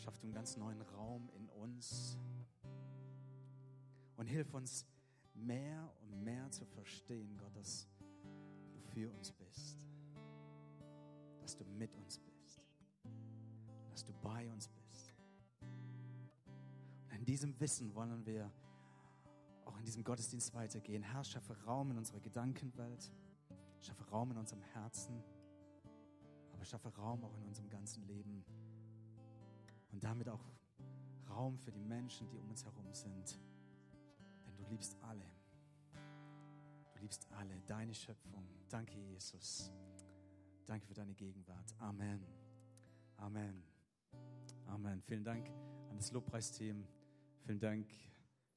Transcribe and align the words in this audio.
Schaff 0.00 0.18
du 0.18 0.24
einen 0.24 0.32
ganz 0.32 0.56
neuen 0.56 0.80
Raum 0.80 1.28
in 1.36 1.46
uns. 1.50 2.16
Und 4.16 4.26
hilf 4.26 4.54
uns 4.54 4.86
mehr 5.34 5.92
und 6.00 6.24
mehr 6.24 6.50
zu 6.50 6.64
verstehen, 6.64 7.36
Gott, 7.36 7.54
dass 7.54 7.86
du 8.72 8.80
für 8.94 9.10
uns 9.10 9.30
bist. 9.32 9.86
Dass 11.42 11.54
du 11.54 11.64
mit 11.64 11.94
uns 11.96 12.18
bist. 12.18 12.62
Dass 13.90 14.02
du 14.02 14.14
bei 14.22 14.50
uns 14.50 14.68
bist. 14.68 15.14
Und 17.10 17.18
in 17.18 17.24
diesem 17.26 17.60
Wissen 17.60 17.94
wollen 17.94 18.24
wir 18.24 18.50
auch 19.66 19.76
in 19.78 19.84
diesem 19.84 20.02
Gottesdienst 20.02 20.54
weitergehen. 20.54 21.02
Herr, 21.02 21.24
schaffe 21.24 21.62
Raum 21.64 21.90
in 21.90 21.98
unserer 21.98 22.20
Gedankenwelt. 22.20 23.12
Schaffe 23.82 24.04
Raum 24.04 24.30
in 24.30 24.38
unserem 24.38 24.62
Herzen. 24.62 25.22
Aber 26.54 26.64
schaffe 26.64 26.88
Raum 26.88 27.22
auch 27.22 27.36
in 27.36 27.44
unserem 27.44 27.68
ganzen 27.68 28.02
Leben. 28.06 28.46
Und 29.92 30.04
damit 30.04 30.28
auch 30.28 30.44
Raum 31.28 31.58
für 31.58 31.72
die 31.72 31.82
Menschen, 31.82 32.28
die 32.28 32.38
um 32.38 32.48
uns 32.48 32.64
herum 32.64 32.92
sind. 32.92 33.38
Denn 34.46 34.56
du 34.56 34.64
liebst 34.70 34.96
alle. 35.02 35.24
Du 36.92 37.00
liebst 37.00 37.26
alle, 37.32 37.60
deine 37.66 37.94
Schöpfung. 37.94 38.46
Danke, 38.68 38.98
Jesus. 38.98 39.70
Danke 40.66 40.86
für 40.86 40.94
deine 40.94 41.14
Gegenwart. 41.14 41.74
Amen. 41.78 42.24
Amen. 43.16 43.62
Amen. 44.66 45.02
Vielen 45.02 45.24
Dank 45.24 45.48
an 45.90 45.96
das 45.96 46.12
Lobpreisteam. 46.12 46.86
Vielen 47.44 47.58
Dank 47.58 47.90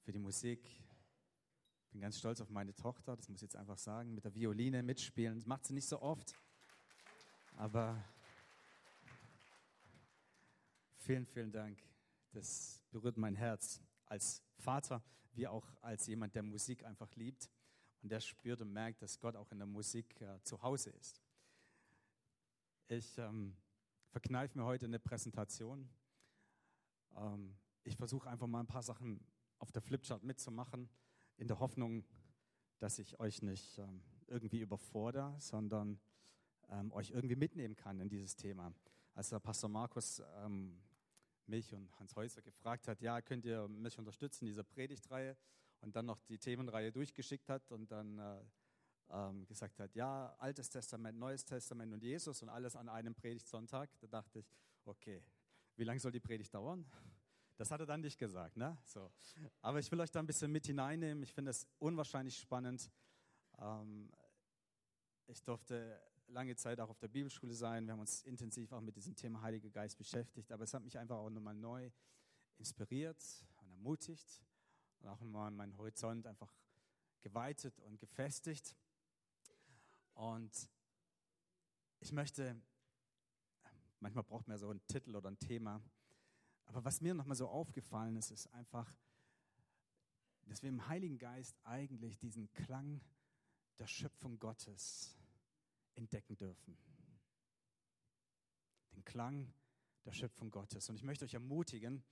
für 0.01 0.11
die 0.11 0.19
Musik. 0.19 0.67
Ich 0.67 1.89
bin 1.91 2.01
ganz 2.01 2.17
stolz 2.17 2.41
auf 2.41 2.49
meine 2.49 2.73
Tochter, 2.75 3.15
das 3.15 3.29
muss 3.29 3.37
ich 3.37 3.43
jetzt 3.43 3.55
einfach 3.55 3.77
sagen, 3.77 4.13
mit 4.13 4.25
der 4.25 4.33
Violine 4.33 4.83
mitspielen. 4.83 5.35
Das 5.35 5.45
macht 5.45 5.65
sie 5.65 5.73
nicht 5.73 5.87
so 5.87 6.01
oft. 6.01 6.33
Aber 7.55 8.03
vielen, 11.03 11.25
vielen 11.25 11.51
Dank. 11.51 11.83
Das 12.31 12.81
berührt 12.89 13.17
mein 13.17 13.35
Herz 13.35 13.81
als 14.05 14.41
Vater, 14.57 15.03
wie 15.33 15.47
auch 15.47 15.67
als 15.81 16.07
jemand, 16.07 16.33
der 16.33 16.43
Musik 16.43 16.85
einfach 16.85 17.13
liebt 17.15 17.49
und 18.01 18.09
der 18.09 18.21
spürt 18.21 18.61
und 18.61 18.71
merkt, 18.71 19.01
dass 19.01 19.19
Gott 19.19 19.35
auch 19.35 19.51
in 19.51 19.57
der 19.57 19.67
Musik 19.67 20.21
äh, 20.21 20.41
zu 20.43 20.61
Hause 20.61 20.91
ist. 20.91 21.21
Ich 22.87 23.17
ähm, 23.17 23.55
verkneife 24.11 24.57
mir 24.57 24.63
heute 24.63 24.85
eine 24.85 24.99
Präsentation. 24.99 25.89
Ähm, 27.17 27.53
ich 27.83 27.97
versuche 27.97 28.29
einfach 28.29 28.47
mal 28.47 28.61
ein 28.61 28.67
paar 28.67 28.83
Sachen 28.83 29.19
auf 29.59 29.71
der 29.73 29.81
Flipchart 29.81 30.23
mitzumachen, 30.23 30.89
in 31.35 31.47
der 31.47 31.59
Hoffnung, 31.59 32.05
dass 32.79 32.97
ich 32.99 33.19
euch 33.19 33.41
nicht 33.41 33.77
ähm, 33.77 34.01
irgendwie 34.27 34.61
überfordere, 34.61 35.35
sondern 35.39 35.99
ähm, 36.69 36.93
euch 36.93 37.11
irgendwie 37.11 37.35
mitnehmen 37.35 37.75
kann 37.75 37.99
in 37.99 38.07
dieses 38.07 38.37
Thema. 38.37 38.73
Als 39.15 39.29
der 39.29 39.39
Pastor 39.39 39.69
Markus 39.69 40.21
ähm, 40.37 40.79
mich 41.47 41.73
und 41.73 41.97
Hans 41.99 42.15
Häuser 42.15 42.41
gefragt 42.41 42.87
hat, 42.87 43.01
ja, 43.01 43.21
könnt 43.21 43.45
ihr 43.45 43.67
mich 43.67 43.97
unterstützen, 43.97 44.45
diese 44.45 44.63
Predigtreihe, 44.63 45.37
und 45.83 45.95
dann 45.95 46.05
noch 46.05 46.21
die 46.21 46.39
Themenreihe 46.39 46.91
durchgeschickt 46.91 47.49
hat 47.49 47.69
und 47.71 47.91
dann 47.91 48.17
äh, 48.17 48.41
ähm, 49.09 49.45
gesagt 49.45 49.79
hat, 49.79 49.93
ja, 49.95 50.33
Altes 50.39 50.69
Testament, 50.69 51.19
Neues 51.19 51.45
Testament 51.45 51.93
und 51.93 52.01
Jesus 52.01 52.41
und 52.41 52.49
alles 52.49 52.75
an 52.75 52.89
einem 52.89 53.13
Predigtsonntag, 53.13 53.89
da 53.99 54.07
dachte 54.07 54.39
ich, 54.39 54.55
okay, 54.85 55.23
wie 55.75 55.83
lange 55.83 55.99
soll 55.99 56.11
die 56.11 56.19
Predigt 56.19 56.53
dauern? 56.53 56.85
Das 57.57 57.69
hat 57.69 57.81
er 57.81 57.85
dann 57.85 58.01
nicht 58.01 58.17
gesagt, 58.17 58.57
ne? 58.57 58.77
So. 58.85 59.11
Aber 59.61 59.79
ich 59.79 59.91
will 59.91 59.99
euch 59.99 60.09
da 60.09 60.19
ein 60.19 60.25
bisschen 60.25 60.51
mit 60.51 60.65
hineinnehmen. 60.65 61.21
Ich 61.21 61.33
finde 61.33 61.51
es 61.51 61.67
unwahrscheinlich 61.77 62.37
spannend. 62.37 62.89
Ähm, 63.59 64.09
ich 65.27 65.43
durfte 65.43 66.01
lange 66.33 66.55
Zeit 66.55 66.79
auch 66.79 66.89
auf 66.89 66.99
der 66.99 67.07
Bibelschule 67.07 67.53
sein. 67.53 67.85
Wir 67.85 67.93
haben 67.93 67.99
uns 67.99 68.23
intensiv 68.23 68.71
auch 68.71 68.81
mit 68.81 68.95
diesem 68.95 69.15
Thema 69.15 69.41
Heiliger 69.41 69.69
Geist 69.69 69.97
beschäftigt. 69.97 70.51
Aber 70.51 70.63
es 70.63 70.73
hat 70.73 70.83
mich 70.83 70.97
einfach 70.97 71.17
auch 71.17 71.29
nochmal 71.29 71.53
neu 71.53 71.91
inspiriert 72.57 73.23
und 73.57 73.69
ermutigt 73.69 74.41
und 74.99 75.07
auch 75.07 75.19
nochmal 75.19 75.51
meinen 75.51 75.77
Horizont 75.77 76.25
einfach 76.25 76.51
geweitet 77.21 77.79
und 77.81 77.99
gefestigt. 77.99 78.75
Und 80.15 80.69
ich 81.99 82.11
möchte, 82.11 82.59
manchmal 83.99 84.23
braucht 84.23 84.47
man 84.47 84.55
ja 84.55 84.59
so 84.59 84.69
einen 84.69 84.85
Titel 84.87 85.15
oder 85.15 85.29
ein 85.29 85.39
Thema, 85.39 85.81
aber 86.65 86.83
was 86.85 87.01
mir 87.01 87.13
nochmal 87.13 87.35
so 87.35 87.47
aufgefallen 87.47 88.15
ist, 88.15 88.31
ist 88.31 88.47
einfach, 88.53 88.89
dass 90.45 90.61
wir 90.61 90.69
im 90.69 90.87
Heiligen 90.87 91.17
Geist 91.17 91.57
eigentlich 91.63 92.17
diesen 92.17 92.51
Klang 92.53 93.01
der 93.79 93.87
Schöpfung 93.87 94.39
Gottes 94.39 95.15
entdecken 95.95 96.37
dürfen. 96.37 96.77
Den 98.93 99.03
Klang 99.03 99.53
der 100.05 100.11
Schöpfung 100.11 100.51
Gottes. 100.51 100.89
Und 100.89 100.95
ich 100.95 101.03
möchte 101.03 101.25
euch 101.25 101.33
ermutigen, 101.33 102.03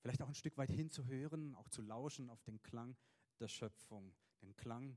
vielleicht 0.00 0.22
auch 0.22 0.28
ein 0.28 0.34
Stück 0.34 0.56
weit 0.56 0.70
hinzuhören, 0.70 1.54
auch 1.54 1.68
zu 1.68 1.82
lauschen 1.82 2.30
auf 2.30 2.42
den 2.42 2.62
Klang 2.62 2.96
der 3.40 3.48
Schöpfung, 3.48 4.14
den 4.42 4.56
Klang 4.56 4.96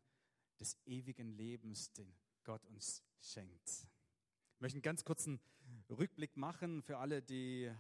des 0.60 0.78
ewigen 0.86 1.30
Lebens, 1.30 1.92
den 1.94 2.14
Gott 2.44 2.66
uns 2.66 3.04
schenkt. 3.20 3.70
Ich 3.70 4.62
möchte 4.62 4.78
einen 4.78 4.82
ganz 4.82 5.04
kurzen 5.04 5.40
Rückblick 5.90 6.38
machen 6.38 6.82
für 6.82 6.98
alle, 6.98 7.22
die 7.22 7.72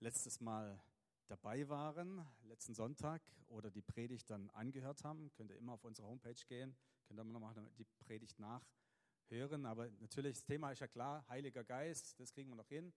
letztes 0.00 0.40
Mal 0.40 0.80
dabei 1.26 1.68
waren, 1.68 2.24
letzten 2.44 2.74
Sonntag, 2.74 3.22
oder 3.48 3.70
die 3.70 3.82
Predigt 3.82 4.30
dann 4.30 4.50
angehört 4.50 5.04
haben. 5.04 5.32
Könnt 5.34 5.50
ihr 5.50 5.56
immer 5.56 5.72
auf 5.74 5.84
unsere 5.84 6.08
Homepage 6.08 6.34
gehen, 6.48 6.76
könnt 7.06 7.18
ihr 7.18 7.22
immer 7.22 7.32
noch 7.32 7.40
mal 7.40 7.54
die 7.78 7.84
Predigt 7.84 8.38
nachhören. 8.38 8.85
Aber 9.28 9.90
natürlich, 9.98 10.36
das 10.36 10.44
Thema 10.44 10.70
ist 10.70 10.78
ja 10.78 10.86
klar, 10.86 11.26
Heiliger 11.28 11.64
Geist, 11.64 12.18
das 12.20 12.32
kriegen 12.32 12.48
wir 12.48 12.56
noch 12.56 12.68
hin. 12.68 12.92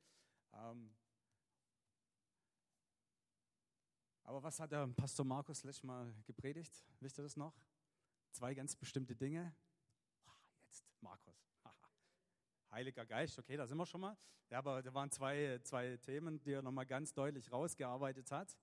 Ähm, 0.53 0.95
aber 4.23 4.43
was 4.43 4.59
hat 4.59 4.71
der 4.71 4.87
Pastor 4.87 5.25
Markus 5.25 5.63
letztes 5.63 5.83
Mal 5.83 6.13
gepredigt? 6.25 6.85
Wisst 6.99 7.17
ihr 7.17 7.23
das 7.23 7.35
noch? 7.35 7.59
Zwei 8.31 8.53
ganz 8.53 8.75
bestimmte 8.75 9.15
Dinge. 9.15 9.55
Jetzt, 10.65 10.85
Markus. 11.01 11.49
Heiliger 12.71 13.05
Geist, 13.07 13.39
okay, 13.39 13.57
da 13.57 13.65
sind 13.65 13.77
wir 13.77 13.85
schon 13.87 14.01
mal. 14.01 14.15
Ja, 14.51 14.59
aber 14.59 14.83
da 14.83 14.93
waren 14.93 15.09
zwei, 15.09 15.59
zwei 15.63 15.97
Themen, 15.97 16.39
die 16.39 16.51
er 16.51 16.61
nochmal 16.61 16.85
ganz 16.85 17.11
deutlich 17.11 17.51
rausgearbeitet 17.51 18.31
hat. 18.31 18.55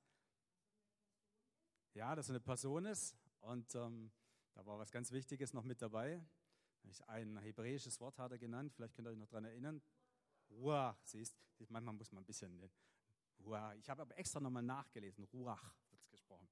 Ja, 1.95 2.15
dass 2.15 2.29
er 2.29 2.35
eine 2.37 2.41
Person 2.41 2.85
ist 2.85 3.17
und 3.41 3.75
ähm, 3.75 4.13
da 4.55 4.65
war 4.65 4.79
was 4.79 4.93
ganz 4.93 5.11
Wichtiges 5.11 5.53
noch 5.53 5.65
mit 5.65 5.83
dabei. 5.83 6.25
Ein 7.07 7.37
hebräisches 7.39 8.01
Wort 8.01 8.19
hat 8.19 8.33
er 8.33 8.39
genannt, 8.39 8.73
vielleicht 8.73 8.95
könnt 8.95 9.09
ihr 9.09 9.11
euch 9.11 9.19
noch 9.19 9.29
daran 9.29 9.45
erinnern. 9.45 9.83
Ruach, 10.51 10.97
siehst 11.05 11.37
manchmal 11.69 11.95
muss 11.95 12.13
man 12.13 12.23
ein 12.23 12.27
bisschen. 12.27 12.71
Ruach. 13.41 13.75
Ich 13.75 13.89
habe 13.91 14.03
aber 14.03 14.17
extra 14.19 14.41
nochmal 14.41 14.63
nachgelesen. 14.63 15.25
Ruach 15.25 15.75
wird 15.91 16.01
es 16.03 16.11
gesprochen. 16.11 16.49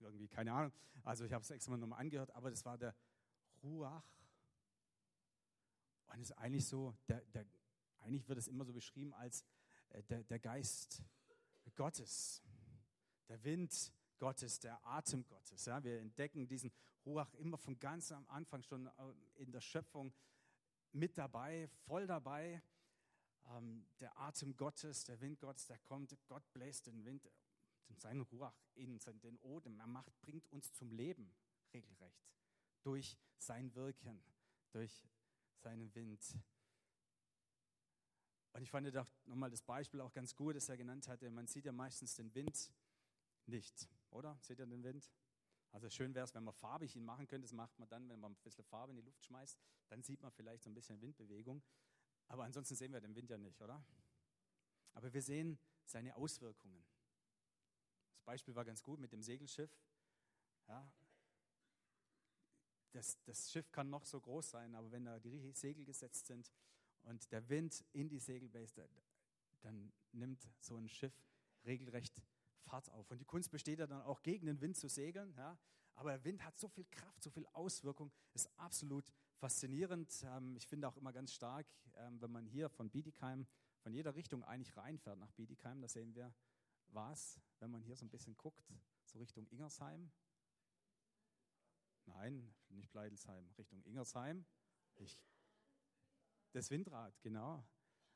Irgendwie, 0.00 0.28
keine 0.28 0.52
Ahnung. 0.52 0.72
Also 1.02 1.24
ich 1.24 1.32
habe 1.32 1.42
es 1.42 1.50
extra 1.50 1.76
nochmal 1.76 2.00
angehört, 2.00 2.30
aber 2.30 2.50
das 2.50 2.64
war 2.64 2.78
der 2.78 2.94
Ruach 3.62 4.04
und 6.18 6.20
es 6.20 6.30
ist 6.30 6.38
eigentlich 6.38 6.66
so, 6.66 6.96
der, 7.08 7.20
der, 7.26 7.46
eigentlich 7.98 8.28
wird 8.28 8.38
es 8.38 8.48
immer 8.48 8.64
so 8.64 8.72
beschrieben 8.72 9.12
als 9.14 9.44
äh, 9.90 10.02
der, 10.04 10.24
der 10.24 10.38
Geist 10.38 11.02
Gottes, 11.74 12.42
der 13.28 13.42
Wind 13.44 13.92
Gottes, 14.18 14.58
der 14.60 14.84
Atem 14.86 15.24
Gottes. 15.26 15.64
Ja, 15.64 15.82
wir 15.82 16.00
entdecken 16.00 16.46
diesen 16.46 16.72
Ruach 17.06 17.32
immer 17.34 17.56
von 17.56 17.78
ganz 17.78 18.12
am 18.12 18.26
Anfang 18.28 18.62
schon 18.62 18.86
äh, 18.86 18.92
in 19.36 19.52
der 19.52 19.60
Schöpfung 19.60 20.12
mit 20.92 21.16
dabei, 21.16 21.68
voll 21.86 22.06
dabei. 22.06 22.62
Ähm, 23.46 23.86
der 24.00 24.18
Atem 24.18 24.56
Gottes, 24.56 25.04
der 25.04 25.20
Wind 25.20 25.40
Gottes, 25.40 25.66
der 25.66 25.78
kommt, 25.78 26.16
Gott 26.26 26.52
bläst 26.52 26.86
den 26.86 27.04
Wind, 27.04 27.28
seinen 27.96 28.20
Ruach 28.22 28.56
in 28.74 28.98
den 28.98 29.38
Odem. 29.38 29.78
Er 29.78 29.86
macht, 29.86 30.20
bringt 30.20 30.50
uns 30.52 30.72
zum 30.72 30.90
Leben 30.90 31.32
regelrecht 31.72 32.28
durch 32.82 33.16
sein 33.38 33.74
Wirken, 33.74 34.22
durch 34.70 35.06
seinen 35.56 35.94
Wind. 35.94 36.38
Und 38.52 38.62
ich 38.62 38.70
fand 38.70 38.94
doch 38.94 39.06
nochmal 39.24 39.50
das 39.50 39.62
Beispiel 39.62 40.00
auch 40.00 40.12
ganz 40.12 40.34
gut, 40.34 40.56
das 40.56 40.68
er 40.68 40.76
genannt 40.76 41.06
hatte. 41.08 41.30
Man 41.30 41.46
sieht 41.46 41.64
ja 41.64 41.72
meistens 41.72 42.14
den 42.16 42.34
Wind 42.34 42.72
nicht, 43.46 43.88
oder? 44.10 44.38
Seht 44.40 44.58
ihr 44.58 44.66
den 44.66 44.82
Wind? 44.82 45.10
Also 45.70 45.90
schön 45.90 46.14
wäre 46.14 46.24
es, 46.24 46.34
wenn 46.34 46.44
man 46.44 46.54
farbig 46.54 46.96
ihn 46.96 47.04
machen 47.04 47.26
könnte. 47.26 47.44
Das 47.44 47.52
macht 47.52 47.78
man 47.78 47.88
dann, 47.88 48.08
wenn 48.08 48.20
man 48.20 48.32
ein 48.32 48.42
bisschen 48.42 48.64
Farbe 48.64 48.92
in 48.92 48.96
die 48.96 49.02
Luft 49.02 49.24
schmeißt. 49.24 49.58
Dann 49.88 50.02
sieht 50.02 50.22
man 50.22 50.32
vielleicht 50.32 50.62
so 50.62 50.70
ein 50.70 50.74
bisschen 50.74 51.00
Windbewegung. 51.00 51.62
Aber 52.28 52.44
ansonsten 52.44 52.74
sehen 52.74 52.92
wir 52.92 53.00
den 53.00 53.14
Wind 53.14 53.30
ja 53.30 53.38
nicht, 53.38 53.60
oder? 53.60 53.84
Aber 54.92 55.12
wir 55.12 55.22
sehen 55.22 55.58
seine 55.84 56.16
Auswirkungen. 56.16 56.84
Das 58.12 58.22
Beispiel 58.22 58.54
war 58.54 58.64
ganz 58.64 58.82
gut 58.82 58.98
mit 58.98 59.12
dem 59.12 59.22
Segelschiff. 59.22 59.70
Ja, 60.66 60.90
das, 62.92 63.22
das 63.24 63.50
Schiff 63.50 63.70
kann 63.70 63.90
noch 63.90 64.04
so 64.04 64.20
groß 64.20 64.50
sein, 64.50 64.74
aber 64.74 64.90
wenn 64.90 65.04
da 65.04 65.18
die 65.18 65.52
Segel 65.52 65.84
gesetzt 65.84 66.26
sind 66.26 66.50
und 67.02 67.30
der 67.32 67.48
Wind 67.48 67.84
in 67.92 68.08
die 68.08 68.18
Segel 68.18 68.48
bläst, 68.48 68.80
dann 69.60 69.92
nimmt 70.12 70.48
so 70.60 70.76
ein 70.76 70.88
Schiff 70.88 71.14
regelrecht 71.64 72.22
Fahrt 72.68 72.90
auf. 72.90 73.10
Und 73.10 73.18
die 73.18 73.24
Kunst 73.24 73.50
besteht 73.50 73.78
ja 73.78 73.86
dann 73.86 74.02
auch 74.02 74.22
gegen 74.22 74.46
den 74.46 74.60
Wind 74.60 74.76
zu 74.76 74.88
segeln. 74.88 75.34
Ja? 75.36 75.58
Aber 75.94 76.10
der 76.10 76.24
Wind 76.24 76.44
hat 76.44 76.58
so 76.58 76.68
viel 76.68 76.84
Kraft, 76.90 77.22
so 77.22 77.30
viel 77.30 77.46
Auswirkung, 77.52 78.12
ist 78.34 78.50
absolut 78.58 79.10
faszinierend. 79.36 80.24
Ähm, 80.24 80.56
ich 80.56 80.66
finde 80.66 80.88
auch 80.88 80.96
immer 80.96 81.12
ganz 81.12 81.32
stark, 81.32 81.66
ähm, 81.96 82.20
wenn 82.20 82.30
man 82.30 82.46
hier 82.46 82.68
von 82.68 82.90
Bietigheim 82.90 83.46
von 83.80 83.92
jeder 83.92 84.14
Richtung 84.14 84.44
eigentlich 84.44 84.76
reinfährt 84.76 85.18
nach 85.18 85.32
Bietigheim, 85.32 85.80
da 85.80 85.88
sehen 85.88 86.14
wir 86.14 86.34
was, 86.88 87.40
wenn 87.60 87.70
man 87.70 87.82
hier 87.82 87.96
so 87.96 88.04
ein 88.04 88.10
bisschen 88.10 88.36
guckt, 88.36 88.72
so 89.04 89.18
Richtung 89.18 89.46
Ingersheim. 89.46 90.10
Nein, 92.06 92.54
nicht 92.70 92.90
Pleidelsheim, 92.90 93.50
Richtung 93.58 93.82
Ingersheim. 93.82 94.44
Ich, 94.96 95.22
das 96.52 96.70
Windrad, 96.70 97.20
genau. 97.22 97.64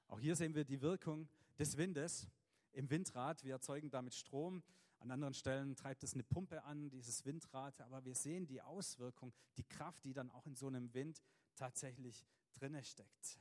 Auch 0.08 0.20
hier 0.20 0.36
sehen 0.36 0.54
wir 0.54 0.64
die 0.64 0.80
Wirkung 0.80 1.28
des 1.58 1.76
Windes 1.76 2.28
im 2.72 2.90
Windrad. 2.90 3.44
Wir 3.44 3.54
erzeugen 3.54 3.90
damit 3.90 4.14
Strom. 4.14 4.62
An 4.98 5.10
anderen 5.10 5.34
Stellen 5.34 5.74
treibt 5.74 6.04
es 6.04 6.14
eine 6.14 6.22
Pumpe 6.22 6.62
an, 6.64 6.90
dieses 6.90 7.24
Windrad. 7.24 7.80
Aber 7.80 8.04
wir 8.04 8.14
sehen 8.14 8.46
die 8.46 8.60
Auswirkung, 8.62 9.32
die 9.56 9.64
Kraft, 9.64 10.04
die 10.04 10.12
dann 10.12 10.30
auch 10.30 10.46
in 10.46 10.54
so 10.54 10.68
einem 10.68 10.92
Wind 10.94 11.22
tatsächlich 11.56 12.26
drinne 12.54 12.82
steckt. 12.84 13.40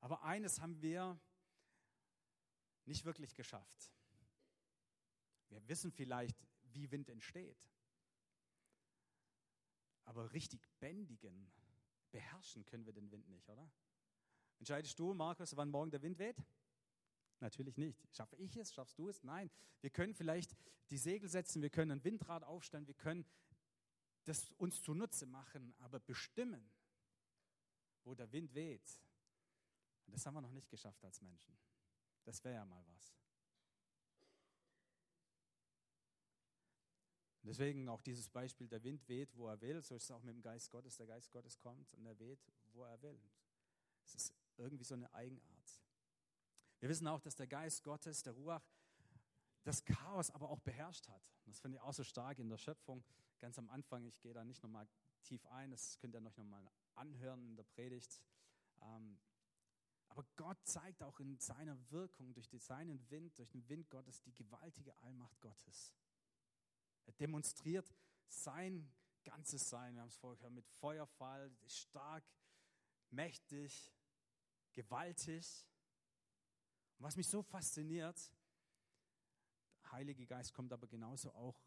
Aber 0.00 0.22
eines 0.22 0.60
haben 0.60 0.80
wir 0.80 1.18
nicht 2.84 3.04
wirklich 3.04 3.34
geschafft. 3.34 3.92
Wir 5.48 5.66
wissen 5.68 5.92
vielleicht, 5.92 6.36
wie 6.72 6.90
Wind 6.90 7.08
entsteht. 7.08 7.68
Aber 10.04 10.32
richtig 10.32 10.66
bändigen, 10.80 11.50
beherrschen 12.10 12.64
können 12.64 12.86
wir 12.86 12.92
den 12.92 13.10
Wind 13.10 13.28
nicht, 13.28 13.48
oder? 13.50 13.70
Entscheidest 14.58 14.98
du, 14.98 15.12
Markus, 15.14 15.54
wann 15.56 15.70
morgen 15.70 15.90
der 15.90 16.02
Wind 16.02 16.18
weht? 16.18 16.42
Natürlich 17.40 17.76
nicht. 17.76 18.06
Schaffe 18.14 18.36
ich 18.36 18.56
es? 18.56 18.72
Schaffst 18.72 18.98
du 18.98 19.08
es? 19.08 19.22
Nein. 19.22 19.50
Wir 19.80 19.90
können 19.90 20.14
vielleicht 20.14 20.56
die 20.90 20.98
Segel 20.98 21.28
setzen, 21.28 21.62
wir 21.62 21.70
können 21.70 21.92
ein 21.92 22.04
Windrad 22.04 22.42
aufstellen, 22.42 22.86
wir 22.86 22.94
können 22.94 23.24
das 24.24 24.50
uns 24.52 24.82
zunutze 24.82 25.26
machen, 25.26 25.74
aber 25.78 26.00
bestimmen, 26.00 26.70
wo 28.04 28.14
der 28.14 28.30
Wind 28.32 28.54
weht, 28.54 29.00
das 30.06 30.24
haben 30.26 30.34
wir 30.34 30.40
noch 30.40 30.52
nicht 30.52 30.70
geschafft 30.70 31.04
als 31.04 31.20
Menschen. 31.20 31.56
Das 32.24 32.42
wäre 32.44 32.56
ja 32.56 32.64
mal 32.64 32.84
was. 32.88 33.14
Deswegen 37.42 37.88
auch 37.88 38.02
dieses 38.02 38.28
Beispiel, 38.28 38.68
der 38.68 38.82
Wind 38.82 39.08
weht, 39.08 39.34
wo 39.34 39.48
er 39.48 39.60
will. 39.60 39.80
So 39.82 39.94
ist 39.94 40.04
es 40.04 40.10
auch 40.10 40.22
mit 40.22 40.34
dem 40.34 40.42
Geist 40.42 40.70
Gottes. 40.70 40.96
Der 40.96 41.06
Geist 41.06 41.30
Gottes 41.30 41.58
kommt 41.58 41.94
und 41.94 42.04
er 42.04 42.18
weht, 42.18 42.40
wo 42.72 42.84
er 42.84 43.00
will. 43.00 43.18
Es 44.04 44.14
ist 44.14 44.34
irgendwie 44.56 44.84
so 44.84 44.94
eine 44.94 45.12
Eigenart. 45.14 45.77
Wir 46.80 46.88
wissen 46.88 47.06
auch, 47.08 47.20
dass 47.20 47.34
der 47.34 47.46
Geist 47.46 47.82
Gottes, 47.82 48.22
der 48.22 48.32
Ruach, 48.32 48.64
das 49.64 49.84
Chaos 49.84 50.30
aber 50.30 50.48
auch 50.48 50.60
beherrscht 50.60 51.08
hat. 51.08 51.22
Das 51.46 51.60
finde 51.60 51.76
ich 51.76 51.82
auch 51.82 51.92
so 51.92 52.04
stark 52.04 52.38
in 52.38 52.48
der 52.48 52.58
Schöpfung. 52.58 53.04
Ganz 53.40 53.58
am 53.58 53.68
Anfang, 53.68 54.04
ich 54.04 54.20
gehe 54.20 54.32
da 54.32 54.44
nicht 54.44 54.62
nochmal 54.62 54.88
tief 55.22 55.44
ein, 55.46 55.70
das 55.70 55.98
könnt 55.98 56.14
ihr 56.14 56.24
euch 56.24 56.36
nochmal 56.36 56.66
anhören 56.94 57.44
in 57.44 57.56
der 57.56 57.64
Predigt. 57.64 58.20
Ähm, 58.80 59.18
aber 60.08 60.24
Gott 60.36 60.58
zeigt 60.64 61.02
auch 61.02 61.20
in 61.20 61.38
seiner 61.38 61.78
Wirkung 61.90 62.32
durch 62.32 62.48
seinen 62.58 63.08
Wind, 63.10 63.38
durch 63.38 63.50
den 63.50 63.68
Wind 63.68 63.90
Gottes, 63.90 64.22
die 64.22 64.32
gewaltige 64.32 64.96
Allmacht 64.98 65.40
Gottes. 65.40 65.92
Er 67.06 67.12
demonstriert 67.12 67.92
sein 68.28 68.90
ganzes 69.24 69.68
Sein. 69.68 69.94
Wir 69.94 70.02
haben 70.02 70.08
es 70.08 70.16
vorher 70.16 70.36
gehört, 70.36 70.54
mit 70.54 70.66
Feuerfall, 70.66 71.50
stark, 71.66 72.24
mächtig, 73.10 73.92
gewaltig. 74.72 75.66
Was 76.98 77.16
mich 77.16 77.28
so 77.28 77.42
fasziniert, 77.42 78.32
der 79.82 79.92
Heilige 79.92 80.26
Geist 80.26 80.52
kommt 80.52 80.72
aber 80.72 80.86
genauso 80.88 81.32
auch 81.32 81.62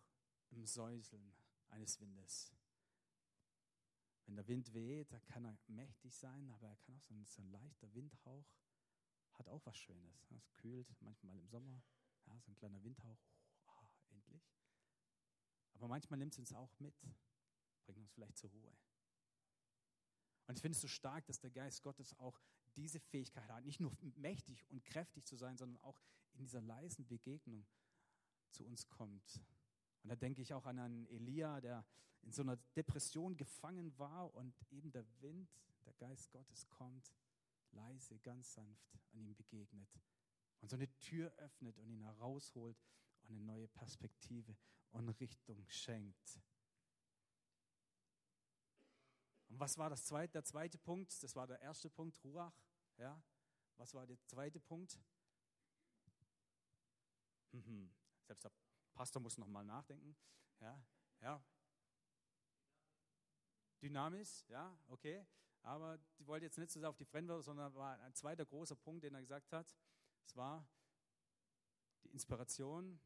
im 0.50 0.66
Säuseln 0.66 1.34
eines 1.70 2.00
Windes. 2.02 2.54
Wenn 4.26 4.36
der 4.36 4.48
Wind 4.48 4.74
weht, 4.74 5.12
dann 5.12 5.24
kann 5.26 5.46
er 5.46 5.58
mächtig 5.68 6.16
sein, 6.16 6.52
aber 6.52 6.68
er 6.68 6.76
kann 6.78 6.96
auch 6.96 7.02
so 7.02 7.14
ein, 7.14 7.26
so 7.26 7.42
ein 7.42 7.50
leichter 7.50 7.94
Windhauch, 7.94 8.46
hat 9.34 9.48
auch 9.48 9.66
was 9.66 9.78
Schönes. 9.78 10.32
Es 10.32 10.54
kühlt 10.54 10.90
manchmal 11.02 11.38
im 11.38 11.48
Sommer, 11.48 11.82
ja, 12.26 12.40
so 12.40 12.52
ein 12.52 12.56
kleiner 12.56 12.84
Windhauch, 12.84 13.20
oh, 13.68 13.88
endlich. 14.10 14.54
Aber 15.74 15.88
manchmal 15.88 16.20
nimmt 16.20 16.34
es 16.34 16.40
uns 16.40 16.54
auch 16.54 16.78
mit, 16.80 16.96
bringt 17.86 18.00
uns 18.00 18.12
vielleicht 18.12 18.38
zur 18.38 18.52
Ruhe. 18.52 18.76
Und 20.48 20.56
ich 20.58 20.62
finde 20.62 20.76
es 20.76 20.82
so 20.82 20.88
stark, 20.88 21.26
dass 21.26 21.40
der 21.40 21.52
Geist 21.52 21.82
Gottes 21.82 22.14
auch 22.20 22.40
diese 22.76 23.00
Fähigkeit 23.00 23.50
hat, 23.50 23.66
nicht 23.66 23.80
nur 23.80 23.92
mächtig 24.16 24.66
und 24.70 24.84
kräftig 24.84 25.26
zu 25.26 25.36
sein, 25.36 25.58
sondern 25.58 25.82
auch 25.82 26.02
in 26.34 26.40
dieser 26.40 26.62
leisen 26.62 27.08
Begegnung 27.08 27.66
zu 28.52 28.66
uns 28.66 28.88
kommt. 28.88 29.42
Und 30.04 30.10
da 30.10 30.16
denke 30.16 30.42
ich 30.42 30.54
auch 30.54 30.66
an 30.66 30.80
einen 30.80 31.06
Elia, 31.08 31.62
der 31.62 31.86
in 32.24 32.32
so 32.32 32.42
einer 32.42 32.58
Depression 32.76 33.38
gefangen 33.38 33.98
war 33.98 34.34
und 34.34 34.56
eben 34.72 34.92
der 34.92 35.06
Wind, 35.22 35.50
der 35.86 35.94
Geist 35.94 36.32
Gottes 36.32 36.68
kommt, 36.70 37.14
leise, 37.72 38.20
ganz 38.20 38.54
sanft 38.54 38.98
an 39.14 39.26
ihm 39.26 39.36
begegnet 39.36 39.90
und 40.62 40.70
so 40.70 40.76
eine 40.76 40.88
Tür 41.00 41.34
öffnet 41.38 41.78
und 41.80 41.90
ihn 41.90 42.04
herausholt 42.04 42.78
und 43.24 43.36
eine 43.36 43.42
neue 43.42 43.68
Perspektive 43.68 44.56
und 44.92 45.10
Richtung 45.20 45.66
schenkt. 45.68 46.40
Und 49.52 49.60
was 49.60 49.78
war 49.78 49.90
das 49.90 50.06
zweite, 50.06 50.32
der 50.32 50.46
zweite 50.46 50.78
Punkt? 50.78 51.22
Das 51.22 51.36
war 51.36 51.46
der 51.46 51.60
erste 51.60 51.90
Punkt, 51.90 52.18
Ruach. 52.24 52.54
Ja? 52.96 53.22
Was 53.76 53.94
war 53.94 54.08
der 54.08 54.18
zweite 54.26 54.62
Punkt? 54.62 54.98
Mhm. 57.52 57.94
Selbst 58.24 58.46
der 58.46 58.52
Pastor 58.94 59.22
muss 59.22 59.38
noch 59.38 59.48
mal 59.48 59.66
nachdenken. 59.66 60.16
Ja, 60.62 60.82
ja. 61.20 61.44
Dynamis, 63.82 64.46
ja, 64.48 64.80
okay. 64.88 65.28
Aber 65.64 65.98
die 66.18 66.26
wollte 66.26 66.46
jetzt 66.46 66.58
nicht 66.58 66.72
so 66.72 66.80
sehr 66.80 66.90
auf 66.90 66.96
die 66.96 67.06
Fremdwörter, 67.06 67.44
sondern 67.44 67.76
war 67.76 68.00
ein 68.00 68.14
zweiter 68.14 68.46
großer 68.46 68.78
Punkt, 68.78 69.04
den 69.04 69.16
er 69.16 69.22
gesagt 69.22 69.52
hat. 69.52 69.76
Es 70.24 70.34
war 70.38 70.66
die 72.04 72.10
Inspiration 72.10 73.02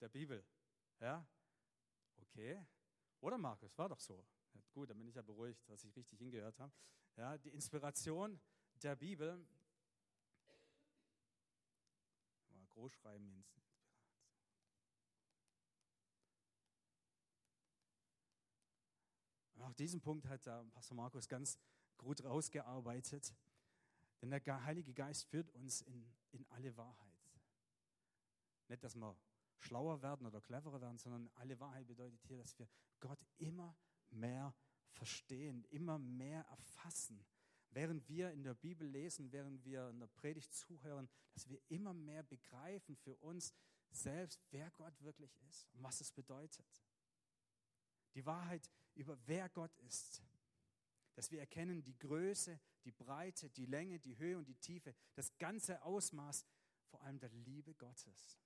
der 0.00 0.08
Bibel. 0.08 0.44
Ja, 1.00 1.26
okay. 2.22 2.64
Oder 3.20 3.38
Markus, 3.38 3.76
war 3.76 3.88
doch 3.88 4.00
so. 4.00 4.24
Ja, 4.54 4.60
gut, 4.72 4.90
dann 4.90 4.98
bin 4.98 5.08
ich 5.08 5.14
ja 5.14 5.22
beruhigt, 5.22 5.68
dass 5.68 5.84
ich 5.84 5.94
richtig 5.96 6.18
hingehört 6.18 6.58
habe. 6.58 6.72
Ja, 7.16 7.36
die 7.38 7.50
Inspiration 7.50 8.40
der 8.82 8.96
Bibel. 8.96 9.36
Mal 12.50 12.66
groß 12.68 12.92
schreiben, 12.94 13.26
Jens. 13.28 13.60
Und 19.54 19.62
auch 19.62 19.74
diesen 19.74 20.00
Punkt 20.00 20.26
hat 20.26 20.44
Pastor 20.72 20.96
Markus 20.96 21.28
ganz 21.28 21.58
gut 21.98 22.24
rausgearbeitet. 22.24 23.34
Denn 24.22 24.30
der 24.30 24.64
Heilige 24.64 24.94
Geist 24.94 25.24
führt 25.26 25.50
uns 25.50 25.82
in, 25.82 26.10
in 26.32 26.46
alle 26.50 26.76
Wahrheit. 26.76 27.10
Nicht, 28.68 28.84
dass 28.84 28.94
wir 28.94 29.16
schlauer 29.60 30.02
werden 30.02 30.26
oder 30.26 30.40
cleverer 30.40 30.80
werden, 30.80 30.98
sondern 30.98 31.30
alle 31.34 31.58
Wahrheit 31.60 31.86
bedeutet 31.86 32.22
hier, 32.24 32.38
dass 32.38 32.58
wir 32.58 32.68
Gott 33.00 33.20
immer 33.38 33.76
mehr 34.10 34.54
verstehen, 34.90 35.64
immer 35.70 35.98
mehr 35.98 36.42
erfassen. 36.46 37.24
Während 37.70 38.08
wir 38.08 38.32
in 38.32 38.42
der 38.42 38.54
Bibel 38.54 38.88
lesen, 38.88 39.30
während 39.32 39.64
wir 39.64 39.90
in 39.90 40.00
der 40.00 40.08
Predigt 40.08 40.52
zuhören, 40.52 41.08
dass 41.34 41.48
wir 41.48 41.60
immer 41.68 41.94
mehr 41.94 42.22
begreifen 42.24 42.96
für 42.96 43.14
uns 43.16 43.54
selbst, 43.90 44.44
wer 44.50 44.70
Gott 44.72 45.00
wirklich 45.02 45.36
ist 45.48 45.68
und 45.72 45.82
was 45.82 46.00
es 46.00 46.10
bedeutet. 46.10 46.66
Die 48.14 48.26
Wahrheit 48.26 48.68
über 48.94 49.16
wer 49.26 49.48
Gott 49.48 49.76
ist. 49.78 50.22
Dass 51.14 51.30
wir 51.30 51.40
erkennen 51.40 51.82
die 51.82 51.98
Größe, 51.98 52.58
die 52.84 52.92
Breite, 52.92 53.50
die 53.50 53.66
Länge, 53.66 53.98
die 54.00 54.16
Höhe 54.18 54.38
und 54.38 54.48
die 54.48 54.56
Tiefe, 54.56 54.94
das 55.14 55.36
ganze 55.38 55.82
Ausmaß 55.82 56.44
vor 56.86 57.02
allem 57.02 57.18
der 57.18 57.30
Liebe 57.30 57.74
Gottes. 57.74 58.38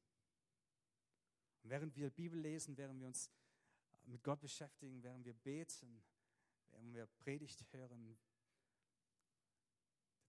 Und 1.64 1.70
während 1.70 1.96
wir 1.96 2.10
Bibel 2.10 2.38
lesen, 2.38 2.76
während 2.76 3.00
wir 3.00 3.06
uns 3.06 3.30
mit 4.04 4.22
Gott 4.22 4.40
beschäftigen, 4.40 5.02
während 5.02 5.24
wir 5.24 5.32
beten, 5.32 6.04
während 6.70 6.92
wir 6.92 7.06
Predigt 7.06 7.64
hören, 7.72 8.18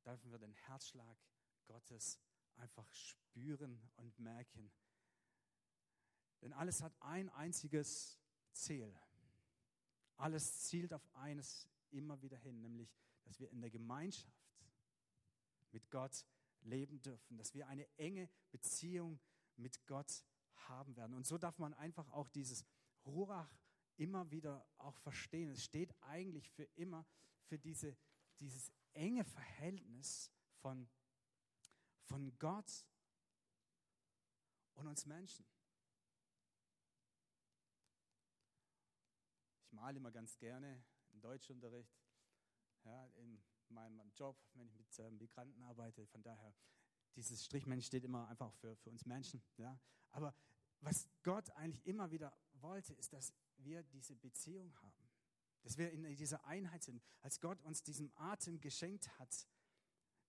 dürfen 0.05 0.31
wir 0.31 0.39
den 0.39 0.53
Herzschlag 0.53 1.17
Gottes 1.65 2.21
einfach 2.55 2.89
spüren 2.93 3.81
und 3.97 4.17
merken. 4.17 4.71
Denn 6.41 6.53
alles 6.53 6.81
hat 6.81 6.95
ein 7.01 7.29
einziges 7.31 8.17
Ziel. 8.53 8.97
Alles 10.15 10.61
zielt 10.61 10.93
auf 10.93 11.05
eines 11.15 11.67
immer 11.91 12.21
wieder 12.21 12.37
hin, 12.37 12.61
nämlich, 12.61 12.95
dass 13.25 13.41
wir 13.41 13.49
in 13.49 13.59
der 13.59 13.71
Gemeinschaft 13.71 14.55
mit 15.71 15.91
Gott 15.91 16.25
leben 16.61 17.01
dürfen, 17.01 17.37
dass 17.37 17.53
wir 17.53 17.67
eine 17.67 17.85
enge 17.97 18.29
Beziehung 18.51 19.19
mit 19.57 19.85
Gott 19.85 20.23
haben 20.67 20.95
werden. 20.95 21.13
Und 21.13 21.25
so 21.25 21.37
darf 21.37 21.57
man 21.59 21.73
einfach 21.73 22.09
auch 22.11 22.27
dieses 22.29 22.65
Ruach 23.05 23.49
immer 23.97 24.29
wieder 24.31 24.65
auch 24.77 24.97
verstehen. 24.97 25.49
Es 25.49 25.63
steht 25.63 25.93
eigentlich 26.01 26.49
für 26.51 26.63
immer 26.75 27.05
für 27.45 27.57
diese, 27.57 27.97
dieses 28.39 28.71
enge 28.93 29.23
Verhältnis 29.23 30.31
von, 30.61 30.89
von 32.03 32.37
Gott 32.39 32.85
und 34.73 34.87
uns 34.87 35.05
Menschen. 35.05 35.45
Ich 39.65 39.71
male 39.71 39.97
immer 39.97 40.11
ganz 40.11 40.37
gerne 40.37 40.83
im 41.11 41.21
Deutschunterricht. 41.21 41.95
ja, 42.83 43.07
in 43.15 43.41
meinem 43.69 44.11
Job, 44.15 44.37
wenn 44.53 44.67
ich 44.67 44.75
mit 44.75 44.99
äh, 44.99 45.11
Migranten 45.11 45.61
arbeite. 45.63 46.05
Von 46.07 46.21
daher, 46.21 46.53
dieses 47.15 47.43
Strichmensch 47.43 47.85
steht 47.85 48.03
immer 48.03 48.27
einfach 48.27 48.53
für, 48.53 48.75
für 48.77 48.89
uns 48.89 49.05
Menschen. 49.05 49.43
Ja. 49.57 49.79
Aber 50.11 50.35
was 50.85 51.07
Gott 51.23 51.49
eigentlich 51.51 51.85
immer 51.85 52.11
wieder 52.11 52.35
wollte, 52.61 52.93
ist, 52.93 53.13
dass 53.13 53.33
wir 53.57 53.83
diese 53.83 54.15
Beziehung 54.15 54.73
haben. 54.81 55.09
Dass 55.63 55.77
wir 55.77 55.91
in 55.91 56.15
dieser 56.15 56.45
Einheit 56.45 56.83
sind. 56.83 57.01
Als 57.21 57.39
Gott 57.39 57.59
uns 57.61 57.81
diesen 57.81 58.15
Atem 58.17 58.61
geschenkt 58.61 59.09
hat, 59.19 59.47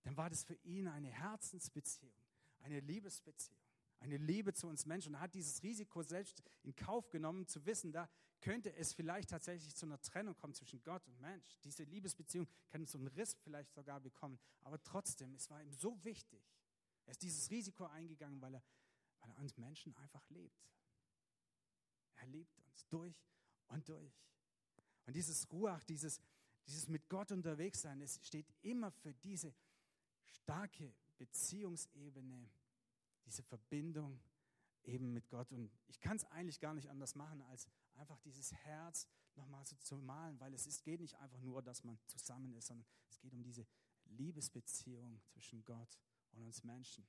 dann 0.03 0.17
war 0.17 0.29
das 0.29 0.43
für 0.43 0.55
ihn 0.63 0.87
eine 0.87 1.09
Herzensbeziehung, 1.09 2.15
eine 2.61 2.79
Liebesbeziehung, 2.79 3.59
eine 3.99 4.17
Liebe 4.17 4.53
zu 4.53 4.67
uns 4.67 4.85
Menschen. 4.85 5.09
Und 5.09 5.15
er 5.15 5.21
hat 5.21 5.35
dieses 5.35 5.61
Risiko 5.63 6.01
selbst 6.01 6.41
in 6.63 6.75
Kauf 6.75 7.09
genommen, 7.09 7.45
zu 7.47 7.65
wissen, 7.65 7.91
da 7.91 8.09
könnte 8.41 8.73
es 8.75 8.93
vielleicht 8.93 9.29
tatsächlich 9.29 9.75
zu 9.75 9.85
einer 9.85 10.01
Trennung 10.01 10.35
kommen 10.35 10.53
zwischen 10.53 10.81
Gott 10.83 11.05
und 11.07 11.19
Mensch. 11.19 11.59
Diese 11.63 11.83
Liebesbeziehung 11.83 12.47
kann 12.69 12.85
so 12.85 12.97
einen 12.97 13.07
Riss 13.07 13.35
vielleicht 13.43 13.73
sogar 13.73 13.99
bekommen. 13.99 14.39
Aber 14.61 14.81
trotzdem, 14.81 15.33
es 15.35 15.49
war 15.49 15.61
ihm 15.61 15.71
so 15.71 16.03
wichtig. 16.03 16.41
Er 17.05 17.11
ist 17.11 17.21
dieses 17.21 17.49
Risiko 17.49 17.85
eingegangen, 17.85 18.41
weil 18.41 18.55
er, 18.55 18.63
weil 19.19 19.31
er 19.31 19.37
uns 19.39 19.57
Menschen 19.57 19.95
einfach 19.97 20.27
liebt. 20.29 20.67
Er 22.15 22.27
liebt 22.27 22.57
uns 22.59 22.87
durch 22.87 23.15
und 23.67 23.87
durch. 23.87 24.13
Und 25.05 25.15
dieses 25.15 25.49
Ruach, 25.51 25.83
dieses, 25.83 26.21
dieses 26.67 26.87
mit 26.87 27.07
Gott 27.09 27.31
unterwegs 27.31 27.81
sein, 27.81 28.01
es 28.01 28.19
steht 28.25 28.47
immer 28.61 28.91
für 28.91 29.13
diese 29.13 29.53
starke 30.25 30.93
Beziehungsebene, 31.17 32.49
diese 33.25 33.43
Verbindung 33.43 34.19
eben 34.83 35.13
mit 35.13 35.29
Gott. 35.29 35.51
Und 35.51 35.71
ich 35.87 35.99
kann 35.99 36.17
es 36.17 36.25
eigentlich 36.25 36.59
gar 36.59 36.73
nicht 36.73 36.89
anders 36.89 37.15
machen, 37.15 37.41
als 37.43 37.67
einfach 37.95 38.19
dieses 38.19 38.53
Herz 38.53 39.07
nochmal 39.35 39.65
so 39.65 39.75
zu 39.77 39.97
malen, 39.97 40.39
weil 40.39 40.53
es 40.53 40.65
ist, 40.65 40.83
geht 40.83 40.99
nicht 40.99 41.15
einfach 41.19 41.41
nur, 41.41 41.61
dass 41.61 41.83
man 41.83 41.99
zusammen 42.07 42.53
ist, 42.55 42.67
sondern 42.67 42.85
es 43.09 43.19
geht 43.19 43.33
um 43.33 43.43
diese 43.43 43.65
Liebesbeziehung 44.05 45.21
zwischen 45.25 45.63
Gott 45.63 45.97
und 46.31 46.43
uns 46.43 46.63
Menschen. 46.63 47.05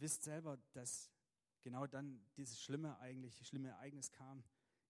Ihr 0.00 0.04
wisst 0.04 0.22
selber, 0.22 0.56
dass 0.72 1.10
genau 1.60 1.86
dann 1.86 2.24
dieses 2.34 2.58
schlimme 2.58 2.98
eigentlich, 3.00 3.46
schlimme 3.46 3.68
Ereignis 3.68 4.10
kam, 4.10 4.42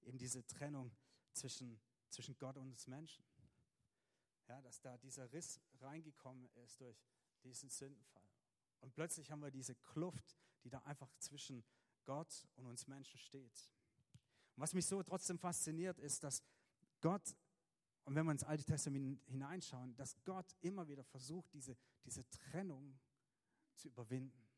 eben 0.03 0.19
diese 0.19 0.47
Trennung 0.47 0.97
zwischen, 1.33 1.81
zwischen 2.11 2.39
Gott 2.39 2.57
und 2.57 2.69
uns 2.69 2.87
Menschen. 2.87 3.25
Ja, 4.47 4.63
dass 4.63 4.81
da 4.81 4.97
dieser 4.99 5.33
Riss 5.33 5.61
reingekommen 5.81 6.49
ist 6.63 6.81
durch 6.81 6.97
diesen 7.43 7.69
Sündenfall. 7.71 8.23
Und 8.79 8.95
plötzlich 8.95 9.33
haben 9.33 9.43
wir 9.43 9.51
diese 9.51 9.75
Kluft, 9.75 10.37
die 10.63 10.71
da 10.71 10.79
einfach 10.83 11.13
zwischen 11.19 11.65
Gott 12.05 12.47
und 12.55 12.67
uns 12.67 12.87
Menschen 12.87 13.19
steht. 13.19 13.69
Und 14.55 14.63
was 14.63 14.75
mich 14.75 14.87
so 14.87 15.03
trotzdem 15.03 15.41
fasziniert, 15.41 15.99
ist, 15.99 16.23
dass 16.23 16.41
Gott, 17.01 17.35
und 18.05 18.15
wenn 18.15 18.27
wir 18.27 18.31
ins 18.31 18.45
Alte 18.45 18.63
Testament 18.63 19.21
hineinschauen, 19.27 19.97
dass 19.97 20.23
Gott 20.23 20.55
immer 20.61 20.87
wieder 20.87 21.03
versucht, 21.03 21.53
diese, 21.53 21.77
diese 22.05 22.25
Trennung 22.31 22.97
zu 23.75 23.89
überwinden. 23.89 24.50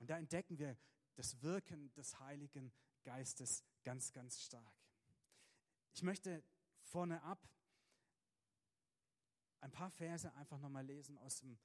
Und 0.00 0.08
da 0.08 0.18
entdecken 0.18 0.58
wir 0.58 0.76
das 1.14 1.40
Wirken 1.42 1.92
des 1.94 2.18
Heiligen 2.18 2.72
Geistes 3.04 3.62
ganz, 3.84 4.12
ganz 4.12 4.40
stark. 4.40 4.74
Ich 5.92 6.02
möchte 6.02 6.42
vorne 6.82 7.22
ab 7.22 7.48
ein 9.60 9.70
paar 9.70 9.90
Verse 9.90 10.32
einfach 10.34 10.58
nochmal 10.58 10.84
lesen 10.84 11.18
aus 11.18 11.36
dem 11.40 11.58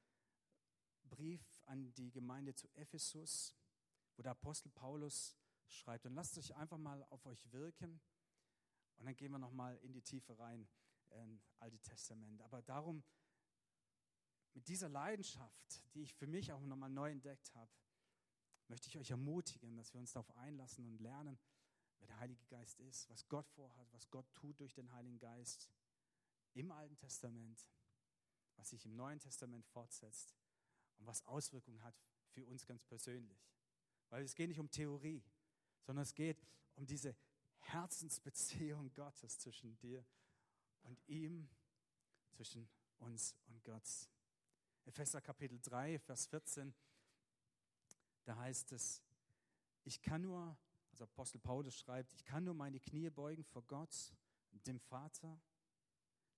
Brief 1.10 1.62
an 1.66 1.94
die 1.94 2.12
Gemeinde 2.12 2.54
zu 2.54 2.68
Ephesus, 2.76 3.56
wo 4.18 4.24
der 4.24 4.32
Apostel 4.32 4.70
Paulus 4.70 5.38
schreibt. 5.68 6.06
Und 6.06 6.14
lasst 6.14 6.38
euch 6.38 6.56
einfach 6.56 6.78
mal 6.78 7.04
auf 7.06 7.26
euch 7.26 7.52
wirken. 7.52 8.02
Und 8.98 9.06
dann 9.06 9.16
gehen 9.16 9.32
wir 9.32 9.40
nochmal 9.40 9.78
in 9.78 9.94
die 9.94 10.02
Tiefe 10.02 10.38
rein, 10.38 10.68
in 11.12 11.42
Alte 11.60 11.80
Testament. 11.80 12.42
Aber 12.42 12.62
darum, 12.62 13.04
mit 14.54 14.68
dieser 14.68 14.90
Leidenschaft, 14.90 15.84
die 15.94 16.02
ich 16.02 16.14
für 16.14 16.28
mich 16.28 16.52
auch 16.52 16.66
nochmal 16.66 16.90
neu 16.90 17.12
entdeckt 17.12 17.54
habe, 17.56 17.72
möchte 18.68 18.88
ich 18.88 18.98
euch 18.98 19.12
ermutigen, 19.12 19.76
dass 19.76 19.94
wir 19.94 20.00
uns 20.00 20.14
darauf 20.14 20.36
einlassen 20.38 20.86
und 20.88 21.00
lernen, 21.00 21.38
wer 22.00 22.08
der 22.08 22.20
Heilige 22.20 22.46
Geist 22.46 22.80
ist, 22.82 23.10
was 23.10 23.28
Gott 23.28 23.48
vorhat, 23.50 23.88
was 23.92 24.10
Gott 24.10 24.26
tut 24.34 24.60
durch 24.60 24.74
den 24.74 24.92
Heiligen 24.92 25.20
Geist 25.20 25.70
im 26.54 26.72
Alten 26.72 26.98
Testament, 26.98 27.68
was 28.56 28.70
sich 28.70 28.86
im 28.86 28.96
Neuen 28.96 29.20
Testament 29.20 29.66
fortsetzt 29.66 30.36
und 30.98 31.06
was 31.06 31.26
Auswirkungen 31.26 31.84
hat 31.84 31.96
für 32.30 32.46
uns 32.46 32.66
ganz 32.66 32.84
persönlich. 32.84 33.50
Weil 34.10 34.24
es 34.24 34.36
geht 34.36 34.50
nicht 34.50 34.60
um 34.60 34.70
Theorie, 34.70 35.24
sondern 35.82 36.04
es 36.04 36.14
geht 36.14 36.42
um 36.76 36.86
diese 36.86 37.16
Herzensbeziehung 37.60 38.94
Gottes 38.94 39.40
zwischen 39.40 39.78
dir 39.78 40.06
und 40.84 41.02
ihm, 41.08 41.50
zwischen 42.32 42.70
uns 42.98 43.36
und 43.48 43.64
Gott. 43.64 43.88
Epheser 44.86 45.22
Kapitel 45.22 45.60
3, 45.62 46.00
Vers 46.00 46.28
14 46.28 46.74
da 48.26 48.36
heißt 48.36 48.72
es, 48.74 49.02
ich 49.84 50.02
kann 50.02 50.22
nur, 50.24 50.58
also 50.92 51.04
Apostel 51.04 51.40
Paulus 51.40 51.78
schreibt, 51.78 52.14
ich 52.14 52.26
kann 52.26 52.44
nur 52.44 52.54
meine 52.54 52.80
Knie 52.80 53.10
beugen 53.10 53.44
vor 53.44 53.64
Gott, 53.64 54.14
dem 54.52 54.80
Vater, 54.80 55.40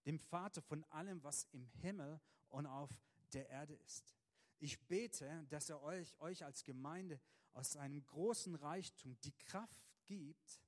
dem 0.05 0.19
Vater 0.19 0.61
von 0.61 0.83
allem, 0.85 1.23
was 1.23 1.45
im 1.51 1.65
Himmel 1.65 2.19
und 2.49 2.65
auf 2.65 2.91
der 3.33 3.49
Erde 3.49 3.73
ist. 3.75 4.15
Ich 4.59 4.79
bete, 4.87 5.45
dass 5.49 5.69
er 5.69 5.81
euch, 5.81 6.19
euch 6.19 6.43
als 6.43 6.63
Gemeinde 6.63 7.19
aus 7.53 7.73
seinem 7.73 8.05
großen 8.05 8.55
Reichtum 8.55 9.19
die 9.21 9.33
Kraft 9.33 9.85
gibt, 10.05 10.61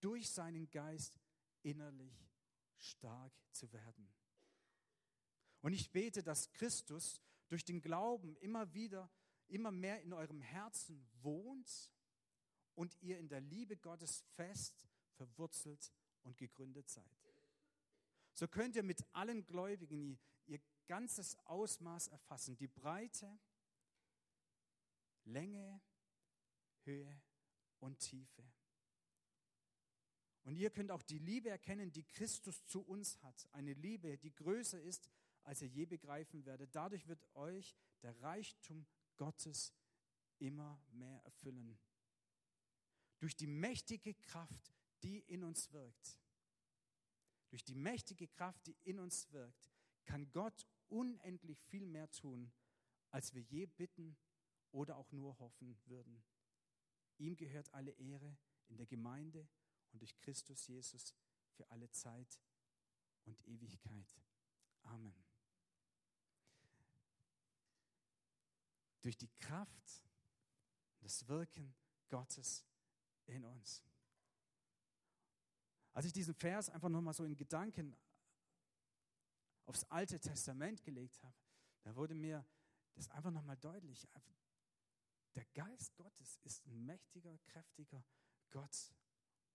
durch 0.00 0.30
seinen 0.30 0.70
Geist 0.70 1.18
innerlich 1.62 2.30
stark 2.78 3.32
zu 3.52 3.72
werden. 3.72 4.12
Und 5.62 5.72
ich 5.72 5.90
bete, 5.90 6.22
dass 6.22 6.52
Christus 6.52 7.20
durch 7.48 7.64
den 7.64 7.80
Glauben 7.80 8.36
immer 8.36 8.72
wieder 8.74 9.10
immer 9.54 9.70
mehr 9.70 10.02
in 10.02 10.12
eurem 10.12 10.40
Herzen 10.40 11.06
wohnt 11.22 11.90
und 12.74 13.00
ihr 13.00 13.18
in 13.18 13.28
der 13.28 13.40
Liebe 13.40 13.76
Gottes 13.76 14.22
fest 14.34 14.88
verwurzelt 15.12 15.92
und 16.22 16.36
gegründet 16.36 16.88
seid. 16.88 17.04
So 18.32 18.48
könnt 18.48 18.74
ihr 18.74 18.82
mit 18.82 19.04
allen 19.12 19.46
Gläubigen 19.46 20.18
ihr 20.46 20.60
ganzes 20.86 21.36
Ausmaß 21.46 22.08
erfassen, 22.08 22.56
die 22.56 22.66
Breite, 22.66 23.38
Länge, 25.24 25.80
Höhe 26.82 27.22
und 27.78 28.00
Tiefe. 28.00 28.42
Und 30.42 30.56
ihr 30.56 30.70
könnt 30.70 30.90
auch 30.90 31.02
die 31.02 31.18
Liebe 31.18 31.48
erkennen, 31.48 31.92
die 31.92 32.04
Christus 32.04 32.66
zu 32.66 32.82
uns 32.82 33.22
hat. 33.22 33.48
Eine 33.52 33.72
Liebe, 33.72 34.18
die 34.18 34.34
größer 34.34 34.80
ist, 34.82 35.08
als 35.44 35.62
ihr 35.62 35.68
je 35.68 35.86
begreifen 35.86 36.44
werdet. 36.44 36.74
Dadurch 36.74 37.06
wird 37.06 37.24
euch 37.34 37.74
der 38.02 38.20
Reichtum 38.20 38.86
Gottes 39.16 39.72
immer 40.38 40.82
mehr 40.90 41.22
erfüllen. 41.24 41.78
Durch 43.18 43.36
die 43.36 43.46
mächtige 43.46 44.14
Kraft, 44.14 44.72
die 45.02 45.20
in 45.20 45.44
uns 45.44 45.72
wirkt. 45.72 46.18
Durch 47.50 47.64
die 47.64 47.74
mächtige 47.74 48.28
Kraft, 48.28 48.66
die 48.66 48.76
in 48.82 48.98
uns 48.98 49.30
wirkt, 49.30 49.70
kann 50.04 50.30
Gott 50.32 50.66
unendlich 50.88 51.62
viel 51.62 51.86
mehr 51.86 52.10
tun, 52.10 52.52
als 53.10 53.32
wir 53.32 53.42
je 53.42 53.66
bitten 53.66 54.16
oder 54.72 54.96
auch 54.96 55.12
nur 55.12 55.38
hoffen 55.38 55.78
würden. 55.86 56.22
Ihm 57.18 57.36
gehört 57.36 57.72
alle 57.72 57.92
Ehre 57.92 58.36
in 58.66 58.76
der 58.76 58.86
Gemeinde 58.86 59.48
und 59.92 60.00
durch 60.00 60.16
Christus 60.18 60.66
Jesus 60.66 61.14
für 61.52 61.70
alle 61.70 61.90
Zeit 61.90 62.40
und 63.24 63.40
Ewigkeit. 63.46 64.20
Amen. 64.82 65.33
Durch 69.04 69.18
die 69.18 69.28
Kraft, 69.36 70.02
das 71.00 71.28
Wirken 71.28 71.74
Gottes 72.08 72.64
in 73.26 73.44
uns. 73.44 73.84
Als 75.92 76.06
ich 76.06 76.12
diesen 76.12 76.34
Vers 76.34 76.70
einfach 76.70 76.88
nochmal 76.88 77.12
so 77.12 77.24
in 77.24 77.36
Gedanken 77.36 77.94
aufs 79.66 79.84
Alte 79.84 80.18
Testament 80.18 80.82
gelegt 80.82 81.22
habe, 81.22 81.36
da 81.82 81.94
wurde 81.94 82.14
mir 82.14 82.46
das 82.94 83.10
einfach 83.10 83.30
nochmal 83.30 83.58
deutlich. 83.58 84.08
Der 85.34 85.44
Geist 85.52 85.94
Gottes 85.96 86.38
ist 86.44 86.64
ein 86.64 86.86
mächtiger, 86.86 87.36
kräftiger 87.44 88.02
Gott 88.50 88.94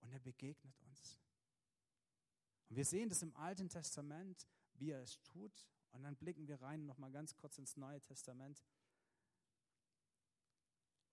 und 0.01 0.11
er 0.11 0.19
begegnet 0.19 0.79
uns. 0.81 1.19
Und 2.69 2.75
wir 2.75 2.85
sehen 2.85 3.09
das 3.09 3.23
im 3.23 3.35
Alten 3.35 3.67
Testament, 3.67 4.47
wie 4.75 4.91
er 4.91 5.01
es 5.01 5.19
tut. 5.23 5.65
Und 5.91 6.03
dann 6.03 6.15
blicken 6.15 6.47
wir 6.47 6.61
rein 6.61 6.85
nochmal 6.85 7.11
ganz 7.11 7.35
kurz 7.35 7.57
ins 7.57 7.77
Neue 7.77 7.99
Testament. 8.01 8.63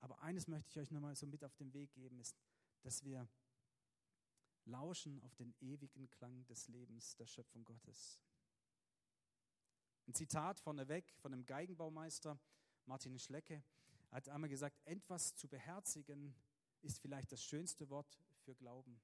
Aber 0.07 0.23
eines 0.23 0.47
möchte 0.47 0.71
ich 0.71 0.79
euch 0.79 0.93
nochmal 0.93 1.17
so 1.17 1.27
mit 1.27 1.43
auf 1.43 1.57
den 1.57 1.75
Weg 1.75 1.93
geben, 1.93 2.21
ist, 2.21 2.39
dass 2.83 3.03
wir 3.03 3.29
lauschen 4.65 5.21
auf 5.23 5.35
den 5.35 5.53
ewigen 5.59 6.09
Klang 6.11 6.47
des 6.47 6.69
Lebens 6.69 7.17
der 7.17 7.27
Schöpfung 7.27 7.65
Gottes. 7.65 8.21
Ein 10.07 10.15
Zitat 10.15 10.61
vorneweg 10.61 11.13
von 11.17 11.33
einem 11.33 11.45
Geigenbaumeister, 11.45 12.39
Martin 12.85 13.19
Schlecke, 13.19 13.65
hat 14.13 14.29
einmal 14.29 14.49
gesagt, 14.49 14.81
etwas 14.85 15.35
zu 15.35 15.49
beherzigen 15.49 16.37
ist 16.83 17.01
vielleicht 17.01 17.33
das 17.33 17.43
schönste 17.43 17.91
Wort 17.91 18.17
für 18.45 18.55
Glauben. 18.55 19.01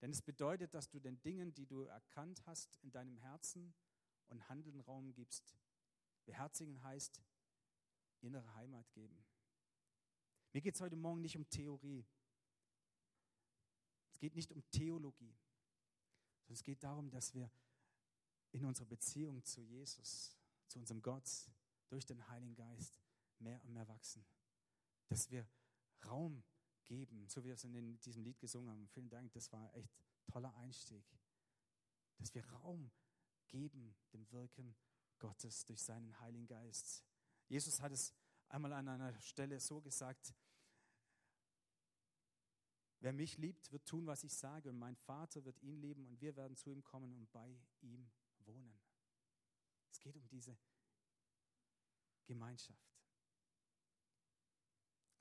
Denn 0.00 0.10
es 0.10 0.22
bedeutet, 0.22 0.74
dass 0.74 0.88
du 0.88 0.98
den 0.98 1.22
Dingen, 1.22 1.54
die 1.54 1.66
du 1.66 1.84
erkannt 1.84 2.44
hast, 2.46 2.80
in 2.82 2.90
deinem 2.90 3.16
Herzen 3.18 3.72
und 4.26 4.48
Handeln 4.48 4.80
Raum 4.80 5.12
gibst. 5.12 5.56
Beherzigen 6.24 6.82
heißt 6.82 7.22
innere 8.22 8.52
Heimat 8.56 8.90
geben. 8.90 9.24
Mir 10.52 10.60
geht 10.60 10.74
es 10.74 10.80
heute 10.80 10.96
Morgen 10.96 11.20
nicht 11.20 11.36
um 11.36 11.48
Theorie. 11.48 12.04
Es 14.12 14.18
geht 14.18 14.34
nicht 14.34 14.52
um 14.52 14.68
Theologie, 14.70 15.36
sondern 16.40 16.54
es 16.54 16.64
geht 16.64 16.82
darum, 16.82 17.10
dass 17.10 17.32
wir 17.34 17.50
in 18.50 18.64
unserer 18.64 18.86
Beziehung 18.86 19.44
zu 19.44 19.62
Jesus, 19.62 20.36
zu 20.66 20.80
unserem 20.80 21.02
Gott, 21.02 21.28
durch 21.88 22.04
den 22.04 22.26
Heiligen 22.28 22.54
Geist 22.54 23.00
mehr 23.38 23.62
und 23.64 23.72
mehr 23.72 23.86
wachsen. 23.86 24.24
Dass 25.08 25.30
wir 25.30 25.48
Raum 26.06 26.42
geben, 26.86 27.28
so 27.28 27.42
wie 27.42 27.48
wir 27.48 27.54
es 27.54 27.64
in 27.64 28.00
diesem 28.00 28.24
Lied 28.24 28.40
gesungen 28.40 28.70
haben. 28.70 28.88
Vielen 28.88 29.08
Dank, 29.08 29.32
das 29.32 29.52
war 29.52 29.72
echt 29.74 29.94
toller 30.26 30.54
Einstieg. 30.56 31.04
Dass 32.18 32.34
wir 32.34 32.44
Raum 32.46 32.90
geben 33.46 33.94
dem 34.12 34.28
Wirken 34.32 34.74
Gottes 35.18 35.64
durch 35.64 35.80
seinen 35.82 36.18
Heiligen 36.20 36.46
Geist. 36.46 37.04
Jesus 37.48 37.80
hat 37.80 37.92
es 37.92 38.12
einmal 38.50 38.72
an 38.72 38.88
einer 38.88 39.18
Stelle 39.20 39.60
so 39.60 39.80
gesagt, 39.80 40.34
wer 43.00 43.12
mich 43.12 43.38
liebt, 43.38 43.70
wird 43.72 43.86
tun, 43.86 44.06
was 44.06 44.24
ich 44.24 44.34
sage 44.34 44.68
und 44.68 44.78
mein 44.78 44.96
Vater 44.96 45.44
wird 45.44 45.60
ihn 45.62 45.76
lieben 45.76 46.06
und 46.06 46.20
wir 46.20 46.36
werden 46.36 46.56
zu 46.56 46.70
ihm 46.70 46.82
kommen 46.82 47.14
und 47.14 47.30
bei 47.32 47.58
ihm 47.80 48.10
wohnen. 48.44 48.80
Es 49.90 50.00
geht 50.00 50.16
um 50.16 50.26
diese 50.28 50.56
Gemeinschaft. 52.26 52.90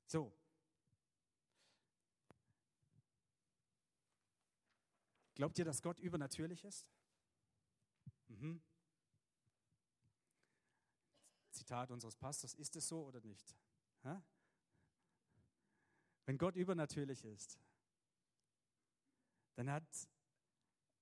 So. 0.08 0.36
Glaubt 5.36 5.58
ihr, 5.58 5.66
dass 5.66 5.82
Gott 5.82 6.00
übernatürlich 6.00 6.64
ist? 6.66 6.86
Mhm. 8.28 8.62
Zitat 11.70 11.92
unseres 11.92 12.16
Pastors, 12.16 12.56
ist 12.56 12.76
es 12.78 12.88
so 12.88 13.06
oder 13.06 13.22
nicht? 13.22 13.56
Ha? 14.04 14.24
Wenn 16.26 16.36
Gott 16.40 16.56
übernatürlich 16.56 17.24
ist, 17.24 17.60
dann 19.54 19.70
hat, 19.70 20.10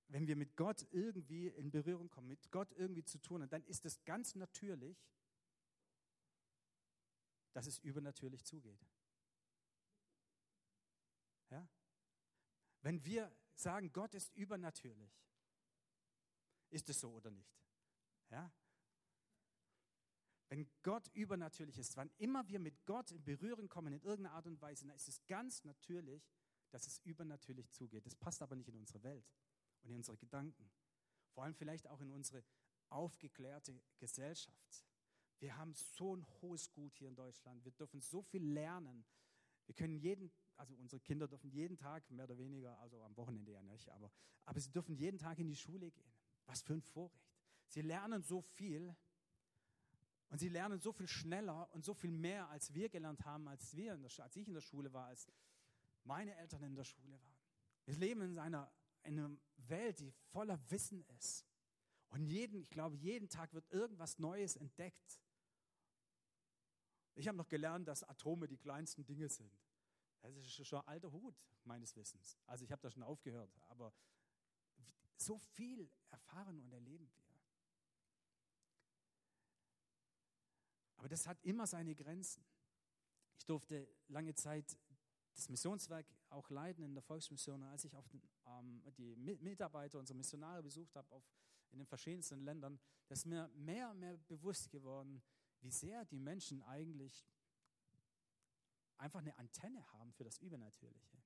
wenn 0.08 0.26
wir 0.26 0.36
mit 0.36 0.56
Gott 0.56 0.86
irgendwie 0.90 1.48
in 1.48 1.70
Berührung 1.70 2.10
kommen, 2.10 2.28
mit 2.28 2.50
Gott 2.50 2.70
irgendwie 2.72 3.02
zu 3.02 3.18
tun 3.18 3.40
haben, 3.40 3.48
dann 3.48 3.64
ist 3.64 3.86
es 3.86 4.04
ganz 4.04 4.34
natürlich, 4.34 4.98
dass 7.54 7.66
es 7.66 7.78
übernatürlich 7.78 8.44
zugeht. 8.44 8.86
Ja? 11.48 11.66
Wenn 12.82 13.02
wir 13.06 13.34
sagen, 13.54 13.90
Gott 13.90 14.14
ist 14.14 14.36
übernatürlich, 14.36 15.18
ist 16.68 16.90
es 16.90 17.00
so 17.00 17.10
oder 17.10 17.30
nicht? 17.30 17.58
Ja? 18.28 18.52
Wenn 20.48 20.66
Gott 20.82 21.08
übernatürlich 21.14 21.78
ist, 21.78 21.96
wann 21.96 22.10
immer 22.16 22.48
wir 22.48 22.58
mit 22.58 22.86
Gott 22.86 23.10
in 23.10 23.22
Berührung 23.22 23.68
kommen 23.68 23.92
in 23.92 24.00
irgendeiner 24.00 24.34
Art 24.34 24.46
und 24.46 24.60
Weise, 24.62 24.86
dann 24.86 24.96
ist 24.96 25.08
es 25.08 25.24
ganz 25.26 25.64
natürlich, 25.64 26.30
dass 26.70 26.86
es 26.86 26.98
übernatürlich 27.00 27.70
zugeht. 27.70 28.06
Das 28.06 28.14
passt 28.14 28.40
aber 28.42 28.56
nicht 28.56 28.68
in 28.68 28.76
unsere 28.76 29.02
Welt 29.02 29.26
und 29.82 29.90
in 29.90 29.96
unsere 29.96 30.16
Gedanken. 30.16 30.70
Vor 31.32 31.44
allem 31.44 31.54
vielleicht 31.54 31.86
auch 31.86 32.00
in 32.00 32.10
unsere 32.10 32.42
aufgeklärte 32.88 33.78
Gesellschaft. 33.98 34.86
Wir 35.38 35.56
haben 35.56 35.74
so 35.74 36.16
ein 36.16 36.26
hohes 36.40 36.72
Gut 36.72 36.94
hier 36.94 37.08
in 37.08 37.14
Deutschland. 37.14 37.64
Wir 37.64 37.72
dürfen 37.72 38.00
so 38.00 38.22
viel 38.22 38.42
lernen. 38.42 39.04
Wir 39.66 39.74
können 39.74 39.94
jeden, 39.94 40.32
also 40.56 40.74
unsere 40.74 41.00
Kinder 41.00 41.28
dürfen 41.28 41.50
jeden 41.50 41.76
Tag 41.76 42.10
mehr 42.10 42.24
oder 42.24 42.38
weniger, 42.38 42.78
also 42.78 43.02
am 43.02 43.16
Wochenende 43.16 43.52
ja 43.52 43.62
nicht, 43.62 43.90
aber, 43.90 44.10
aber 44.46 44.58
sie 44.58 44.72
dürfen 44.72 44.96
jeden 44.96 45.18
Tag 45.18 45.38
in 45.38 45.46
die 45.46 45.56
Schule 45.56 45.90
gehen. 45.90 46.12
Was 46.46 46.62
für 46.62 46.72
ein 46.72 46.80
Vorrecht. 46.80 47.36
Sie 47.66 47.82
lernen 47.82 48.22
so 48.22 48.40
viel 48.40 48.96
und 50.30 50.38
sie 50.38 50.48
lernen 50.48 50.80
so 50.80 50.92
viel 50.92 51.08
schneller 51.08 51.72
und 51.72 51.84
so 51.84 51.94
viel 51.94 52.10
mehr, 52.10 52.48
als 52.50 52.74
wir 52.74 52.88
gelernt 52.88 53.24
haben, 53.24 53.48
als, 53.48 53.74
wir 53.76 53.96
der, 53.96 54.24
als 54.24 54.36
ich 54.36 54.46
in 54.46 54.54
der 54.54 54.60
Schule 54.60 54.92
war, 54.92 55.06
als 55.06 55.26
meine 56.04 56.34
Eltern 56.36 56.62
in 56.62 56.74
der 56.74 56.84
Schule 56.84 57.20
waren. 57.22 57.36
Wir 57.86 57.96
leben 57.96 58.22
in 58.22 58.38
einer, 58.38 58.70
in 59.04 59.18
einer 59.18 59.36
Welt, 59.56 60.00
die 60.00 60.10
voller 60.32 60.58
Wissen 60.70 61.04
ist. 61.16 61.46
Und 62.10 62.24
jeden, 62.24 62.60
ich 62.60 62.70
glaube, 62.70 62.96
jeden 62.96 63.28
Tag 63.28 63.52
wird 63.54 63.70
irgendwas 63.70 64.18
Neues 64.18 64.56
entdeckt. 64.56 65.20
Ich 67.14 67.26
habe 67.26 67.36
noch 67.36 67.48
gelernt, 67.48 67.88
dass 67.88 68.04
Atome 68.04 68.46
die 68.48 68.56
kleinsten 68.56 69.04
Dinge 69.04 69.28
sind. 69.28 69.52
Das 70.20 70.36
ist 70.36 70.66
schon 70.66 70.86
alter 70.86 71.10
Hut 71.12 71.36
meines 71.64 71.96
Wissens. 71.96 72.38
Also 72.46 72.64
ich 72.64 72.72
habe 72.72 72.82
da 72.82 72.90
schon 72.90 73.02
aufgehört. 73.02 73.50
Aber 73.68 73.92
so 75.16 75.38
viel 75.38 75.90
erfahren 76.10 76.60
und 76.60 76.72
erleben 76.72 77.10
wir. 77.12 77.27
Aber 80.98 81.08
das 81.08 81.26
hat 81.26 81.42
immer 81.44 81.66
seine 81.66 81.94
Grenzen. 81.94 82.44
Ich 83.38 83.46
durfte 83.46 83.88
lange 84.08 84.34
Zeit 84.34 84.76
das 85.34 85.48
Missionswerk 85.48 86.06
auch 86.30 86.50
leiten 86.50 86.82
in 86.84 86.94
der 86.94 87.02
Volksmission. 87.02 87.62
als 87.62 87.84
ich 87.84 87.96
auf 87.96 88.08
den, 88.08 88.20
ähm, 88.46 88.82
die 88.96 89.14
Mitarbeiter, 89.16 89.98
unsere 89.98 90.16
Missionare 90.16 90.62
besucht 90.62 90.94
habe 90.96 91.10
auf, 91.12 91.24
in 91.70 91.78
den 91.78 91.86
verschiedensten 91.86 92.40
Ländern, 92.40 92.80
da 93.06 93.12
ist 93.12 93.26
mir 93.26 93.48
mehr 93.54 93.90
und 93.90 94.00
mehr 94.00 94.16
bewusst 94.16 94.70
geworden, 94.70 95.22
wie 95.60 95.70
sehr 95.70 96.04
die 96.04 96.18
Menschen 96.18 96.62
eigentlich 96.62 97.26
einfach 98.96 99.20
eine 99.20 99.36
Antenne 99.38 99.84
haben 99.92 100.12
für 100.12 100.24
das 100.24 100.38
Übernatürliche. 100.38 101.22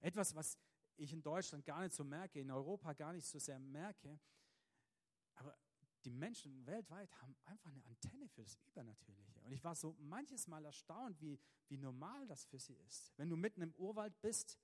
Etwas, 0.00 0.34
was 0.34 0.58
ich 0.96 1.12
in 1.12 1.22
Deutschland 1.22 1.64
gar 1.64 1.82
nicht 1.82 1.94
so 1.94 2.04
merke, 2.04 2.40
in 2.40 2.50
Europa 2.50 2.92
gar 2.92 3.12
nicht 3.12 3.26
so 3.26 3.38
sehr 3.38 3.58
merke. 3.58 4.18
Die 6.04 6.10
Menschen 6.10 6.66
weltweit 6.66 7.10
haben 7.22 7.34
einfach 7.46 7.70
eine 7.70 7.84
Antenne 7.86 8.28
für 8.28 8.42
das 8.42 8.58
Übernatürliche. 8.66 9.40
Und 9.40 9.52
ich 9.52 9.64
war 9.64 9.74
so 9.74 9.96
manches 10.00 10.46
Mal 10.46 10.64
erstaunt, 10.64 11.20
wie, 11.20 11.38
wie 11.68 11.78
normal 11.78 12.26
das 12.26 12.44
für 12.44 12.58
sie 12.58 12.74
ist. 12.86 13.12
Wenn 13.16 13.30
du 13.30 13.36
mitten 13.36 13.62
im 13.62 13.74
Urwald 13.74 14.20
bist 14.20 14.58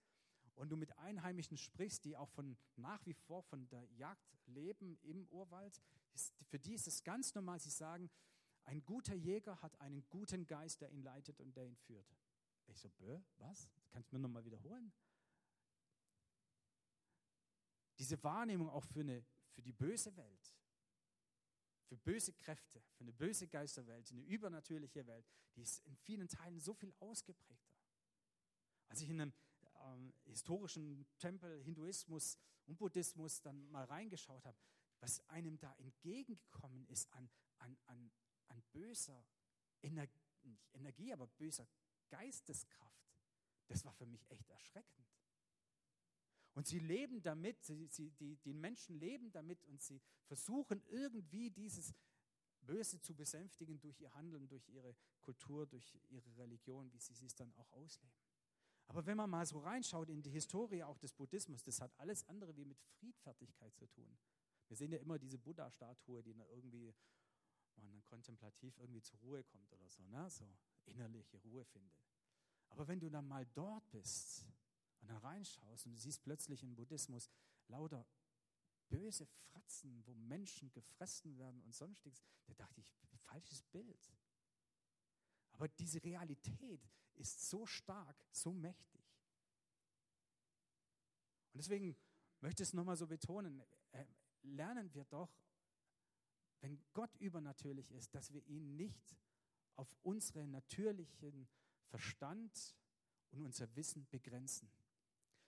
und 0.55 0.68
du 0.68 0.76
mit 0.76 0.96
Einheimischen 0.98 1.57
sprichst, 1.57 2.05
die 2.05 2.16
auch 2.16 2.29
von, 2.29 2.59
nach 2.76 3.05
wie 3.07 3.14
vor 3.14 3.42
von 3.42 3.68
der 3.68 3.85
Jagd 3.92 4.37
leben 4.46 4.98
im 5.03 5.26
Urwald, 5.29 5.81
ist, 6.12 6.35
für 6.44 6.59
die 6.59 6.74
ist 6.74 6.87
es 6.87 7.03
ganz 7.03 7.35
normal. 7.35 7.59
Sie 7.59 7.70
sagen, 7.70 8.11
ein 8.64 8.85
guter 8.85 9.14
Jäger 9.14 9.61
hat 9.62 9.81
einen 9.81 10.07
guten 10.11 10.46
Geist, 10.46 10.83
der 10.83 10.90
ihn 10.90 11.03
leitet 11.03 11.40
und 11.40 11.57
der 11.57 11.64
ihn 11.64 11.76
führt. 11.76 12.07
Ich 12.66 12.79
so, 12.79 12.90
Bö, 12.90 13.18
was? 13.38 13.68
Kannst 13.90 14.12
du 14.12 14.16
mir 14.16 14.20
nochmal 14.20 14.44
wiederholen? 14.44 14.92
Diese 17.98 18.22
Wahrnehmung 18.22 18.68
auch 18.68 18.85
für, 18.85 19.00
eine, 19.00 19.24
für 19.53 19.62
die 19.62 19.72
böse 19.72 20.14
Welt, 20.16 20.55
für 21.90 21.96
böse 21.96 22.33
Kräfte, 22.33 22.81
für 22.94 23.00
eine 23.00 23.12
böse 23.12 23.48
Geisterwelt, 23.48 24.09
eine 24.12 24.22
übernatürliche 24.22 25.09
Welt, 25.09 25.26
die 25.57 25.62
ist 25.62 25.85
in 25.87 25.96
vielen 25.96 26.29
Teilen 26.29 26.61
so 26.61 26.72
viel 26.72 26.94
ausgeprägter. 27.00 27.74
Als 28.87 29.00
ich 29.00 29.11
in 29.11 29.20
einem 29.20 29.33
ähm, 29.87 30.14
historischen 30.24 31.05
Tempel, 31.18 31.61
Hinduismus 31.64 32.38
und 32.66 32.79
Buddhismus 32.79 33.42
dann 33.42 33.68
mal 33.72 33.85
reingeschaut 33.87 34.44
habe, 34.44 34.57
was 35.00 35.18
einem 35.31 35.59
da 35.59 35.74
entgegengekommen 35.79 36.87
ist 36.87 37.12
an, 37.12 37.29
an, 37.59 37.76
an, 37.87 38.12
an 38.46 38.62
böser 38.70 39.26
Energie, 39.83 40.22
nicht 40.44 40.72
Energie, 40.72 41.12
aber 41.12 41.26
böser 41.26 41.66
Geisteskraft, 42.09 43.11
das 43.66 43.85
war 43.85 43.92
für 43.94 44.07
mich 44.07 44.31
echt 44.31 44.48
erschreckend. 44.48 45.09
Und 46.61 46.66
sie 46.66 46.79
leben 46.79 47.23
damit, 47.23 47.64
sie, 47.64 47.87
sie, 47.87 48.11
die, 48.11 48.37
die 48.37 48.53
Menschen 48.53 49.01
leben 49.01 49.33
damit 49.33 49.64
und 49.64 49.81
sie 49.81 49.99
versuchen 50.27 50.83
irgendwie 50.88 51.49
dieses 51.49 51.94
Böse 52.61 53.01
zu 53.01 53.14
besänftigen 53.14 53.81
durch 53.81 53.99
ihr 53.99 54.12
Handeln, 54.12 54.46
durch 54.46 54.68
ihre 54.68 54.94
Kultur, 55.23 55.66
durch 55.66 55.99
ihre 56.11 56.37
Religion, 56.37 56.92
wie 56.92 56.99
sie 56.99 57.25
es 57.25 57.35
dann 57.35 57.51
auch 57.55 57.73
ausleben. 57.73 58.20
Aber 58.88 59.07
wenn 59.07 59.16
man 59.16 59.31
mal 59.31 59.46
so 59.46 59.61
reinschaut 59.61 60.11
in 60.11 60.20
die 60.20 60.29
Historie 60.29 60.83
auch 60.83 60.99
des 60.99 61.14
Buddhismus, 61.14 61.62
das 61.62 61.81
hat 61.81 61.99
alles 61.99 62.29
andere 62.29 62.55
wie 62.55 62.66
mit 62.66 62.79
Friedfertigkeit 62.99 63.75
zu 63.75 63.87
tun. 63.87 64.18
Wir 64.68 64.77
sehen 64.77 64.92
ja 64.92 64.99
immer 64.99 65.18
diese 65.18 65.38
Buddha-Statue, 65.38 66.23
die 66.23 66.35
dann 66.35 66.46
irgendwie, 66.51 66.94
man 67.77 67.90
dann 67.90 68.05
kontemplativ 68.05 68.77
irgendwie 68.77 69.01
zur 69.01 69.18
Ruhe 69.20 69.42
kommt 69.44 69.73
oder 69.73 69.88
so, 69.88 70.07
ne? 70.09 70.29
so 70.29 70.44
innerliche 70.85 71.38
Ruhe 71.38 71.64
findet. 71.64 72.05
Aber 72.68 72.87
wenn 72.87 73.01
du 73.01 73.09
dann 73.09 73.27
mal 73.27 73.46
dort 73.46 73.90
bist, 73.90 74.44
und 75.00 75.08
dann 75.08 75.18
reinschaust 75.18 75.86
und 75.86 75.92
du 75.92 75.98
siehst 75.98 76.22
plötzlich 76.22 76.62
im 76.62 76.74
Buddhismus 76.74 77.30
lauter 77.68 78.06
böse 78.88 79.26
Fratzen, 79.26 80.04
wo 80.06 80.14
Menschen 80.14 80.70
gefressen 80.72 81.38
werden 81.38 81.62
und 81.62 81.74
sonstiges, 81.74 82.22
da 82.46 82.54
dachte 82.54 82.80
ich, 82.80 82.88
falsches 83.26 83.62
Bild. 83.62 84.12
Aber 85.52 85.68
diese 85.68 86.02
Realität 86.02 86.88
ist 87.14 87.48
so 87.48 87.66
stark, 87.66 88.24
so 88.32 88.52
mächtig. 88.52 89.04
Und 91.52 91.58
deswegen 91.58 91.96
möchte 92.40 92.62
ich 92.62 92.70
es 92.70 92.72
nochmal 92.72 92.96
so 92.96 93.06
betonen, 93.06 93.62
äh, 93.92 94.06
lernen 94.42 94.92
wir 94.94 95.04
doch 95.04 95.30
wenn 96.60 96.78
Gott 96.92 97.16
übernatürlich 97.16 97.90
ist, 97.92 98.14
dass 98.14 98.32
wir 98.32 98.46
ihn 98.46 98.76
nicht 98.76 99.16
auf 99.76 99.96
unseren 100.02 100.50
natürlichen 100.50 101.48
Verstand 101.86 102.76
und 103.30 103.44
unser 103.46 103.74
Wissen 103.76 104.06
begrenzen, 104.10 104.70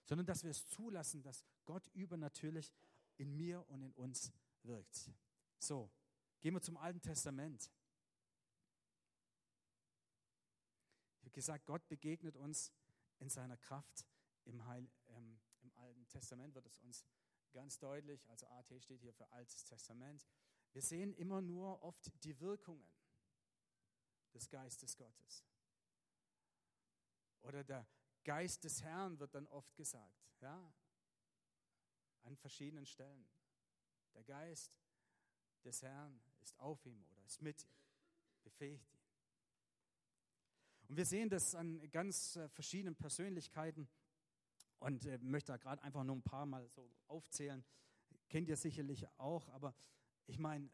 sondern 0.03 0.25
dass 0.25 0.43
wir 0.43 0.51
es 0.51 0.67
zulassen, 0.67 1.21
dass 1.21 1.45
Gott 1.65 1.87
übernatürlich 1.93 2.73
in 3.17 3.35
mir 3.35 3.67
und 3.69 3.81
in 3.81 3.93
uns 3.93 4.31
wirkt. 4.63 5.11
So, 5.59 5.91
gehen 6.41 6.53
wir 6.53 6.61
zum 6.61 6.77
Alten 6.77 7.01
Testament. 7.01 7.71
Ich 11.19 11.25
habe 11.25 11.31
gesagt, 11.31 11.65
Gott 11.65 11.87
begegnet 11.87 12.35
uns 12.35 12.71
in 13.19 13.29
seiner 13.29 13.57
Kraft. 13.57 14.05
Im, 14.45 14.65
Heil, 14.65 14.89
ähm, 15.07 15.39
Im 15.61 15.73
Alten 15.77 16.07
Testament 16.09 16.53
wird 16.53 16.65
es 16.65 16.79
uns 16.79 17.05
ganz 17.53 17.79
deutlich, 17.79 18.29
also 18.29 18.47
AT 18.47 18.73
steht 18.81 19.01
hier 19.01 19.13
für 19.13 19.31
Altes 19.31 19.63
Testament. 19.63 20.27
Wir 20.73 20.81
sehen 20.81 21.13
immer 21.13 21.41
nur 21.41 21.81
oft 21.83 22.11
die 22.23 22.37
Wirkungen 22.39 22.91
des 24.33 24.49
Geistes 24.49 24.97
Gottes. 24.97 25.45
Oder 27.43 27.63
der 27.63 27.87
Geist 28.23 28.63
des 28.63 28.81
Herrn 28.83 29.19
wird 29.19 29.35
dann 29.35 29.47
oft 29.47 29.75
gesagt, 29.75 30.23
ja, 30.39 30.73
an 32.23 32.35
verschiedenen 32.37 32.85
Stellen. 32.85 33.27
Der 34.13 34.23
Geist 34.23 34.71
des 35.63 35.81
Herrn 35.81 36.21
ist 36.41 36.57
auf 36.59 36.85
ihm 36.85 37.03
oder 37.11 37.23
ist 37.25 37.41
mit 37.41 37.63
ihm, 37.63 37.75
befähigt 38.43 38.91
ihn. 38.93 38.99
Und 40.87 40.97
wir 40.97 41.05
sehen 41.05 41.29
das 41.29 41.55
an 41.55 41.89
ganz 41.91 42.35
äh, 42.35 42.49
verschiedenen 42.49 42.95
Persönlichkeiten 42.95 43.87
und 44.79 45.05
äh, 45.05 45.17
möchte 45.19 45.51
da 45.53 45.57
gerade 45.57 45.81
einfach 45.81 46.03
nur 46.03 46.15
ein 46.15 46.23
paar 46.23 46.45
Mal 46.45 46.67
so 46.67 46.93
aufzählen. 47.07 47.63
Kennt 48.29 48.49
ihr 48.49 48.57
sicherlich 48.57 49.07
auch, 49.17 49.47
aber 49.49 49.73
ich 50.27 50.37
meine, 50.37 50.69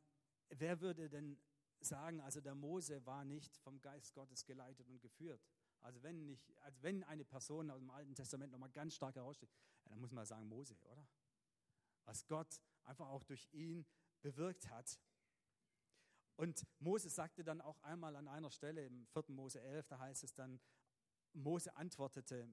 wer 0.50 0.82
würde 0.82 1.10
denn 1.10 1.40
sagen, 1.80 2.20
also 2.22 2.42
der 2.42 2.56
Mose 2.56 3.06
war 3.06 3.24
nicht 3.24 3.56
vom 3.58 3.80
Geist 3.82 4.14
Gottes 4.14 4.46
geleitet 4.46 4.88
und 4.90 5.00
geführt? 5.00 5.42
Also 5.82 6.02
wenn, 6.04 6.26
nicht, 6.26 6.44
also 6.62 6.82
wenn 6.82 7.04
eine 7.04 7.26
Person 7.26 7.72
aus 7.72 7.80
dem 7.80 7.90
Alten 7.90 8.16
Testament 8.16 8.52
nochmal 8.52 8.72
ganz 8.72 8.96
stark 8.96 9.16
heraussteht, 9.16 9.50
ja, 9.86 9.90
dann 9.90 10.00
muss 10.00 10.12
man 10.12 10.26
sagen 10.26 10.48
Mose, 10.48 10.76
oder? 10.86 11.08
Was 12.06 12.28
Gott 12.28 12.62
einfach 12.84 13.08
auch 13.08 13.24
durch 13.24 13.48
ihn 13.52 13.86
bewirkt 14.22 14.70
hat. 14.70 15.00
Und 16.36 16.66
Mose 16.80 17.10
sagte 17.10 17.44
dann 17.44 17.62
auch 17.62 17.82
einmal 17.82 18.16
an 18.16 18.28
einer 18.28 18.52
Stelle 18.52 18.86
im 18.86 19.06
4. 19.08 19.24
Mose 19.30 19.62
11, 19.62 19.88
da 19.88 20.00
heißt 20.00 20.24
es 20.24 20.34
dann, 20.34 20.60
Mose 21.34 21.76
antwortete, 21.76 22.50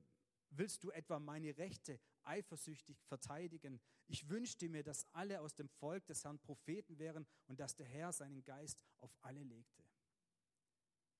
willst 0.50 0.84
du 0.84 0.90
etwa 0.90 1.18
meine 1.18 1.56
Rechte 1.56 2.00
eifersüchtig 2.24 3.02
verteidigen? 3.04 3.80
Ich 4.06 4.28
wünschte 4.28 4.68
mir, 4.68 4.82
dass 4.82 5.06
alle 5.12 5.40
aus 5.40 5.54
dem 5.54 5.68
Volk 5.68 6.06
des 6.06 6.24
Herrn 6.24 6.38
Propheten 6.38 6.98
wären 6.98 7.26
und 7.46 7.60
dass 7.60 7.74
der 7.76 7.86
Herr 7.86 8.12
seinen 8.12 8.44
Geist 8.44 8.80
auf 8.98 9.16
alle 9.22 9.42
legte. 9.42 9.82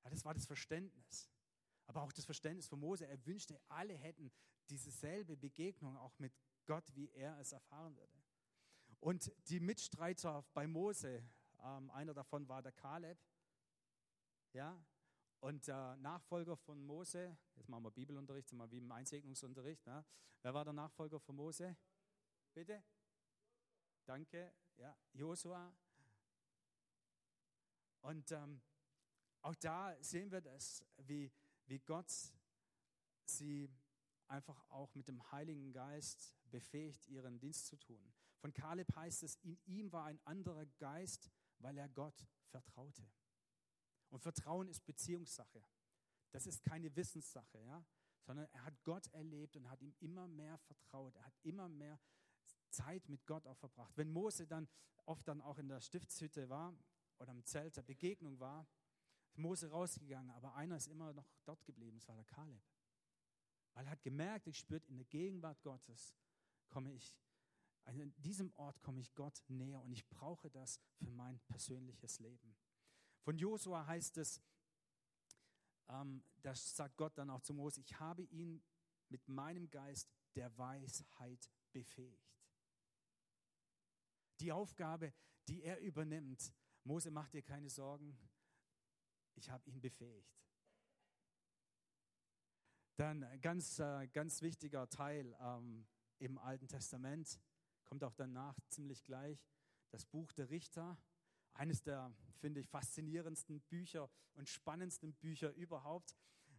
Ja, 0.04 0.10
das 0.10 0.24
war 0.24 0.34
das 0.34 0.46
Verständnis. 0.46 1.28
Aber 1.87 2.03
auch 2.03 2.12
das 2.12 2.25
Verständnis 2.25 2.66
von 2.66 2.81
Mose. 2.81 3.07
Er 3.07 3.25
wünschte, 3.27 3.61
alle 3.68 3.94
hätten 3.94 4.33
dieselbe 4.68 5.37
Begegnung 5.37 5.96
auch 5.96 6.18
mit 6.18 6.33
Gott, 6.66 6.85
wie 6.94 7.09
er 7.11 7.38
es 7.38 7.53
erfahren 7.53 7.96
würde. 7.96 8.12
Und 9.01 9.33
die 9.49 9.61
Mitstreiter 9.61 10.44
bei 10.53 10.66
Mose, 10.66 11.22
ähm, 11.62 11.90
einer 11.90 12.14
davon 12.14 12.49
war 12.49 12.62
der 12.62 12.72
Kaleb, 12.72 13.18
ja, 14.53 14.85
und 15.40 15.66
der 15.66 15.96
Nachfolger 15.96 16.57
von 16.57 16.83
Mose, 16.85 17.37
jetzt 17.55 17.68
machen 17.68 17.85
wir 17.85 17.90
Bibelunterricht, 17.90 18.49
sind 18.49 18.59
wir 18.59 18.70
wie 18.70 18.79
im 18.79 18.90
Einsegnungsunterricht. 18.90 19.87
Ne? 19.87 20.05
Wer 20.42 20.55
war 20.55 20.64
der 20.64 20.72
Nachfolger 20.72 21.20
von 21.20 21.37
Mose? 21.37 21.77
Bitte? 22.53 22.83
Danke, 24.05 24.53
ja, 24.77 24.96
Josua. 25.12 25.72
Und 28.01 28.33
ähm, 28.33 28.61
auch 29.42 29.55
da 29.57 29.94
sehen 30.03 30.31
wir 30.31 30.40
das, 30.40 30.85
wie, 30.96 31.31
wie 31.66 31.79
Gott 31.81 32.11
sie 33.24 33.70
einfach 34.29 34.68
auch 34.70 34.94
mit 34.94 35.09
dem 35.09 35.31
Heiligen 35.31 35.72
Geist 35.72 36.35
befähigt, 36.50 37.07
ihren 37.09 37.38
Dienst 37.38 37.66
zu 37.66 37.76
tun. 37.76 38.12
Von 38.38 38.52
Kaleb 38.52 38.94
heißt 38.94 39.22
es, 39.22 39.37
in 39.37 39.59
ihm 39.66 39.92
war 39.92 40.05
ein 40.05 40.20
anderer 40.24 40.66
Geist, 40.79 41.31
weil 41.59 41.76
er 41.79 41.88
Gott 41.88 42.26
vertraute. 42.48 43.09
Und 44.09 44.20
Vertrauen 44.20 44.68
ist 44.68 44.85
Beziehungssache. 44.85 45.62
Das 46.31 46.46
ist 46.46 46.62
keine 46.62 46.94
Wissenssache, 46.94 47.59
ja? 47.62 47.85
sondern 48.22 48.46
er 48.52 48.64
hat 48.64 48.83
Gott 48.85 49.07
erlebt 49.09 49.57
und 49.57 49.70
hat 49.70 49.81
ihm 49.83 49.94
immer 50.00 50.26
mehr 50.26 50.59
vertraut. 50.59 51.14
Er 51.16 51.24
hat 51.24 51.35
immer 51.42 51.68
mehr 51.68 51.98
Zeit 52.70 53.09
mit 53.09 53.26
Gott 53.26 53.46
auch 53.46 53.57
verbracht. 53.57 53.96
Wenn 53.96 54.11
Mose 54.11 54.46
dann 54.46 54.68
oft 55.07 55.26
dann 55.29 55.40
auch 55.40 55.59
in 55.59 55.68
der 55.68 55.81
Stiftshütte 55.81 56.48
war 56.48 56.76
oder 57.18 57.33
im 57.33 57.44
Zelt 57.44 57.76
der 57.76 57.83
Begegnung 57.83 58.38
war, 58.40 58.66
Mose 59.38 59.70
rausgegangen, 59.70 60.31
aber 60.31 60.55
einer 60.55 60.77
ist 60.77 60.87
immer 60.87 61.12
noch 61.12 61.29
dort 61.44 61.64
geblieben, 61.64 61.99
das 61.99 62.09
war 62.09 62.14
der 62.14 62.25
Kaleb. 62.25 62.62
Weil 63.75 63.87
er 63.87 63.90
hat 63.90 64.03
gemerkt, 64.03 64.46
ich 64.46 64.59
spürt 64.59 64.87
in 64.87 64.96
der 64.96 65.07
Gegenwart 65.07 65.62
Gottes 65.62 66.14
komme 66.68 66.92
ich, 66.92 67.14
also 67.85 68.01
in 68.03 68.12
diesem 68.22 68.53
Ort 68.57 68.81
komme 68.81 69.01
ich 69.01 69.14
Gott 69.14 69.42
näher 69.49 69.83
und 69.83 69.92
ich 69.92 70.09
brauche 70.09 70.51
das 70.51 70.81
für 70.96 71.11
mein 71.11 71.38
persönliches 71.40 72.18
Leben. 72.18 72.57
Von 73.22 73.38
Josua 73.38 73.87
heißt 73.87 74.18
es, 74.18 74.40
ähm, 75.88 76.25
das 76.42 76.75
sagt 76.75 76.96
Gott 76.96 77.16
dann 77.16 77.31
auch 77.31 77.42
zu 77.42 77.55
Mose, 77.55 77.81
ich 77.81 77.99
habe 78.01 78.22
ihn 78.25 78.62
mit 79.09 79.29
meinem 79.29 79.70
Geist 79.70 80.11
der 80.35 80.57
Weisheit 80.59 81.51
befähigt. 81.72 82.37
Die 84.40 84.53
Aufgabe, 84.53 85.14
die 85.49 85.62
er 85.62 85.81
übernimmt, 85.81 86.53
Mose, 86.85 87.11
mach 87.11 87.29
dir 87.31 87.42
keine 87.42 87.70
Sorgen, 87.70 88.18
ich 89.37 89.51
habe 89.51 89.68
ihn 89.70 89.81
befähigt. 89.81 90.37
Dann 92.96 93.40
ganz, 93.40 93.79
äh, 93.79 94.09
ganz 94.09 94.40
wichtiger 94.40 94.88
Teil 94.88 95.37
ähm, 95.40 95.87
im 96.18 96.38
Alten 96.38 96.66
Testament, 96.66 97.40
kommt 97.85 98.03
auch 98.03 98.14
danach 98.14 98.59
ziemlich 98.68 99.05
gleich, 99.05 99.46
das 99.90 100.07
Buch 100.07 100.33
der 100.33 100.51
Richter 100.51 100.99
eines 101.53 101.83
der, 101.83 102.12
finde 102.35 102.61
ich, 102.61 102.68
faszinierendsten 102.68 103.61
Bücher 103.62 104.11
und 104.35 104.49
spannendsten 104.49 105.14
Bücher 105.14 105.53
überhaupt. 105.53 106.16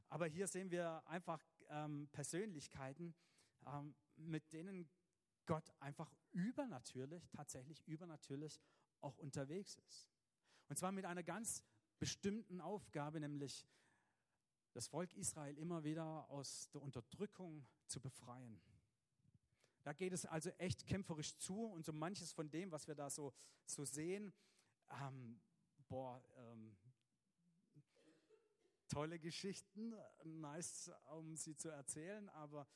Aber 0.09 0.27
hier 0.27 0.47
sehen 0.47 0.71
wir 0.71 1.05
einfach 1.07 1.43
ähm, 1.69 2.07
Persönlichkeiten, 2.11 3.15
ähm, 3.65 3.95
mit 4.15 4.51
denen 4.53 4.89
Gott 5.45 5.71
einfach 5.79 6.13
übernatürlich, 6.31 7.29
tatsächlich 7.29 7.85
übernatürlich 7.87 8.59
auch 9.01 9.17
unterwegs 9.17 9.75
ist. 9.87 10.09
Und 10.67 10.77
zwar 10.77 10.91
mit 10.91 11.05
einer 11.05 11.23
ganz 11.23 11.63
bestimmten 11.99 12.61
Aufgabe, 12.61 13.19
nämlich 13.19 13.67
das 14.73 14.87
Volk 14.87 15.13
Israel 15.15 15.57
immer 15.57 15.83
wieder 15.83 16.29
aus 16.29 16.69
der 16.69 16.81
Unterdrückung 16.81 17.65
zu 17.87 17.99
befreien. 17.99 18.61
Da 19.83 19.93
geht 19.93 20.13
es 20.13 20.25
also 20.25 20.49
echt 20.57 20.85
kämpferisch 20.85 21.37
zu 21.37 21.65
und 21.65 21.85
so 21.85 21.93
manches 21.93 22.31
von 22.33 22.49
dem, 22.49 22.71
was 22.71 22.87
wir 22.87 22.95
da 22.95 23.09
so, 23.09 23.33
so 23.65 23.85
sehen, 23.85 24.33
ähm, 24.89 25.39
boah, 25.87 26.21
ähm, 26.35 26.77
tolle 28.87 29.19
Geschichten, 29.19 29.95
nice, 30.23 30.91
um 31.11 31.35
sie 31.35 31.55
zu 31.55 31.69
erzählen, 31.69 32.29
aber 32.29 32.67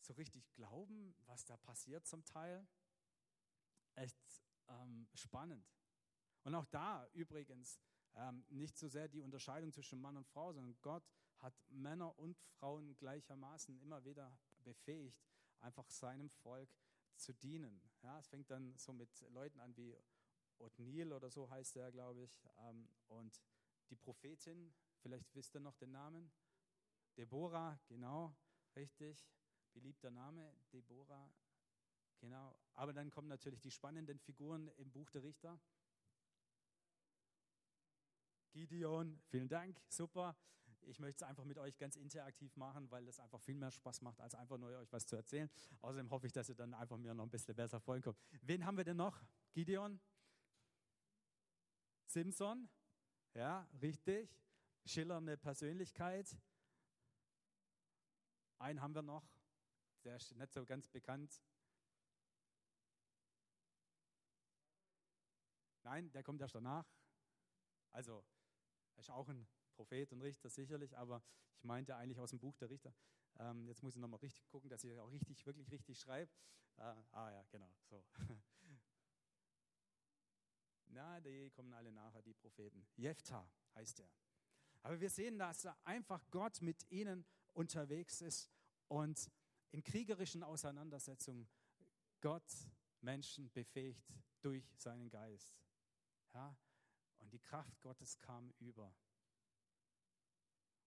so 0.00 0.12
richtig 0.14 0.50
glauben, 0.54 1.14
was 1.26 1.44
da 1.44 1.56
passiert 1.56 2.06
zum 2.06 2.24
Teil, 2.24 2.66
echt 3.94 4.18
ähm, 4.68 5.08
spannend. 5.14 5.66
Und 6.44 6.54
auch 6.54 6.66
da 6.66 7.06
übrigens 7.12 7.80
ähm, 8.16 8.44
nicht 8.48 8.76
so 8.76 8.88
sehr 8.88 9.08
die 9.08 9.22
Unterscheidung 9.22 9.72
zwischen 9.72 10.00
Mann 10.00 10.16
und 10.16 10.26
Frau, 10.26 10.52
sondern 10.52 10.76
Gott 10.82 11.04
hat 11.38 11.54
Männer 11.70 12.18
und 12.18 12.38
Frauen 12.58 12.96
gleichermaßen 12.96 13.78
immer 13.80 14.04
wieder 14.04 14.36
befähigt, 14.64 15.24
einfach 15.60 15.88
seinem 15.88 16.28
Volk 16.28 16.68
zu 17.16 17.32
dienen. 17.34 17.80
Ja, 18.02 18.18
es 18.18 18.28
fängt 18.28 18.50
dann 18.50 18.76
so 18.76 18.92
mit 18.92 19.08
Leuten 19.30 19.60
an 19.60 19.76
wie 19.76 19.96
Othniel 20.58 21.12
oder 21.12 21.30
so 21.30 21.48
heißt 21.48 21.76
er, 21.76 21.90
glaube 21.90 22.22
ich. 22.22 22.44
Ähm, 22.58 22.88
und 23.08 23.40
die 23.88 23.96
Prophetin, 23.96 24.72
vielleicht 25.00 25.34
wisst 25.34 25.54
ihr 25.54 25.60
noch 25.60 25.76
den 25.76 25.92
Namen? 25.92 26.30
Deborah, 27.16 27.78
genau, 27.88 28.34
richtig. 28.76 29.26
Beliebter 29.72 30.10
Name, 30.10 30.52
Deborah, 30.72 31.30
genau. 32.18 32.56
Aber 32.74 32.92
dann 32.92 33.10
kommen 33.10 33.28
natürlich 33.28 33.60
die 33.60 33.70
spannenden 33.70 34.18
Figuren 34.18 34.68
im 34.78 34.90
Buch 34.90 35.10
der 35.10 35.22
Richter. 35.22 35.60
Gideon, 38.52 39.20
vielen 39.28 39.48
Dank, 39.48 39.80
super. 39.88 40.36
Ich 40.82 40.98
möchte 40.98 41.24
es 41.24 41.28
einfach 41.28 41.44
mit 41.44 41.58
euch 41.58 41.76
ganz 41.76 41.96
interaktiv 41.96 42.56
machen, 42.56 42.90
weil 42.90 43.04
das 43.04 43.20
einfach 43.20 43.40
viel 43.40 43.54
mehr 43.54 43.70
Spaß 43.70 44.00
macht, 44.00 44.20
als 44.20 44.34
einfach 44.34 44.58
nur 44.58 44.70
euch 44.70 44.92
was 44.92 45.06
zu 45.06 45.14
erzählen. 45.14 45.48
Außerdem 45.82 46.10
hoffe 46.10 46.26
ich, 46.26 46.32
dass 46.32 46.48
ihr 46.48 46.54
dann 46.54 46.74
einfach 46.74 46.96
mir 46.96 47.14
noch 47.14 47.24
ein 47.24 47.30
bisschen 47.30 47.54
besser 47.54 47.80
folgen 47.80 48.02
könnt. 48.02 48.18
Wen 48.42 48.64
haben 48.64 48.76
wir 48.76 48.84
denn 48.84 48.96
noch? 48.96 49.22
Gideon? 49.52 50.00
Simpson, 52.06 52.68
ja, 53.34 53.68
richtig, 53.80 54.36
schillernde 54.84 55.36
Persönlichkeit. 55.36 56.36
Einen 58.58 58.80
haben 58.80 58.94
wir 58.94 59.02
noch, 59.02 59.28
der 60.04 60.16
ist 60.16 60.34
nicht 60.34 60.52
so 60.52 60.64
ganz 60.64 60.88
bekannt. 60.88 61.40
Nein, 65.82 66.10
der 66.10 66.22
kommt 66.22 66.40
erst 66.40 66.54
danach. 66.54 66.86
Also, 67.92 68.24
er 68.94 69.00
ist 69.00 69.10
auch 69.10 69.28
ein 69.28 69.46
Prophet 69.74 70.12
und 70.12 70.22
Richter 70.22 70.50
sicherlich, 70.50 70.96
aber 70.96 71.22
ich 71.56 71.64
meinte 71.64 71.96
eigentlich 71.96 72.18
aus 72.20 72.30
dem 72.30 72.38
Buch 72.38 72.56
der 72.56 72.70
Richter. 72.70 72.94
Ähm, 73.38 73.66
jetzt 73.66 73.82
muss 73.82 73.94
ich 73.94 74.00
nochmal 74.00 74.20
richtig 74.20 74.46
gucken, 74.48 74.68
dass 74.68 74.84
ich 74.84 74.98
auch 74.98 75.10
richtig, 75.10 75.44
wirklich 75.46 75.70
richtig 75.70 75.98
schreibe. 75.98 76.30
Äh, 76.76 76.94
ah 77.12 77.30
ja, 77.30 77.44
genau, 77.50 77.72
so. 77.84 78.04
Na, 80.86 81.20
die 81.20 81.50
kommen 81.50 81.72
alle 81.72 81.92
nachher, 81.92 82.22
die 82.22 82.34
Propheten. 82.34 82.86
Jephthah 82.96 83.48
heißt 83.74 84.00
er. 84.00 84.10
Aber 84.82 85.00
wir 85.00 85.10
sehen, 85.10 85.38
dass 85.38 85.66
einfach 85.84 86.28
Gott 86.30 86.60
mit 86.62 86.90
ihnen 86.90 87.24
unterwegs 87.52 88.20
ist 88.20 88.50
und 88.88 89.30
in 89.70 89.82
kriegerischen 89.82 90.42
Auseinandersetzungen 90.42 91.48
Gott 92.20 92.50
Menschen 93.00 93.50
befähigt 93.52 94.12
durch 94.40 94.64
seinen 94.76 95.08
Geist. 95.10 95.54
Ja? 96.34 96.56
Und 97.20 97.32
die 97.32 97.38
Kraft 97.38 97.80
Gottes 97.80 98.18
kam 98.18 98.52
über. 98.58 98.94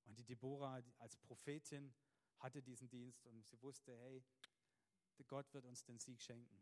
Und 0.06 0.17
die 0.17 0.26
Deborah 0.26 0.82
als 1.00 1.15
Prophetin 1.17 1.93
hatte 2.39 2.62
diesen 2.62 2.89
Dienst 2.89 3.26
und 3.26 3.46
sie 3.48 3.62
wusste, 3.62 3.96
hey, 3.98 4.24
Gott 5.34 5.52
wird 5.54 5.65
uns 5.65 5.84
den 5.84 5.98
Sieg 6.00 6.22
schenken. 6.22 6.62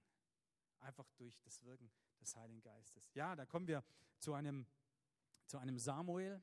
Einfach 0.80 1.10
durch 1.18 1.40
das 1.42 1.62
Wirken 1.64 1.92
des 2.22 2.36
Heiligen 2.36 2.62
Geistes. 2.62 3.12
Ja, 3.14 3.36
da 3.36 3.46
kommen 3.46 3.68
wir 3.68 3.84
zu 4.20 4.34
einem, 4.34 4.66
zu 5.46 5.58
einem 5.58 5.78
Samuel. 5.78 6.42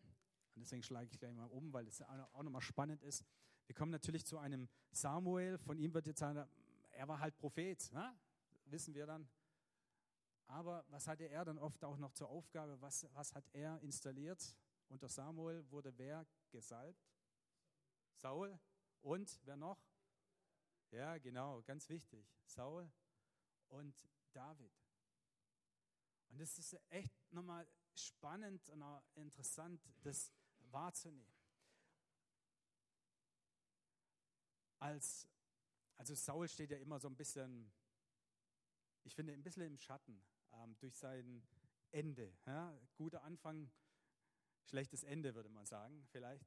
Und 0.55 0.61
deswegen 0.61 0.83
schlage 0.83 1.09
ich 1.11 1.19
gleich 1.19 1.35
mal 1.35 1.47
um, 1.47 1.73
weil 1.73 1.87
es 1.87 2.03
auch 2.03 2.43
nochmal 2.43 2.61
spannend 2.61 3.03
ist. 3.03 3.25
Wir 3.67 3.75
kommen 3.75 3.93
natürlich 3.93 4.27
zu 4.27 4.38
einem 4.38 4.69
Samuel. 4.91 5.57
Von 5.59 5.79
ihm 5.79 5.95
wird 5.95 6.07
jetzt 6.07 6.23
er 6.23 7.09
war 7.09 7.21
halt 7.21 7.37
Prophet. 7.38 7.93
Ne? 7.93 8.14
Wissen 8.67 8.95
wir 8.95 9.07
dann. 9.07 9.29
Aber 10.49 10.85
was 10.89 11.07
hatte 11.07 11.29
er 11.29 11.45
dann 11.45 11.59
oft 11.59 11.85
auch 11.85 11.99
noch 11.99 12.13
zur 12.13 12.31
Aufgabe? 12.31 12.81
Was, 12.81 13.07
was 13.15 13.35
hat 13.35 13.45
er 13.53 13.79
installiert? 13.81 14.57
Unter 14.89 15.09
Samuel 15.09 15.71
wurde 15.71 15.97
wer 15.99 16.27
gesalbt? 16.51 17.07
Saul. 18.15 18.59
Und 19.03 19.41
wer 19.45 19.57
noch? 19.57 19.79
Ja, 20.91 21.19
genau, 21.19 21.63
ganz 21.63 21.89
wichtig. 21.91 22.27
Saul 22.47 22.91
und 23.69 24.09
David. 24.33 24.73
Und 26.31 26.41
es 26.41 26.59
ist 26.59 26.79
echt 26.89 27.15
nochmal 27.31 27.69
spannend 27.95 28.69
und 28.71 28.83
auch 28.83 29.03
interessant, 29.15 29.87
das 30.03 30.33
wahrzunehmen. 30.71 31.35
Als, 34.79 35.29
also 35.99 36.15
Saul 36.15 36.49
steht 36.49 36.71
ja 36.71 36.79
immer 36.79 36.99
so 37.01 37.09
ein 37.09 37.17
bisschen, 37.17 37.71
ich 39.05 39.15
finde, 39.15 39.35
ein 39.35 39.43
bisschen 39.43 39.63
im 39.63 39.77
Schatten 39.77 40.23
ähm, 40.53 40.77
durch 40.79 40.97
sein 40.97 41.43
Ende. 41.91 42.33
Ja? 42.47 42.77
Guter 42.97 43.23
Anfang, 43.23 43.71
schlechtes 44.65 45.05
Ende, 45.05 45.35
würde 45.35 45.49
man 45.49 45.67
sagen, 45.67 46.07
vielleicht. 46.11 46.47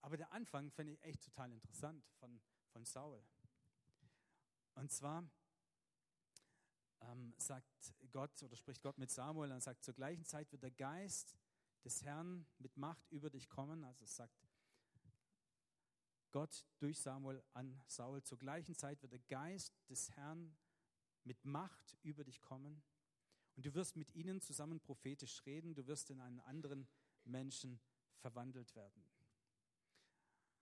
Aber 0.00 0.16
der 0.16 0.32
Anfang 0.32 0.70
finde 0.70 0.92
ich 0.92 1.02
echt 1.02 1.22
total 1.22 1.52
interessant 1.52 2.04
von, 2.18 2.40
von 2.72 2.84
Saul. 2.84 3.22
Und 4.74 4.92
zwar 4.92 5.28
ähm, 7.00 7.34
sagt 7.36 7.94
Gott 8.10 8.42
oder 8.42 8.56
spricht 8.56 8.82
Gott 8.82 8.98
mit 8.98 9.10
Samuel 9.10 9.52
und 9.52 9.62
sagt, 9.62 9.84
zur 9.84 9.94
gleichen 9.94 10.24
Zeit 10.24 10.50
wird 10.52 10.62
der 10.62 10.70
Geist 10.70 11.36
des 11.84 12.02
Herrn 12.02 12.46
mit 12.58 12.76
Macht 12.76 13.10
über 13.10 13.30
dich 13.30 13.48
kommen. 13.48 13.84
Also 13.84 14.04
sagt 14.06 14.46
Gott 16.30 16.66
durch 16.78 17.00
Samuel 17.00 17.42
an 17.54 17.80
Saul, 17.86 18.22
zur 18.22 18.38
gleichen 18.38 18.74
Zeit 18.74 19.00
wird 19.02 19.12
der 19.12 19.20
Geist 19.20 19.80
des 19.88 20.10
Herrn 20.12 20.56
mit 21.24 21.44
Macht 21.44 21.96
über 22.02 22.24
dich 22.24 22.40
kommen. 22.40 22.82
Und 23.58 23.66
du 23.66 23.74
wirst 23.74 23.96
mit 23.96 24.14
ihnen 24.14 24.40
zusammen 24.40 24.78
prophetisch 24.78 25.44
reden, 25.44 25.74
du 25.74 25.84
wirst 25.88 26.10
in 26.10 26.20
einen 26.20 26.38
anderen 26.38 26.86
Menschen 27.24 27.80
verwandelt 28.20 28.72
werden. 28.76 29.02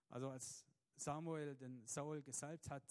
Also 0.09 0.31
als 0.31 0.65
Samuel 0.97 1.57
den 1.57 1.87
Saul 1.87 2.23
gesalbt 2.23 2.71
hat, 2.71 2.83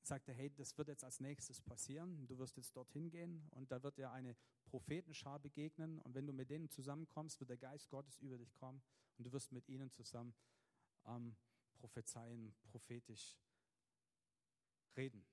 sagt 0.00 0.28
er, 0.28 0.34
hey, 0.34 0.48
das 0.54 0.78
wird 0.78 0.86
jetzt 0.86 1.02
als 1.02 1.18
nächstes 1.18 1.60
passieren. 1.60 2.24
Du 2.28 2.38
wirst 2.38 2.56
jetzt 2.56 2.76
dorthin 2.76 3.10
gehen 3.10 3.48
und 3.50 3.72
da 3.72 3.82
wird 3.82 3.98
dir 3.98 4.12
eine 4.12 4.36
Prophetenschar 4.66 5.40
begegnen. 5.40 5.98
Und 5.98 6.14
wenn 6.14 6.28
du 6.28 6.32
mit 6.32 6.48
denen 6.48 6.70
zusammenkommst, 6.70 7.40
wird 7.40 7.50
der 7.50 7.56
Geist 7.56 7.88
Gottes 7.88 8.20
über 8.20 8.38
dich 8.38 8.54
kommen 8.54 8.80
und 9.18 9.26
du 9.26 9.32
wirst 9.32 9.50
mit 9.50 9.68
ihnen 9.68 9.90
zusammen 9.90 10.36
ähm, 11.06 11.34
prophezeien, 11.74 12.54
prophetisch 12.70 13.36
reden. 14.96 15.26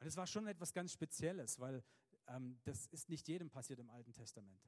Und 0.00 0.08
es 0.08 0.16
war 0.16 0.26
schon 0.26 0.48
etwas 0.48 0.72
ganz 0.72 0.90
Spezielles, 0.90 1.60
weil 1.60 1.84
ähm, 2.28 2.58
das 2.64 2.86
ist 2.86 3.08
nicht 3.08 3.28
jedem 3.28 3.50
passiert 3.50 3.78
im 3.78 3.90
Alten 3.90 4.12
Testament, 4.12 4.62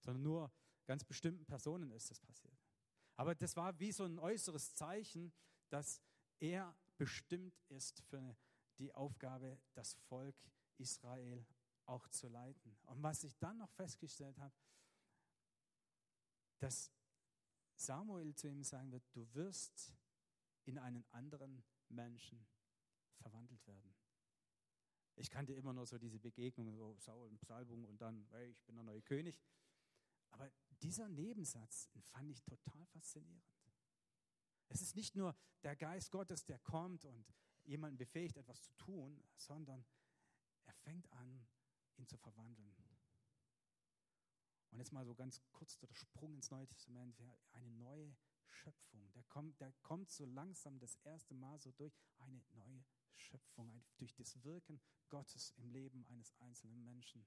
sondern 0.00 0.22
nur 0.22 0.52
ganz 0.86 1.04
bestimmten 1.04 1.44
Personen 1.44 1.90
ist 1.90 2.10
das 2.10 2.20
passiert. 2.20 2.58
Aber 3.16 3.34
das 3.34 3.56
war 3.56 3.78
wie 3.78 3.92
so 3.92 4.04
ein 4.04 4.18
äußeres 4.18 4.74
Zeichen, 4.74 5.32
dass 5.68 6.02
er 6.40 6.76
bestimmt 6.96 7.60
ist 7.68 8.00
für 8.02 8.36
die 8.78 8.92
Aufgabe, 8.94 9.60
das 9.74 9.94
Volk 10.08 10.36
Israel 10.78 11.46
auch 11.86 12.08
zu 12.08 12.28
leiten. 12.28 12.76
Und 12.86 13.02
was 13.02 13.22
ich 13.24 13.38
dann 13.38 13.58
noch 13.58 13.70
festgestellt 13.72 14.38
habe, 14.38 14.54
dass 16.58 16.92
Samuel 17.76 18.34
zu 18.34 18.48
ihm 18.48 18.62
sagen 18.62 18.92
wird, 18.92 19.04
du 19.12 19.32
wirst 19.34 19.94
in 20.64 20.78
einen 20.78 21.04
anderen 21.10 21.64
Menschen 21.88 22.46
verwandelt 23.16 23.66
werden. 23.66 23.91
Ich 25.16 25.30
kannte 25.30 25.52
immer 25.52 25.72
nur 25.72 25.86
so 25.86 25.98
diese 25.98 26.18
Begegnungen, 26.18 26.76
so 26.76 26.96
Saul 26.98 27.28
und 27.28 27.38
Psalmung 27.40 27.84
und 27.84 28.00
dann, 28.00 28.26
hey, 28.30 28.50
ich 28.50 28.62
bin 28.64 28.76
der 28.76 28.84
neue 28.84 29.02
König. 29.02 29.40
Aber 30.30 30.50
dieser 30.82 31.08
Nebensatz 31.08 31.90
fand 32.00 32.30
ich 32.30 32.42
total 32.42 32.86
faszinierend. 32.86 33.44
Es 34.68 34.80
ist 34.80 34.96
nicht 34.96 35.14
nur 35.14 35.36
der 35.62 35.76
Geist 35.76 36.10
Gottes, 36.10 36.44
der 36.44 36.58
kommt 36.58 37.04
und 37.04 37.26
jemanden 37.64 37.98
befähigt, 37.98 38.36
etwas 38.36 38.62
zu 38.62 38.72
tun, 38.74 39.22
sondern 39.36 39.84
er 40.64 40.72
fängt 40.72 41.10
an, 41.12 41.46
ihn 41.96 42.06
zu 42.06 42.16
verwandeln. 42.16 42.74
Und 44.70 44.78
jetzt 44.78 44.92
mal 44.92 45.04
so 45.04 45.14
ganz 45.14 45.42
kurz 45.52 45.78
der 45.78 45.92
Sprung 45.92 46.34
ins 46.34 46.50
Neue 46.50 46.66
Testament, 46.66 47.20
eine 47.52 47.70
neue 47.72 48.16
Schöpfung. 48.46 49.12
Der 49.12 49.22
kommt, 49.24 49.60
der 49.60 49.72
kommt 49.82 50.10
so 50.10 50.24
langsam 50.24 50.78
das 50.78 50.96
erste 51.04 51.34
Mal 51.34 51.60
so 51.60 51.70
durch 51.72 51.94
eine 52.16 52.42
neue 52.54 52.82
Schöpfung, 53.16 53.84
durch 53.96 54.14
das 54.14 54.42
Wirken 54.44 54.80
Gottes 55.08 55.52
im 55.56 55.68
Leben 55.70 56.04
eines 56.06 56.32
einzelnen 56.40 56.84
Menschen. 56.84 57.26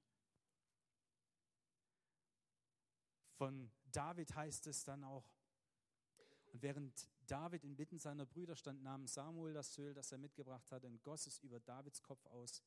Von 3.38 3.72
David 3.92 4.34
heißt 4.34 4.68
es 4.68 4.84
dann 4.84 5.04
auch, 5.04 5.30
und 6.48 6.62
während 6.62 7.10
David 7.28 7.64
inmitten 7.66 7.98
seiner 7.98 8.26
Brüder 8.26 8.56
stand, 8.56 8.82
nahm 8.82 9.08
Samuel 9.08 9.54
das 9.54 9.78
Öl, 9.78 9.94
das 9.94 10.12
er 10.12 10.18
mitgebracht 10.18 10.72
hatte, 10.72 10.88
und 10.88 11.04
goss 11.04 11.28
es 11.28 11.40
über 11.40 11.60
Davids 11.60 12.02
Kopf 12.02 12.26
aus. 12.28 12.64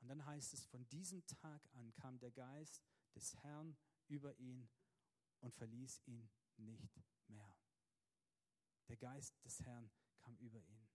Und 0.00 0.08
dann 0.08 0.24
heißt 0.26 0.54
es, 0.54 0.64
von 0.64 0.88
diesem 0.88 1.24
Tag 1.26 1.62
an 1.74 1.92
kam 1.94 2.18
der 2.18 2.32
Geist 2.32 2.82
des 3.14 3.34
Herrn 3.36 3.76
über 4.08 4.36
ihn 4.38 4.68
und 5.40 5.54
verließ 5.54 6.02
ihn 6.06 6.28
nicht 6.56 7.00
mehr. 7.28 7.56
Der 8.88 8.96
Geist 8.96 9.44
des 9.44 9.60
Herrn 9.60 9.90
kam 10.18 10.36
über 10.38 10.60
ihn. 10.60 10.85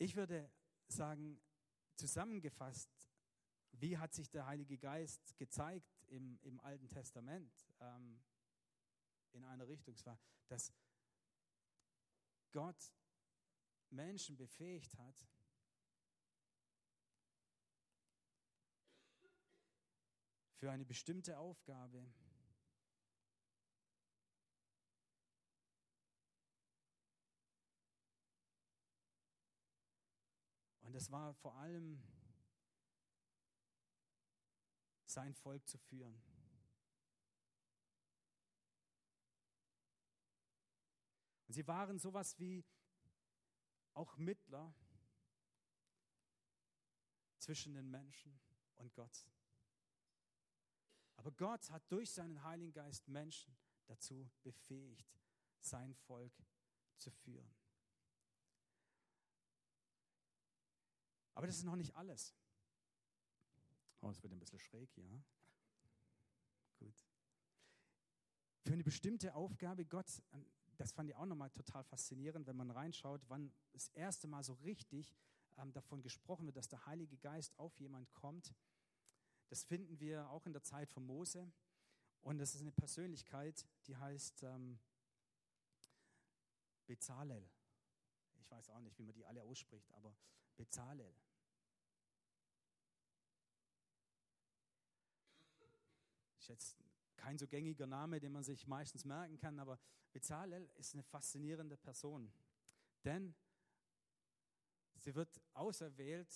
Ich 0.00 0.14
würde 0.14 0.48
sagen, 0.86 1.40
zusammengefasst, 1.96 2.88
wie 3.72 3.98
hat 3.98 4.14
sich 4.14 4.30
der 4.30 4.46
Heilige 4.46 4.78
Geist 4.78 5.36
gezeigt 5.36 6.04
im, 6.06 6.38
im 6.42 6.60
Alten 6.60 6.88
Testament? 6.88 7.52
Ähm, 7.80 8.20
in 9.32 9.44
eine 9.44 9.66
Richtung. 9.66 9.94
Es 9.94 10.06
war, 10.06 10.18
dass 10.46 10.72
Gott 12.52 12.94
Menschen 13.90 14.36
befähigt 14.36 14.96
hat, 14.98 15.26
für 20.58 20.70
eine 20.70 20.84
bestimmte 20.84 21.38
Aufgabe. 21.38 22.12
Und 30.88 30.94
es 30.94 31.10
war 31.10 31.34
vor 31.34 31.54
allem 31.56 32.02
sein 35.04 35.34
Volk 35.34 35.68
zu 35.68 35.76
führen. 35.76 36.18
Und 41.46 41.52
sie 41.52 41.66
waren 41.66 41.98
sowas 41.98 42.38
wie 42.38 42.64
auch 43.92 44.16
Mittler 44.16 44.74
zwischen 47.36 47.74
den 47.74 47.90
Menschen 47.90 48.40
und 48.76 48.94
Gott. 48.94 49.26
Aber 51.16 51.32
Gott 51.32 51.70
hat 51.70 51.82
durch 51.92 52.10
seinen 52.10 52.42
Heiligen 52.42 52.72
Geist 52.72 53.06
Menschen 53.08 53.54
dazu 53.88 54.30
befähigt, 54.42 55.20
sein 55.60 55.94
Volk 55.94 56.32
zu 56.96 57.10
führen. 57.10 57.54
Aber 61.38 61.46
das 61.46 61.58
ist 61.58 61.62
noch 61.62 61.76
nicht 61.76 61.94
alles. 61.94 62.34
Oh, 64.00 64.10
es 64.10 64.20
wird 64.24 64.32
ein 64.32 64.40
bisschen 64.40 64.58
schräg 64.58 64.90
hier. 64.90 65.22
Gut. 66.80 67.06
Für 68.64 68.72
eine 68.72 68.82
bestimmte 68.82 69.32
Aufgabe, 69.36 69.84
Gott, 69.84 70.20
das 70.78 70.90
fand 70.90 71.10
ich 71.10 71.14
auch 71.14 71.26
nochmal 71.26 71.50
total 71.50 71.84
faszinierend, 71.84 72.48
wenn 72.48 72.56
man 72.56 72.72
reinschaut, 72.72 73.22
wann 73.28 73.52
das 73.70 73.86
erste 73.90 74.26
Mal 74.26 74.42
so 74.42 74.54
richtig 74.54 75.14
ähm, 75.58 75.72
davon 75.72 76.02
gesprochen 76.02 76.44
wird, 76.46 76.56
dass 76.56 76.66
der 76.66 76.84
Heilige 76.86 77.16
Geist 77.18 77.56
auf 77.56 77.78
jemand 77.78 78.12
kommt. 78.14 78.52
Das 79.48 79.62
finden 79.62 80.00
wir 80.00 80.28
auch 80.30 80.44
in 80.44 80.52
der 80.52 80.64
Zeit 80.64 80.90
von 80.90 81.06
Mose. 81.06 81.52
Und 82.20 82.38
das 82.38 82.56
ist 82.56 82.62
eine 82.62 82.72
Persönlichkeit, 82.72 83.64
die 83.86 83.96
heißt 83.96 84.42
ähm, 84.42 84.80
Bezalel. 86.88 87.48
Ich 88.40 88.50
weiß 88.50 88.70
auch 88.70 88.80
nicht, 88.80 88.98
wie 88.98 89.04
man 89.04 89.14
die 89.14 89.24
alle 89.24 89.44
ausspricht, 89.44 89.92
aber 89.92 90.16
Bezalel. 90.56 91.14
Ist 96.48 96.76
jetzt 96.76 96.76
kein 97.16 97.36
so 97.36 97.46
gängiger 97.46 97.86
Name, 97.86 98.20
den 98.20 98.32
man 98.32 98.42
sich 98.42 98.66
meistens 98.66 99.04
merken 99.04 99.36
kann, 99.36 99.58
aber 99.58 99.78
Bezalel 100.12 100.70
ist 100.76 100.94
eine 100.94 101.02
faszinierende 101.02 101.76
Person. 101.76 102.32
Denn 103.04 103.34
sie 104.96 105.14
wird 105.14 105.42
auserwählt, 105.52 106.34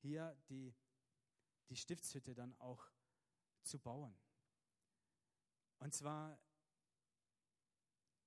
hier 0.00 0.34
die, 0.48 0.74
die 1.68 1.76
Stiftshütte 1.76 2.34
dann 2.34 2.56
auch 2.58 2.90
zu 3.62 3.78
bauen. 3.78 4.16
Und 5.78 5.92
zwar, 5.92 6.40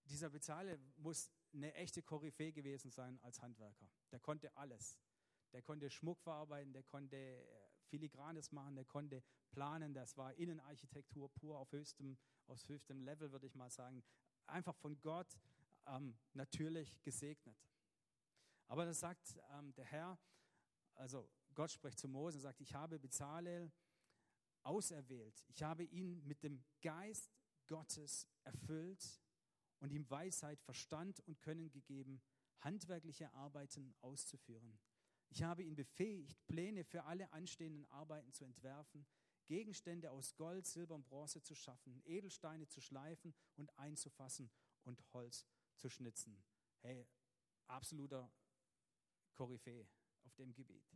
dieser 0.06 0.30
Bezalel 0.30 0.80
muss 0.98 1.32
eine 1.54 1.74
echte 1.74 2.04
Koryphäe 2.04 2.52
gewesen 2.52 2.92
sein 2.92 3.20
als 3.24 3.42
Handwerker. 3.42 3.90
Der 4.12 4.20
konnte 4.20 4.56
alles. 4.56 5.00
Der 5.54 5.64
konnte 5.64 5.90
Schmuck 5.90 6.22
verarbeiten, 6.22 6.72
der 6.72 6.84
konnte 6.84 7.18
äh, 7.18 7.69
Filigranes 7.90 8.52
machen, 8.52 8.76
der 8.76 8.86
konnte 8.86 9.24
planen. 9.52 9.94
Das 9.94 10.18
war 10.18 10.34
Innenarchitektur 10.36 11.32
pur 11.34 11.58
auf 11.58 11.72
höchstem, 11.72 12.18
auf 12.48 12.68
höchstem 12.68 13.02
Level, 13.02 13.32
würde 13.32 13.48
ich 13.48 13.56
mal 13.56 13.70
sagen. 13.70 14.04
Einfach 14.48 14.76
von 14.76 15.00
Gott 15.02 15.38
ähm, 15.86 16.18
natürlich 16.34 17.02
gesegnet. 17.04 17.58
Aber 18.68 18.86
das 18.86 19.00
sagt 19.00 19.40
ähm, 19.52 19.74
der 19.74 19.86
Herr, 19.86 20.20
also 20.96 21.30
Gott 21.56 21.72
spricht 21.72 22.00
zu 22.00 22.08
Mose 22.08 22.38
und 22.38 22.42
sagt, 22.42 22.62
ich 22.62 22.74
habe 22.74 23.00
Bezalel 23.00 23.72
auserwählt. 24.64 25.44
Ich 25.48 25.64
habe 25.64 25.84
ihn 25.84 26.26
mit 26.26 26.44
dem 26.44 26.64
Geist 26.82 27.32
Gottes 27.68 28.28
erfüllt 28.44 29.22
und 29.80 29.92
ihm 29.92 30.10
Weisheit, 30.10 30.62
Verstand 30.62 31.20
und 31.22 31.40
Können 31.42 31.72
gegeben, 31.72 32.22
handwerkliche 32.60 33.32
Arbeiten 33.34 33.96
auszuführen. 34.02 34.78
Ich 35.30 35.44
habe 35.44 35.64
ihn 35.64 35.76
befähigt, 35.76 36.46
Pläne 36.48 36.84
für 36.84 37.04
alle 37.04 37.32
anstehenden 37.32 37.86
Arbeiten 37.88 38.34
zu 38.34 38.46
entwerfen, 38.46 39.06
Gegenstände 39.46 40.12
aus 40.12 40.36
Gold, 40.36 40.66
Silber 40.66 40.96
und 40.96 41.06
Bronze 41.06 41.42
zu 41.42 41.56
schaffen, 41.56 42.02
Edelsteine 42.06 42.68
zu 42.68 42.82
schleifen 42.82 43.34
und 43.56 43.78
einzufassen 43.78 44.52
und 44.84 45.04
Holz 45.14 45.46
zu 45.76 45.90
schnitzen. 45.90 46.44
Hey, 46.82 47.08
absoluter 47.68 48.32
Koryphäe 49.34 49.88
auf 50.24 50.36
dem 50.36 50.54
Gebiet. 50.54 50.88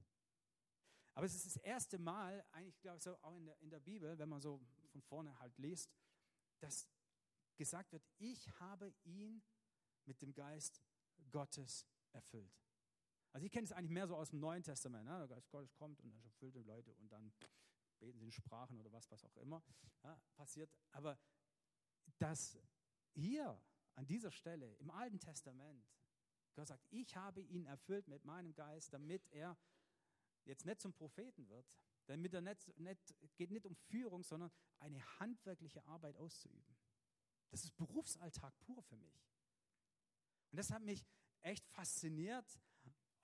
Aber 1.15 1.25
es 1.25 1.35
ist 1.35 1.45
das 1.45 1.57
erste 1.57 1.99
Mal, 1.99 2.43
eigentlich 2.51 2.79
glaube 2.79 2.97
ich 2.97 3.03
so 3.03 3.17
auch 3.21 3.37
in 3.37 3.45
der, 3.45 3.59
in 3.61 3.69
der 3.69 3.79
Bibel, 3.79 4.17
wenn 4.17 4.29
man 4.29 4.41
so 4.41 4.59
von 4.91 5.01
vorne 5.01 5.37
halt 5.39 5.57
liest, 5.57 5.91
dass 6.59 6.87
gesagt 7.55 7.91
wird, 7.91 8.03
ich 8.17 8.49
habe 8.59 8.93
ihn 9.03 9.43
mit 10.05 10.21
dem 10.21 10.33
Geist 10.33 10.81
Gottes 11.31 11.85
erfüllt. 12.11 12.63
Also 13.33 13.45
ich 13.45 13.51
kenne 13.51 13.65
es 13.65 13.71
eigentlich 13.71 13.91
mehr 13.91 14.07
so 14.07 14.15
aus 14.15 14.29
dem 14.29 14.39
Neuen 14.39 14.63
Testament. 14.63 15.05
Ne? 15.05 15.17
Der 15.17 15.27
Geist 15.27 15.49
Gottes 15.49 15.73
kommt 15.75 15.99
und 16.01 16.13
er 16.13 16.23
erfüllt 16.23 16.55
die 16.55 16.63
Leute 16.63 16.93
und 16.95 17.11
dann 17.11 17.33
beten 17.99 18.19
sie 18.19 18.25
in 18.25 18.31
Sprachen 18.31 18.79
oder 18.79 18.91
was, 18.91 19.09
was 19.11 19.25
auch 19.25 19.35
immer 19.37 19.63
ja, 20.03 20.21
passiert. 20.35 20.71
Aber 20.91 21.17
dass 22.19 22.59
hier 23.13 23.59
an 23.95 24.05
dieser 24.05 24.31
Stelle 24.31 24.73
im 24.75 24.91
Alten 24.91 25.19
Testament 25.19 25.85
Gott 26.55 26.67
sagt, 26.67 26.85
ich 26.91 27.15
habe 27.15 27.41
ihn 27.41 27.65
erfüllt 27.65 28.07
mit 28.07 28.25
meinem 28.25 28.53
Geist, 28.53 28.93
damit 28.93 29.27
er 29.31 29.57
jetzt 30.45 30.65
nicht 30.65 30.81
zum 30.81 30.93
Propheten 30.93 31.49
wird, 31.49 31.65
damit 32.05 32.33
er 32.33 32.41
nicht, 32.41 32.77
nicht 32.77 33.15
geht 33.35 33.51
nicht 33.51 33.65
um 33.65 33.75
Führung, 33.75 34.23
sondern 34.23 34.51
eine 34.79 35.01
handwerkliche 35.19 35.83
Arbeit 35.85 36.15
auszuüben. 36.17 36.75
Das 37.49 37.63
ist 37.63 37.75
Berufsalltag 37.75 38.53
pur 38.59 38.83
für 38.83 38.97
mich. 38.97 39.25
Und 40.51 40.57
das 40.57 40.69
hat 40.69 40.83
mich 40.83 41.05
echt 41.41 41.65
fasziniert, 41.67 42.59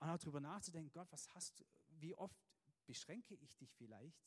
und 0.00 0.08
auch 0.08 0.18
darüber 0.18 0.40
nachzudenken, 0.40 0.90
Gott, 0.92 1.10
was 1.12 1.28
hast 1.34 1.60
du, 1.60 1.64
wie 2.00 2.14
oft 2.14 2.36
beschränke 2.86 3.34
ich 3.34 3.56
dich 3.56 3.72
vielleicht 3.74 4.26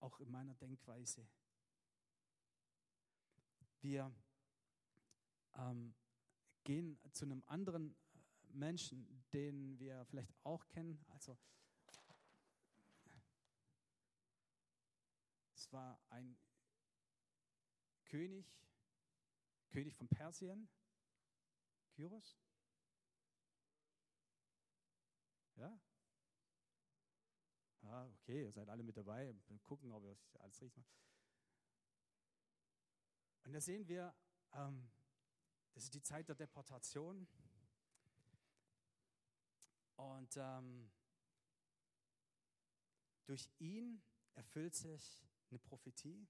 auch 0.00 0.20
in 0.20 0.30
meiner 0.30 0.54
Denkweise? 0.54 1.26
Wir 3.80 4.14
ähm, 5.54 5.94
gehen 6.64 7.00
zu 7.12 7.24
einem 7.24 7.42
anderen 7.46 7.96
Menschen, 8.50 9.24
den 9.32 9.78
wir 9.78 10.04
vielleicht 10.04 10.34
auch 10.44 10.68
kennen. 10.68 11.02
Also 11.08 11.38
es 15.54 15.72
war 15.72 15.98
ein 16.10 16.36
König, 18.04 18.46
König 19.70 19.96
von 19.96 20.08
Persien, 20.08 20.68
Kyros. 21.94 22.36
Ja? 25.62 25.80
Ah, 27.82 28.06
okay, 28.14 28.42
ihr 28.42 28.52
seid 28.52 28.68
alle 28.68 28.82
mit 28.82 28.96
dabei. 28.96 29.32
Wir 29.46 29.58
gucken, 29.60 29.92
ob 29.92 30.02
ihr 30.02 30.16
alles 30.40 30.60
richtig 30.60 30.84
macht. 30.88 31.06
Und 33.44 33.52
da 33.52 33.60
sehen 33.60 33.86
wir, 33.86 34.12
ähm, 34.54 34.90
das 35.72 35.84
ist 35.84 35.94
die 35.94 36.02
Zeit 36.02 36.28
der 36.28 36.34
Deportation. 36.34 37.28
Und 39.94 40.36
ähm, 40.36 40.90
durch 43.26 43.48
ihn 43.58 44.02
erfüllt 44.34 44.74
sich 44.74 45.24
eine 45.50 45.60
Prophetie. 45.60 46.26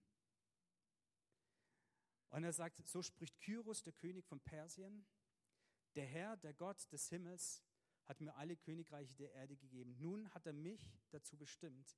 Und 2.29 2.45
er 2.45 2.53
sagt, 2.53 2.87
so 2.87 3.03
spricht 3.03 3.41
Kyros, 3.41 3.83
der 3.83 3.95
König 3.95 4.27
von 4.27 4.41
Persien, 4.41 5.07
der 5.95 6.07
Herr, 6.07 6.37
der 6.37 6.53
Gott 6.53 6.91
des 6.93 7.09
Himmels, 7.09 7.63
hat 8.07 8.21
mir 8.21 8.35
alle 8.37 8.57
Königreiche 8.57 9.15
der 9.15 9.33
Erde 9.33 9.57
gegeben. 9.57 9.97
Nun 9.99 10.33
hat 10.35 10.47
er 10.47 10.53
mich 10.53 10.81
dazu 11.11 11.37
bestimmt, 11.37 11.97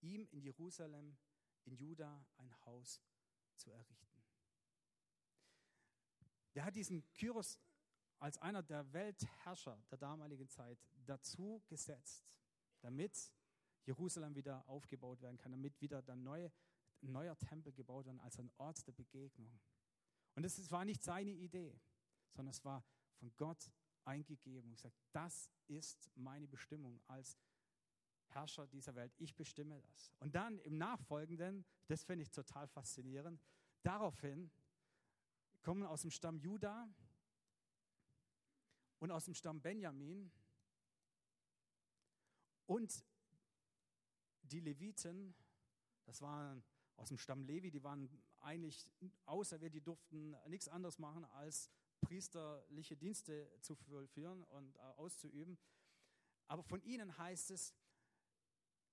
ihm 0.00 0.26
in 0.30 0.40
Jerusalem, 0.40 1.16
in 1.64 1.76
Juda 1.76 2.26
ein 2.36 2.52
Haus 2.64 3.02
zu 3.54 3.70
errichten. 3.70 4.22
Er 6.54 6.64
hat 6.64 6.76
diesen 6.76 7.04
Kyros 7.14 7.58
als 8.20 8.38
einer 8.38 8.62
der 8.62 8.92
Weltherrscher 8.92 9.82
der 9.90 9.98
damaligen 9.98 10.48
Zeit 10.48 10.78
dazu 11.04 11.62
gesetzt, 11.66 12.40
damit 12.80 13.32
Jerusalem 13.84 14.34
wieder 14.34 14.66
aufgebaut 14.68 15.20
werden 15.20 15.36
kann, 15.36 15.52
damit 15.52 15.80
wieder 15.80 16.00
der 16.00 16.16
neue, 16.16 16.50
ein 17.02 17.12
neuer 17.12 17.36
Tempel 17.36 17.72
gebaut 17.72 18.06
wird 18.06 18.20
als 18.20 18.38
ein 18.38 18.50
Ort 18.56 18.86
der 18.86 18.92
Begegnung. 18.92 19.60
Und 20.34 20.44
es 20.44 20.70
war 20.70 20.84
nicht 20.84 21.02
seine 21.02 21.32
Idee, 21.32 21.78
sondern 22.32 22.50
es 22.50 22.64
war 22.64 22.84
von 23.18 23.34
Gott 23.36 23.70
eingegeben 24.06 24.68
und 24.68 24.76
gesagt, 24.76 24.96
das 25.12 25.50
ist 25.66 26.10
meine 26.14 26.46
Bestimmung 26.46 27.00
als 27.06 27.38
Herrscher 28.28 28.66
dieser 28.66 28.94
Welt. 28.94 29.12
Ich 29.18 29.34
bestimme 29.34 29.80
das. 29.80 30.12
Und 30.20 30.34
dann 30.34 30.58
im 30.60 30.76
Nachfolgenden, 30.76 31.64
das 31.86 32.02
finde 32.04 32.22
ich 32.22 32.30
total 32.30 32.66
faszinierend, 32.66 33.40
daraufhin 33.82 34.50
kommen 35.62 35.84
aus 35.84 36.02
dem 36.02 36.10
Stamm 36.10 36.38
Juda 36.38 36.88
und 38.98 39.10
aus 39.10 39.24
dem 39.24 39.34
Stamm 39.34 39.60
Benjamin 39.60 40.30
und 42.66 43.04
die 44.42 44.60
Leviten, 44.60 45.34
das 46.04 46.20
waren 46.20 46.62
aus 46.96 47.08
dem 47.08 47.18
Stamm 47.18 47.42
Levi, 47.44 47.70
die 47.70 47.82
waren 47.82 48.08
eigentlich 48.42 48.88
auserwählt, 49.26 49.74
die 49.74 49.80
durften 49.80 50.36
nichts 50.48 50.68
anderes 50.68 50.98
machen 50.98 51.24
als 51.24 51.70
priesterliche 52.04 52.96
Dienste 52.96 53.50
zu 53.60 53.74
vollführen 53.74 54.44
und 54.44 54.76
äh, 54.76 54.80
auszuüben. 54.96 55.58
Aber 56.46 56.62
von 56.62 56.82
ihnen 56.82 57.16
heißt 57.16 57.50
es, 57.50 57.74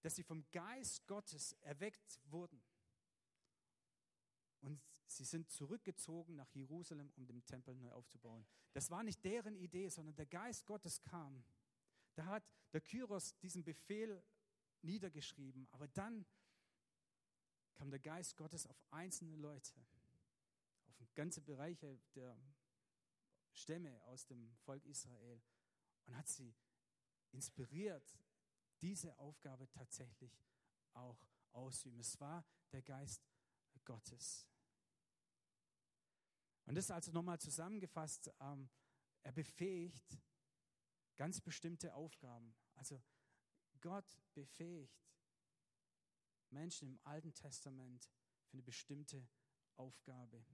dass 0.02 0.16
sie 0.16 0.24
vom 0.24 0.50
Geist 0.52 1.06
Gottes 1.08 1.54
erweckt 1.62 2.20
wurden. 2.26 2.62
Und 4.62 4.82
sie 5.06 5.26
sind 5.26 5.50
zurückgezogen 5.52 6.36
nach 6.36 6.50
Jerusalem, 6.52 7.12
um 7.16 7.26
den 7.26 7.46
Tempel 7.46 7.76
neu 7.76 7.92
aufzubauen. 7.92 8.46
Das 8.74 8.90
war 8.90 9.04
nicht 9.04 9.24
deren 9.24 9.56
Idee, 9.56 9.90
sondern 9.90 10.16
der 10.16 10.26
Geist 10.26 10.66
Gottes 10.66 11.02
kam. 11.02 11.44
Da 12.16 12.26
hat 12.26 12.44
der 12.74 12.82
Kyros 12.82 13.38
diesen 13.40 13.64
Befehl 13.64 14.24
niedergeschrieben. 14.82 15.68
Aber 15.72 15.88
dann 15.90 16.26
kam 17.74 17.90
der 17.90 18.00
Geist 18.00 18.38
Gottes 18.38 18.66
auf 18.66 18.82
einzelne 18.92 19.36
Leute, 19.36 19.74
auf 21.00 21.14
ganze 21.14 21.42
Bereiche 21.42 22.00
der 22.16 22.38
Stämme 23.54 24.02
aus 24.04 24.26
dem 24.26 24.54
Volk 24.58 24.86
Israel 24.86 25.42
und 26.06 26.16
hat 26.16 26.28
sie 26.28 26.56
inspiriert, 27.32 28.18
diese 28.82 29.18
Aufgabe 29.20 29.70
tatsächlich 29.70 30.44
auch 30.94 31.26
ausüben. 31.52 32.00
Es 32.00 32.20
war 32.20 32.44
der 32.72 32.82
Geist 32.82 33.22
Gottes. 33.86 34.48
Und 36.66 36.76
das 36.76 36.92
also 36.92 37.12
nochmal 37.12 37.40
zusammengefasst, 37.40 38.32
ähm, 38.40 38.70
er 39.24 39.32
befähigt 39.32 40.18
ganz 41.16 41.42
bestimmte 41.42 41.94
Aufgaben. 41.94 42.56
Also 42.76 43.02
Gott 43.82 44.18
befähigt 44.34 45.12
Menschen 46.50 46.90
im 46.90 47.00
Alten 47.04 47.34
Testament 47.34 48.10
für 48.46 48.54
eine 48.54 48.64
bestimmte 48.64 49.28
Aufgabe. 49.78 50.46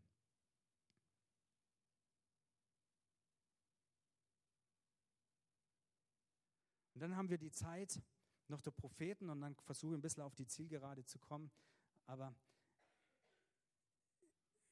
Und 6.98 7.02
dann 7.02 7.16
haben 7.16 7.30
wir 7.30 7.38
die 7.38 7.52
Zeit 7.52 8.02
noch 8.48 8.60
der 8.60 8.72
Propheten 8.72 9.30
und 9.30 9.40
dann 9.40 9.56
versuche 9.58 9.94
ich 9.94 10.00
ein 10.00 10.02
bisschen 10.02 10.24
auf 10.24 10.34
die 10.34 10.48
Zielgerade 10.48 11.06
zu 11.06 11.20
kommen. 11.20 11.52
Aber 12.08 12.34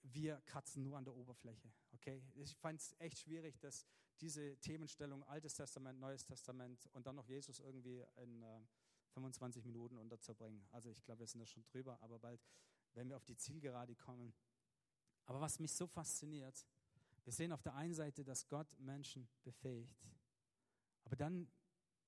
wir 0.01 0.41
kratzen 0.47 0.81
nur 0.81 0.97
an 0.97 1.05
der 1.05 1.15
Oberfläche. 1.15 1.71
Okay? 1.93 2.23
Ich 2.33 2.55
fand 2.55 2.81
es 2.81 2.95
echt 2.97 3.19
schwierig, 3.19 3.59
dass 3.59 3.85
diese 4.21 4.57
Themenstellung 4.57 5.23
Altes 5.25 5.53
Testament, 5.53 5.99
Neues 5.99 6.25
Testament 6.25 6.89
und 6.93 7.05
dann 7.05 7.15
noch 7.15 7.27
Jesus 7.27 7.59
irgendwie 7.59 8.03
in 8.15 8.41
äh, 8.41 8.59
25 9.11 9.63
Minuten 9.63 9.95
unterzubringen. 9.95 10.65
Also 10.71 10.89
ich 10.89 11.03
glaube, 11.05 11.19
wir 11.19 11.27
sind 11.27 11.41
da 11.41 11.45
schon 11.45 11.63
drüber, 11.65 12.01
aber 12.01 12.17
bald, 12.17 12.43
wenn 12.95 13.07
wir 13.07 13.17
auf 13.17 13.25
die 13.25 13.37
Zielgerade 13.37 13.93
kommen. 13.93 14.33
Aber 15.27 15.41
was 15.41 15.59
mich 15.59 15.73
so 15.73 15.85
fasziniert, 15.85 16.65
wir 17.23 17.33
sehen 17.33 17.51
auf 17.51 17.61
der 17.61 17.75
einen 17.75 17.93
Seite, 17.93 18.23
dass 18.23 18.47
Gott 18.47 18.75
Menschen 18.79 19.29
befähigt, 19.43 20.03
aber 21.03 21.17
dann 21.17 21.47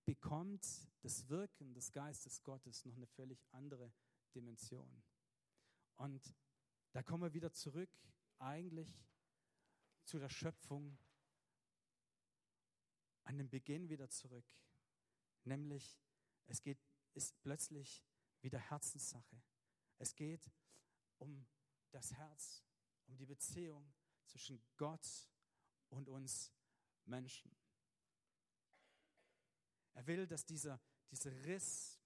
bekommt 0.07 0.65
das 1.01 1.27
Wirken 1.27 1.73
des 1.73 1.91
Geistes 1.91 2.41
Gottes 2.41 2.85
noch 2.85 2.95
eine 2.95 3.07
völlig 3.07 3.45
andere 3.51 3.91
Dimension. 4.33 5.03
Und 5.97 6.33
da 6.93 7.03
kommen 7.03 7.23
wir 7.23 7.33
wieder 7.33 7.51
zurück 7.51 7.89
eigentlich 8.39 9.05
zu 10.05 10.17
der 10.17 10.29
Schöpfung, 10.29 10.97
an 13.25 13.37
den 13.37 13.49
Beginn 13.49 13.89
wieder 13.89 14.09
zurück. 14.09 14.45
Nämlich, 15.43 15.99
es 16.45 16.61
geht, 16.61 16.79
ist 17.13 17.37
plötzlich 17.41 18.05
wieder 18.39 18.59
Herzenssache. 18.59 19.41
Es 19.97 20.15
geht 20.15 20.49
um 21.17 21.45
das 21.91 22.13
Herz, 22.13 22.63
um 23.07 23.17
die 23.17 23.25
Beziehung 23.25 23.93
zwischen 24.25 24.63
Gott 24.77 25.29
und 25.89 26.07
uns 26.07 26.53
Menschen. 27.03 27.51
Er 29.97 30.05
will, 30.05 30.27
dass 30.27 30.45
dieser, 30.45 30.79
dieser 31.09 31.31
Riss, 31.45 31.99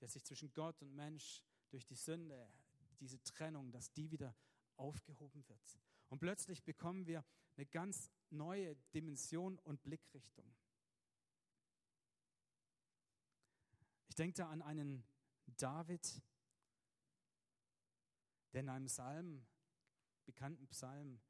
der 0.00 0.08
sich 0.08 0.24
zwischen 0.24 0.50
Gott 0.54 0.80
und 0.80 0.94
Mensch 0.94 1.44
durch 1.68 1.84
die 1.84 1.94
Sünde, 1.94 2.50
diese 3.00 3.22
Trennung, 3.22 3.70
dass 3.70 3.92
die 3.92 4.10
wieder 4.10 4.34
aufgehoben 4.76 5.46
wird. 5.46 5.78
Und 6.08 6.20
plötzlich 6.20 6.64
bekommen 6.64 7.06
wir 7.06 7.22
eine 7.54 7.66
ganz 7.66 8.10
neue 8.30 8.76
Dimension 8.94 9.58
und 9.58 9.82
Blickrichtung. 9.82 10.56
Ich 14.08 14.14
denke 14.14 14.36
da 14.36 14.48
an 14.48 14.62
einen 14.62 15.04
David, 15.58 16.22
der 18.54 18.62
in 18.62 18.70
einem 18.70 18.86
Psalm, 18.86 19.46
bekannten 20.24 20.66
Psalm, 20.68 21.20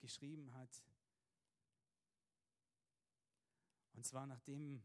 geschrieben 0.00 0.52
hat, 0.52 0.82
und 4.02 4.06
zwar 4.06 4.26
nachdem 4.26 4.82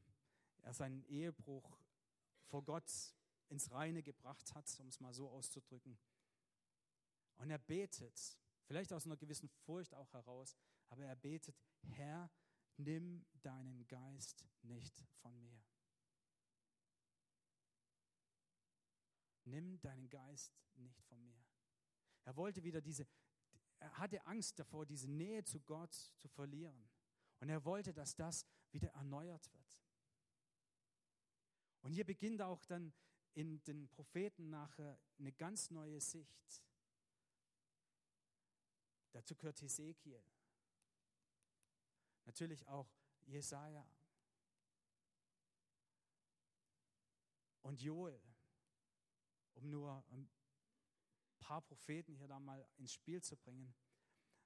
er 0.61 0.75
seinen 0.75 1.03
Ehebruch 1.05 1.79
vor 2.45 2.63
Gott 2.63 3.15
ins 3.49 3.71
Reine 3.71 4.03
gebracht 4.03 4.53
hat, 4.53 4.79
um 4.79 4.89
es 4.89 4.99
mal 4.99 5.11
so 5.11 5.27
auszudrücken. 5.31 5.97
Und 7.37 7.49
er 7.49 7.57
betet, 7.57 8.37
vielleicht 8.65 8.93
aus 8.93 9.07
einer 9.07 9.17
gewissen 9.17 9.49
Furcht 9.49 9.95
auch 9.95 10.13
heraus, 10.13 10.55
aber 10.89 11.03
er 11.03 11.15
betet, 11.15 11.59
Herr, 11.81 12.29
nimm 12.75 13.25
deinen 13.41 13.87
Geist 13.87 14.47
nicht 14.61 14.95
von 15.15 15.35
mir. 15.39 15.65
Nimm 19.45 19.79
deinen 19.79 20.11
Geist 20.11 20.61
nicht 20.75 21.01
von 21.05 21.25
mir. 21.25 21.43
Er 22.23 22.35
wollte 22.35 22.63
wieder 22.63 22.81
diese, 22.81 23.07
er 23.79 23.97
hatte 23.97 24.23
Angst 24.27 24.59
davor, 24.59 24.85
diese 24.85 25.09
Nähe 25.09 25.43
zu 25.43 25.59
Gott 25.61 25.95
zu 25.95 26.27
verlieren. 26.27 26.87
Und 27.39 27.49
er 27.49 27.65
wollte, 27.65 27.95
dass 27.95 28.15
das 28.15 28.45
wieder 28.71 28.89
erneuert 28.89 29.51
wird. 29.53 29.83
Und 31.81 31.93
hier 31.93 32.05
beginnt 32.05 32.41
auch 32.41 32.65
dann 32.65 32.93
in 33.33 33.63
den 33.63 33.87
Propheten 33.89 34.49
nachher 34.49 34.99
eine 35.19 35.31
ganz 35.31 35.69
neue 35.69 36.01
Sicht. 36.01 36.63
Dazu 39.11 39.35
gehört 39.35 39.61
Hesekiel. 39.61 40.21
Natürlich 42.25 42.67
auch 42.67 42.91
Jesaja. 43.25 43.87
Und 47.61 47.81
Joel, 47.81 48.21
um 49.53 49.69
nur 49.69 50.03
ein 50.09 50.29
paar 51.39 51.61
Propheten 51.61 52.15
hier 52.15 52.27
da 52.27 52.39
mal 52.39 52.67
ins 52.77 52.93
Spiel 52.93 53.21
zu 53.21 53.37
bringen. 53.37 53.73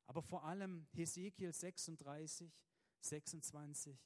Aber 0.06 0.22
vor 0.22 0.44
allem 0.44 0.88
Hesekiel 0.92 1.54
36, 1.54 2.52
26 3.02 4.00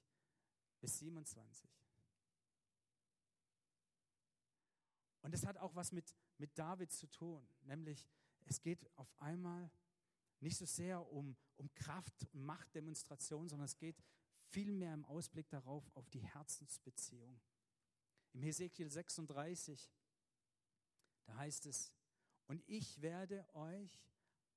bis 0.80 1.00
27. 1.00 1.70
Und 5.22 5.34
es 5.34 5.46
hat 5.46 5.58
auch 5.58 5.74
was 5.76 5.92
mit, 5.92 6.16
mit 6.38 6.58
David 6.58 6.92
zu 6.92 7.08
tun, 7.08 7.48
nämlich 7.62 8.08
es 8.46 8.62
geht 8.62 8.88
auf 8.96 9.12
einmal 9.20 9.72
nicht 10.40 10.58
so 10.58 10.66
sehr 10.66 11.12
um, 11.12 11.36
um 11.58 11.74
Kraft- 11.74 12.28
und 12.34 12.44
Machtdemonstration, 12.44 13.50
sondern 13.50 13.66
es 13.66 13.78
geht 13.78 14.04
vielmehr 14.50 14.94
im 14.94 15.06
Ausblick 15.06 15.50
darauf 15.50 15.90
auf 15.96 16.08
die 16.10 16.20
Herzensbeziehung. 16.20 17.42
Im 18.34 18.44
Hesekiel 18.44 18.92
36, 18.92 19.92
da 21.26 21.38
heißt 21.38 21.66
es, 21.66 21.92
und 22.48 22.64
ich 22.68 23.02
werde 23.02 23.48
euch 23.56 24.06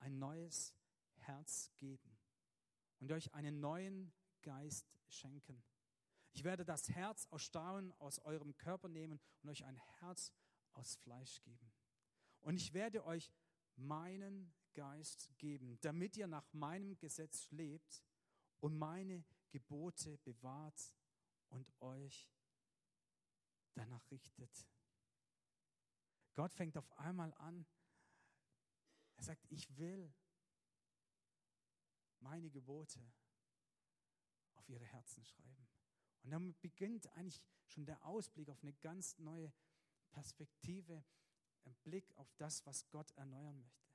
ein 0.00 0.18
neues 0.18 0.74
Herz 1.16 1.70
geben 1.78 2.18
und 3.00 3.10
euch 3.12 3.32
einen 3.32 3.60
neuen 3.60 4.12
Geist 4.42 4.86
schenken. 5.08 5.62
Ich 6.32 6.44
werde 6.44 6.64
das 6.64 6.88
Herz 6.90 7.26
aus 7.30 7.42
Stauen 7.42 7.92
aus 7.98 8.18
eurem 8.20 8.56
Körper 8.56 8.88
nehmen 8.88 9.20
und 9.42 9.50
euch 9.50 9.64
ein 9.64 9.76
Herz 10.00 10.32
aus 10.72 10.96
Fleisch 10.96 11.42
geben. 11.42 11.72
Und 12.40 12.56
ich 12.56 12.72
werde 12.72 13.04
euch 13.04 13.32
meinen 13.76 14.54
Geist 14.74 15.30
geben, 15.38 15.78
damit 15.80 16.16
ihr 16.16 16.26
nach 16.26 16.52
meinem 16.52 16.96
Gesetz 16.98 17.50
lebt 17.50 18.04
und 18.60 18.78
meine 18.78 19.24
Gebote 19.50 20.18
bewahrt 20.18 20.94
und 21.48 21.72
euch 21.80 22.30
danach 23.74 24.10
richtet. 24.10 24.68
Gott 26.34 26.54
fängt 26.54 26.76
auf 26.76 26.92
einmal 26.98 27.34
an, 27.34 27.66
er 29.16 29.24
sagt, 29.24 29.44
ich 29.50 29.76
will 29.76 30.14
meine 32.20 32.50
Gebote 32.50 33.00
auf 34.58 34.68
ihre 34.68 34.84
Herzen 34.84 35.24
schreiben. 35.24 35.68
Und 36.22 36.30
damit 36.30 36.60
beginnt 36.60 37.08
eigentlich 37.14 37.40
schon 37.66 37.86
der 37.86 38.04
Ausblick 38.04 38.48
auf 38.48 38.62
eine 38.62 38.74
ganz 38.74 39.18
neue 39.18 39.52
Perspektive, 40.10 41.04
ein 41.64 41.74
Blick 41.84 42.12
auf 42.16 42.32
das, 42.36 42.64
was 42.66 42.88
Gott 42.90 43.10
erneuern 43.12 43.58
möchte. 43.58 43.88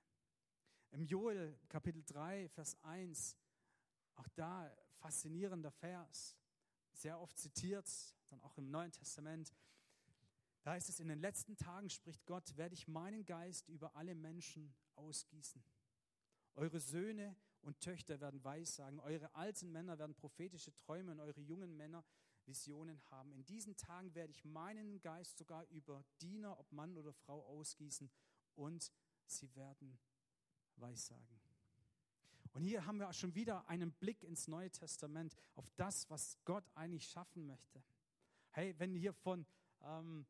Im 0.91 1.05
Joel 1.05 1.59
Kapitel 1.69 2.03
3, 2.03 2.49
Vers 2.49 2.77
1, 2.83 3.37
auch 4.15 4.27
da 4.29 4.71
faszinierender 4.93 5.71
Vers, 5.71 6.35
sehr 6.91 7.19
oft 7.19 7.37
zitiert, 7.37 7.89
dann 8.27 8.41
auch 8.41 8.57
im 8.57 8.69
Neuen 8.69 8.91
Testament. 8.91 9.53
Da 10.61 10.71
heißt 10.71 10.89
es, 10.89 10.99
in 10.99 11.07
den 11.07 11.19
letzten 11.19 11.57
Tagen 11.57 11.89
spricht 11.89 12.25
Gott, 12.25 12.55
werde 12.55 12.75
ich 12.75 12.87
meinen 12.87 13.25
Geist 13.25 13.67
über 13.69 13.95
alle 13.95 14.15
Menschen 14.15 14.73
ausgießen. 14.95 15.63
Eure 16.55 16.79
Söhne 16.79 17.35
und 17.63 17.79
Töchter 17.79 18.19
werden 18.19 18.43
Weissagen, 18.43 18.99
eure 18.99 19.33
alten 19.35 19.71
Männer 19.71 19.97
werden 19.97 20.15
prophetische 20.15 20.73
Träume 20.75 21.11
und 21.11 21.19
eure 21.19 21.41
jungen 21.41 21.75
Männer 21.75 22.03
Visionen 22.45 23.01
haben. 23.09 23.31
In 23.31 23.45
diesen 23.45 23.75
Tagen 23.77 24.13
werde 24.15 24.31
ich 24.31 24.43
meinen 24.43 25.01
Geist 25.01 25.37
sogar 25.37 25.65
über 25.69 26.03
Diener, 26.21 26.59
ob 26.59 26.71
Mann 26.71 26.97
oder 26.97 27.13
Frau, 27.13 27.41
ausgießen 27.45 28.09
und 28.55 28.91
sie 29.25 29.53
werden 29.55 29.97
Weissagen. 30.75 31.39
Und 32.51 32.63
hier 32.63 32.85
haben 32.85 32.99
wir 32.99 33.09
auch 33.09 33.13
schon 33.13 33.33
wieder 33.33 33.67
einen 33.67 33.91
Blick 33.93 34.23
ins 34.23 34.47
Neue 34.47 34.69
Testament, 34.69 35.35
auf 35.55 35.69
das, 35.75 36.09
was 36.09 36.37
Gott 36.45 36.69
eigentlich 36.75 37.07
schaffen 37.07 37.47
möchte. 37.47 37.83
Hey, 38.51 38.75
wenn 38.77 38.93
hier 38.93 39.13
von, 39.13 39.45
ähm, 39.81 40.27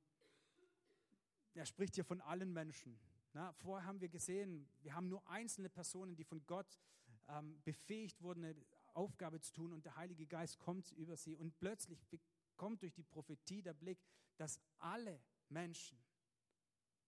er 1.54 1.66
spricht 1.66 1.96
hier 1.96 2.06
von 2.06 2.22
allen 2.22 2.54
Menschen. 2.54 2.98
Na, 3.34 3.52
vorher 3.52 3.86
haben 3.86 4.00
wir 4.00 4.08
gesehen, 4.08 4.70
wir 4.82 4.94
haben 4.94 5.10
nur 5.10 5.28
einzelne 5.28 5.70
Personen, 5.70 6.16
die 6.16 6.24
von 6.24 6.46
Gott 6.46 6.80
ähm, 7.28 7.62
befähigt 7.64 8.22
wurden, 8.22 8.44
eine 8.44 8.66
Aufgabe 8.94 9.40
zu 9.42 9.54
tun 9.54 9.74
und 9.74 9.86
der 9.86 9.96
Heilige 9.96 10.28
Geist 10.28 10.60
kommt 10.60 10.92
über 10.92 11.18
sie 11.18 11.36
und 11.36 11.58
plötzlich 11.60 12.08
kommt 12.56 12.82
durch 12.82 12.94
die 12.94 13.04
Prophetie 13.04 13.62
der 13.62 13.74
Blick, 13.74 14.00
dass 14.38 14.60
alle 14.80 15.22
Menschen 15.50 15.98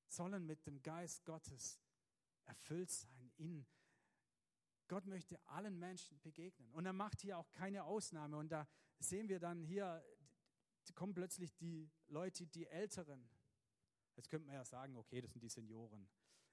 sollen 0.07 0.45
mit 0.45 0.65
dem 0.65 0.81
Geist 0.81 1.25
Gottes 1.25 1.79
erfüllt 2.45 2.89
sein. 2.89 3.31
In 3.37 3.65
Gott 4.87 5.05
möchte 5.05 5.39
allen 5.47 5.79
Menschen 5.79 6.19
begegnen. 6.21 6.71
Und 6.71 6.85
er 6.85 6.93
macht 6.93 7.21
hier 7.21 7.37
auch 7.37 7.51
keine 7.53 7.85
Ausnahme. 7.85 8.37
Und 8.37 8.51
da 8.51 8.67
sehen 8.99 9.29
wir 9.29 9.39
dann 9.39 9.63
hier, 9.63 10.03
kommen 10.93 11.13
plötzlich 11.13 11.55
die 11.55 11.89
Leute, 12.07 12.45
die 12.45 12.67
Älteren. 12.67 13.27
Jetzt 14.15 14.29
könnte 14.29 14.45
man 14.45 14.55
ja 14.55 14.63
sagen, 14.63 14.95
okay, 14.95 15.21
das 15.21 15.31
sind 15.31 15.41
die 15.41 15.49
Senioren. 15.49 16.07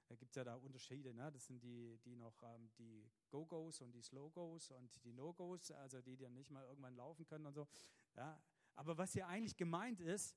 Da 0.07 0.15
gibt 0.15 0.31
es 0.31 0.35
ja 0.35 0.43
da 0.43 0.55
Unterschiede. 0.55 1.13
Ne? 1.13 1.31
Das 1.31 1.45
sind 1.45 1.63
die, 1.63 1.97
die 2.05 2.15
noch 2.15 2.41
ähm, 2.43 2.69
die 2.77 3.09
Go-Go's 3.29 3.81
und 3.81 3.91
die 3.91 4.01
Slow-Go's 4.01 4.71
und 4.71 5.03
die 5.03 5.13
No-Go's, 5.13 5.71
also 5.71 6.01
die, 6.01 6.17
die 6.17 6.29
nicht 6.29 6.51
mal 6.51 6.65
irgendwann 6.65 6.95
laufen 6.95 7.25
können 7.25 7.45
und 7.45 7.53
so. 7.53 7.67
Ja? 8.15 8.41
Aber 8.75 8.97
was 8.97 9.13
hier 9.13 9.27
eigentlich 9.27 9.55
gemeint 9.55 10.01
ist, 10.01 10.35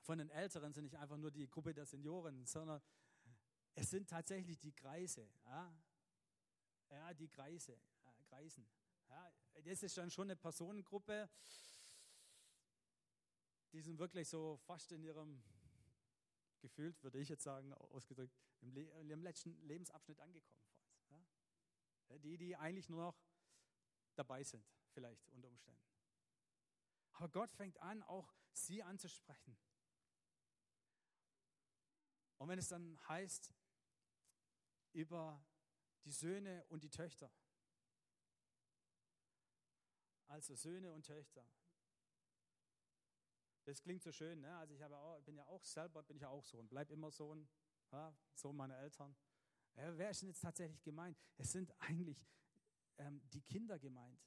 von 0.00 0.18
den 0.18 0.28
Älteren 0.30 0.72
sind 0.72 0.84
nicht 0.84 0.98
einfach 0.98 1.16
nur 1.16 1.30
die 1.30 1.48
Gruppe 1.48 1.72
der 1.72 1.86
Senioren, 1.86 2.44
sondern 2.44 2.82
es 3.74 3.90
sind 3.90 4.08
tatsächlich 4.08 4.58
die 4.58 4.72
Kreise. 4.72 5.28
Ja, 5.46 5.74
ja 6.90 7.14
die 7.14 7.28
Kreise, 7.28 7.72
äh, 7.72 8.24
Kreisen. 8.28 8.66
Ja, 9.08 9.32
das 9.64 9.82
ist 9.82 9.96
dann 9.96 10.10
schon 10.10 10.26
eine 10.26 10.36
Personengruppe, 10.36 11.28
die 13.72 13.80
sind 13.80 13.98
wirklich 13.98 14.28
so 14.28 14.56
fast 14.56 14.92
in 14.92 15.02
ihrem, 15.02 15.42
gefühlt, 16.64 17.02
würde 17.02 17.18
ich 17.18 17.28
jetzt 17.28 17.42
sagen, 17.42 17.74
ausgedrückt, 17.74 18.34
im, 18.60 18.72
Le 18.72 19.02
ihrem 19.02 19.22
letzten 19.22 19.54
Lebensabschnitt 19.66 20.18
angekommen. 20.18 20.62
Ja? 21.10 22.18
Die, 22.18 22.38
die 22.38 22.56
eigentlich 22.56 22.88
nur 22.88 23.02
noch 23.02 23.22
dabei 24.14 24.42
sind, 24.42 24.66
vielleicht 24.94 25.28
unter 25.28 25.48
Umständen. 25.48 25.82
Aber 27.12 27.28
Gott 27.28 27.52
fängt 27.52 27.78
an, 27.82 28.02
auch 28.04 28.34
sie 28.52 28.82
anzusprechen. 28.82 29.58
Und 32.38 32.48
wenn 32.48 32.58
es 32.58 32.68
dann 32.68 32.98
heißt, 33.08 33.52
über 34.92 35.44
die 36.04 36.12
Söhne 36.12 36.64
und 36.68 36.82
die 36.82 36.90
Töchter, 36.90 37.30
also 40.28 40.54
Söhne 40.54 40.92
und 40.94 41.04
Töchter, 41.04 41.46
das 43.64 43.80
klingt 43.80 44.02
so 44.02 44.12
schön, 44.12 44.40
ne? 44.40 44.56
Also 44.58 44.74
ich 44.74 44.84
auch, 44.84 45.20
bin 45.22 45.36
ja 45.36 45.44
auch 45.46 45.64
selber, 45.64 46.02
bin 46.02 46.16
ich 46.16 46.24
auch 46.24 46.44
Sohn, 46.44 46.68
bleib 46.68 46.90
immer 46.90 47.10
Sohn, 47.10 47.48
ja? 47.92 48.14
Sohn 48.34 48.56
meiner 48.56 48.76
Eltern. 48.78 49.16
Ja, 49.76 49.96
wer 49.96 50.10
ist 50.10 50.22
denn 50.22 50.28
jetzt 50.28 50.40
tatsächlich 50.40 50.82
gemeint? 50.82 51.18
Es 51.36 51.52
sind 51.52 51.72
eigentlich 51.80 52.24
ähm, 52.98 53.20
die 53.30 53.40
Kinder 53.40 53.78
gemeint. 53.78 54.22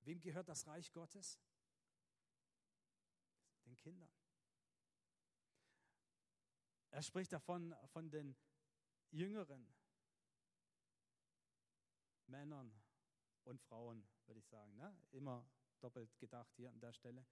Wem 0.00 0.20
gehört 0.20 0.48
das 0.48 0.66
Reich 0.66 0.90
Gottes? 0.92 1.38
Den 3.66 3.76
Kindern. 3.76 4.10
Er 6.90 7.02
spricht 7.02 7.32
davon 7.32 7.74
von 7.88 8.10
den 8.10 8.34
jüngeren 9.10 9.68
Männern 12.26 12.72
und 13.44 13.60
Frauen, 13.60 14.08
würde 14.26 14.40
ich 14.40 14.46
sagen. 14.46 14.74
Ne? 14.76 14.96
Immer 15.10 15.46
doppelt 15.80 16.18
gedacht 16.18 16.52
hier 16.56 16.70
an 16.70 16.80
der 16.80 16.92
Stelle. 16.92 17.26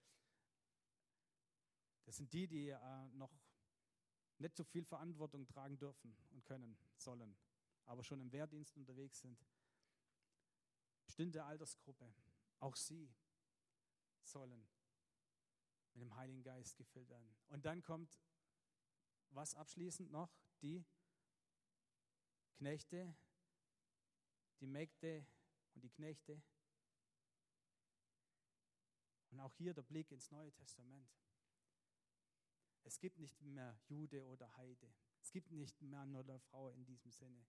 Das 2.05 2.15
sind 2.15 2.31
die, 2.31 2.47
die 2.47 2.69
äh, 2.69 3.07
noch 3.13 3.33
nicht 4.37 4.55
so 4.55 4.63
viel 4.63 4.85
Verantwortung 4.85 5.45
tragen 5.47 5.77
dürfen 5.77 6.15
und 6.31 6.45
können, 6.45 6.77
sollen, 6.95 7.37
aber 7.85 8.03
schon 8.03 8.21
im 8.21 8.31
Wehrdienst 8.31 8.77
unterwegs 8.77 9.19
sind. 9.19 9.45
Bestimmte 11.05 11.43
Altersgruppe, 11.43 12.13
auch 12.59 12.75
sie 12.75 13.13
sollen 14.23 14.67
mit 15.93 16.01
dem 16.01 16.15
Heiligen 16.15 16.43
Geist 16.43 16.77
gefüllt 16.77 17.09
werden. 17.09 17.35
Und 17.49 17.65
dann 17.65 17.81
kommt 17.81 18.19
was 19.31 19.55
abschließend 19.55 20.11
noch? 20.11 20.31
Die 20.61 20.85
Knechte, 22.55 23.15
die 24.59 24.67
Mägde 24.67 25.25
und 25.73 25.83
die 25.83 25.89
Knechte. 25.89 26.41
Und 29.29 29.39
auch 29.39 29.53
hier 29.55 29.73
der 29.73 29.83
Blick 29.83 30.11
ins 30.11 30.31
Neue 30.31 30.51
Testament. 30.53 31.09
Es 32.83 32.99
gibt 32.99 33.19
nicht 33.19 33.41
mehr 33.41 33.77
Jude 33.87 34.25
oder 34.27 34.55
Heide. 34.55 34.93
Es 35.21 35.31
gibt 35.31 35.51
nicht 35.51 35.81
Mann 35.81 36.15
oder 36.15 36.39
Frau 36.39 36.69
in 36.69 36.85
diesem 36.85 37.11
Sinne. 37.11 37.45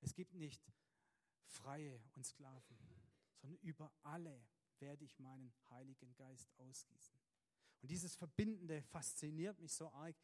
Es 0.00 0.14
gibt 0.14 0.34
nicht 0.34 0.70
Freie 1.46 2.02
und 2.12 2.26
Sklaven, 2.26 2.78
sondern 3.36 3.58
über 3.60 3.90
alle 4.02 4.46
werde 4.80 5.04
ich 5.04 5.18
meinen 5.18 5.54
Heiligen 5.70 6.14
Geist 6.14 6.52
ausgießen. 6.58 7.18
Und 7.80 7.90
dieses 7.90 8.14
Verbindende 8.14 8.82
fasziniert 8.82 9.58
mich 9.60 9.72
so 9.72 9.90
arg, 9.92 10.16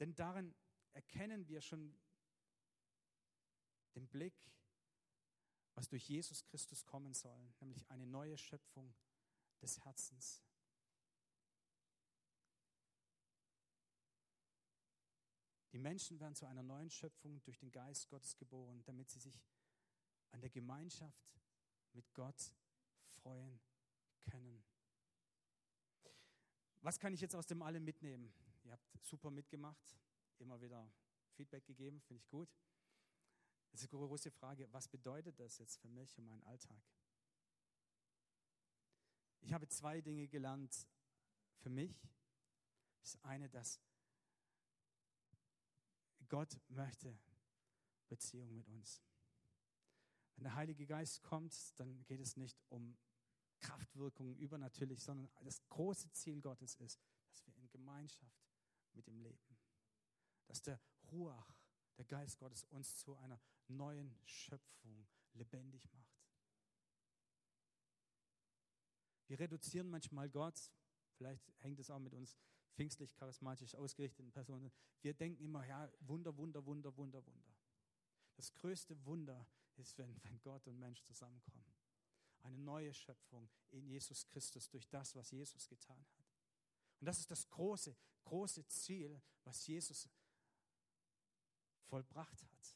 denn 0.00 0.14
darin 0.14 0.54
erkennen 0.92 1.46
wir 1.46 1.60
schon 1.60 1.94
den 3.94 4.08
Blick, 4.08 4.34
was 5.76 5.88
durch 5.88 6.08
Jesus 6.08 6.42
Christus 6.44 6.84
kommen 6.84 7.14
soll, 7.14 7.38
nämlich 7.60 7.88
eine 7.90 8.06
neue 8.06 8.36
Schöpfung 8.36 8.92
des 9.60 9.78
Herzens. 9.84 10.42
Die 15.72 15.78
Menschen 15.78 16.18
werden 16.18 16.34
zu 16.34 16.46
einer 16.46 16.62
neuen 16.62 16.90
Schöpfung 16.90 17.42
durch 17.42 17.58
den 17.58 17.70
Geist 17.70 18.08
Gottes 18.08 18.36
geboren, 18.38 18.82
damit 18.84 19.10
sie 19.10 19.20
sich 19.20 19.38
an 20.30 20.40
der 20.40 20.48
Gemeinschaft 20.48 21.38
mit 21.92 22.12
Gott 22.14 22.54
freuen 23.20 23.60
können. 24.24 24.64
Was 26.80 26.98
kann 26.98 27.12
ich 27.12 27.20
jetzt 27.20 27.36
aus 27.36 27.46
dem 27.46 27.60
allem 27.60 27.84
mitnehmen? 27.84 28.32
Ihr 28.64 28.72
habt 28.72 29.04
super 29.04 29.30
mitgemacht, 29.30 29.98
immer 30.38 30.58
wieder 30.62 30.90
Feedback 31.34 31.66
gegeben, 31.66 32.00
finde 32.00 32.22
ich 32.22 32.28
gut. 32.28 32.48
Das 33.76 33.82
ist 33.82 33.92
eine 33.92 34.06
große 34.06 34.30
Frage, 34.30 34.72
was 34.72 34.88
bedeutet 34.88 35.38
das 35.38 35.58
jetzt 35.58 35.76
für 35.76 35.90
mich 35.90 36.16
und 36.16 36.24
meinen 36.24 36.42
Alltag? 36.44 36.82
Ich 39.42 39.52
habe 39.52 39.68
zwei 39.68 40.00
Dinge 40.00 40.28
gelernt 40.28 40.88
für 41.58 41.68
mich. 41.68 42.08
Das 43.02 43.22
eine, 43.22 43.50
dass 43.50 43.78
Gott 46.26 46.58
möchte 46.68 47.18
Beziehung 48.08 48.54
mit 48.54 48.66
uns. 48.66 49.02
Wenn 50.36 50.44
der 50.44 50.54
Heilige 50.54 50.86
Geist 50.86 51.22
kommt, 51.22 51.78
dann 51.78 52.02
geht 52.06 52.20
es 52.20 52.38
nicht 52.38 52.58
um 52.70 52.96
Kraftwirkungen 53.58 54.36
übernatürlich, 54.36 55.02
sondern 55.02 55.28
das 55.44 55.60
große 55.68 56.10
Ziel 56.12 56.40
Gottes 56.40 56.76
ist, 56.76 56.98
dass 57.28 57.46
wir 57.46 57.54
in 57.56 57.68
Gemeinschaft 57.68 58.42
mit 58.94 59.06
ihm 59.06 59.20
leben. 59.20 59.58
Dass 60.46 60.62
der 60.62 60.80
Ruach, 61.12 61.52
der 61.98 62.06
Geist 62.06 62.38
Gottes, 62.38 62.64
uns 62.64 62.96
zu 62.96 63.14
einer 63.16 63.38
neuen 63.68 64.16
Schöpfung 64.24 65.06
lebendig 65.34 65.82
macht. 65.92 66.06
Wir 69.28 69.38
reduzieren 69.40 69.88
manchmal 69.88 70.28
Gott, 70.30 70.72
vielleicht 71.16 71.52
hängt 71.58 71.80
es 71.80 71.90
auch 71.90 71.98
mit 71.98 72.14
uns 72.14 72.36
pfingstlich 72.74 73.14
charismatisch 73.14 73.74
ausgerichteten 73.74 74.30
Personen. 74.30 74.70
Wir 75.02 75.14
denken 75.14 75.42
immer, 75.42 75.66
ja, 75.66 75.90
Wunder, 76.00 76.36
Wunder, 76.36 76.64
Wunder, 76.64 76.96
Wunder, 76.96 77.26
Wunder. 77.26 77.54
Das 78.36 78.52
größte 78.52 79.04
Wunder 79.04 79.46
ist, 79.76 79.96
wenn, 79.98 80.22
wenn 80.24 80.40
Gott 80.42 80.66
und 80.66 80.78
Mensch 80.78 81.02
zusammenkommen 81.02 81.76
eine 82.46 82.58
neue 82.58 82.94
Schöpfung 82.94 83.48
in 83.70 83.86
Jesus 83.86 84.26
Christus 84.26 84.68
durch 84.68 84.88
das, 84.88 85.14
was 85.14 85.30
Jesus 85.30 85.68
getan 85.68 85.98
hat. 85.98 86.24
Und 87.00 87.06
das 87.06 87.18
ist 87.18 87.30
das 87.30 87.48
große, 87.48 87.94
große 88.24 88.66
Ziel, 88.68 89.20
was 89.44 89.66
Jesus 89.66 90.08
vollbracht 91.84 92.42
hat. 92.42 92.75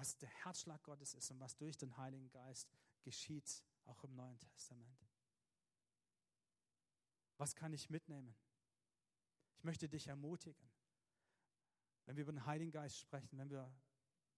Was 0.00 0.16
der 0.16 0.30
Herzschlag 0.30 0.82
Gottes 0.82 1.12
ist 1.12 1.30
und 1.30 1.40
was 1.40 1.58
durch 1.58 1.76
den 1.76 1.94
Heiligen 1.98 2.30
Geist 2.30 2.72
geschieht, 3.02 3.62
auch 3.84 4.02
im 4.02 4.16
Neuen 4.16 4.40
Testament. 4.40 5.06
Was 7.36 7.54
kann 7.54 7.74
ich 7.74 7.90
mitnehmen? 7.90 8.34
Ich 9.58 9.62
möchte 9.62 9.90
dich 9.90 10.06
ermutigen, 10.06 10.70
wenn 12.06 12.16
wir 12.16 12.22
über 12.22 12.32
den 12.32 12.46
Heiligen 12.46 12.70
Geist 12.70 12.98
sprechen, 12.98 13.36
wenn 13.36 13.50
wir 13.50 13.70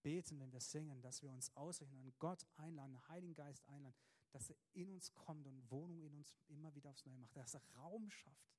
beten, 0.03 0.41
wenn 0.41 0.53
wir 0.53 0.61
singen, 0.61 1.01
dass 1.01 1.23
wir 1.23 1.31
uns 1.31 1.55
ausrichten 1.55 1.97
und 1.97 2.19
Gott 2.19 2.45
einladen, 2.57 2.95
den 2.95 3.09
Heiligen 3.09 3.35
Geist 3.37 3.65
einladen, 3.69 3.95
dass 4.33 4.51
er 4.51 4.57
in 4.73 4.91
uns 4.91 5.15
kommt 5.15 5.47
und 5.47 5.71
Wohnung 5.71 6.03
in 6.03 6.13
uns 6.13 6.35
immer 6.49 6.75
wieder 6.75 6.91
aufs 6.91 7.07
Neue 7.07 7.19
macht, 7.19 7.37
dass 7.37 7.55
er 7.55 7.63
Raum 7.77 8.11
schafft, 8.11 8.51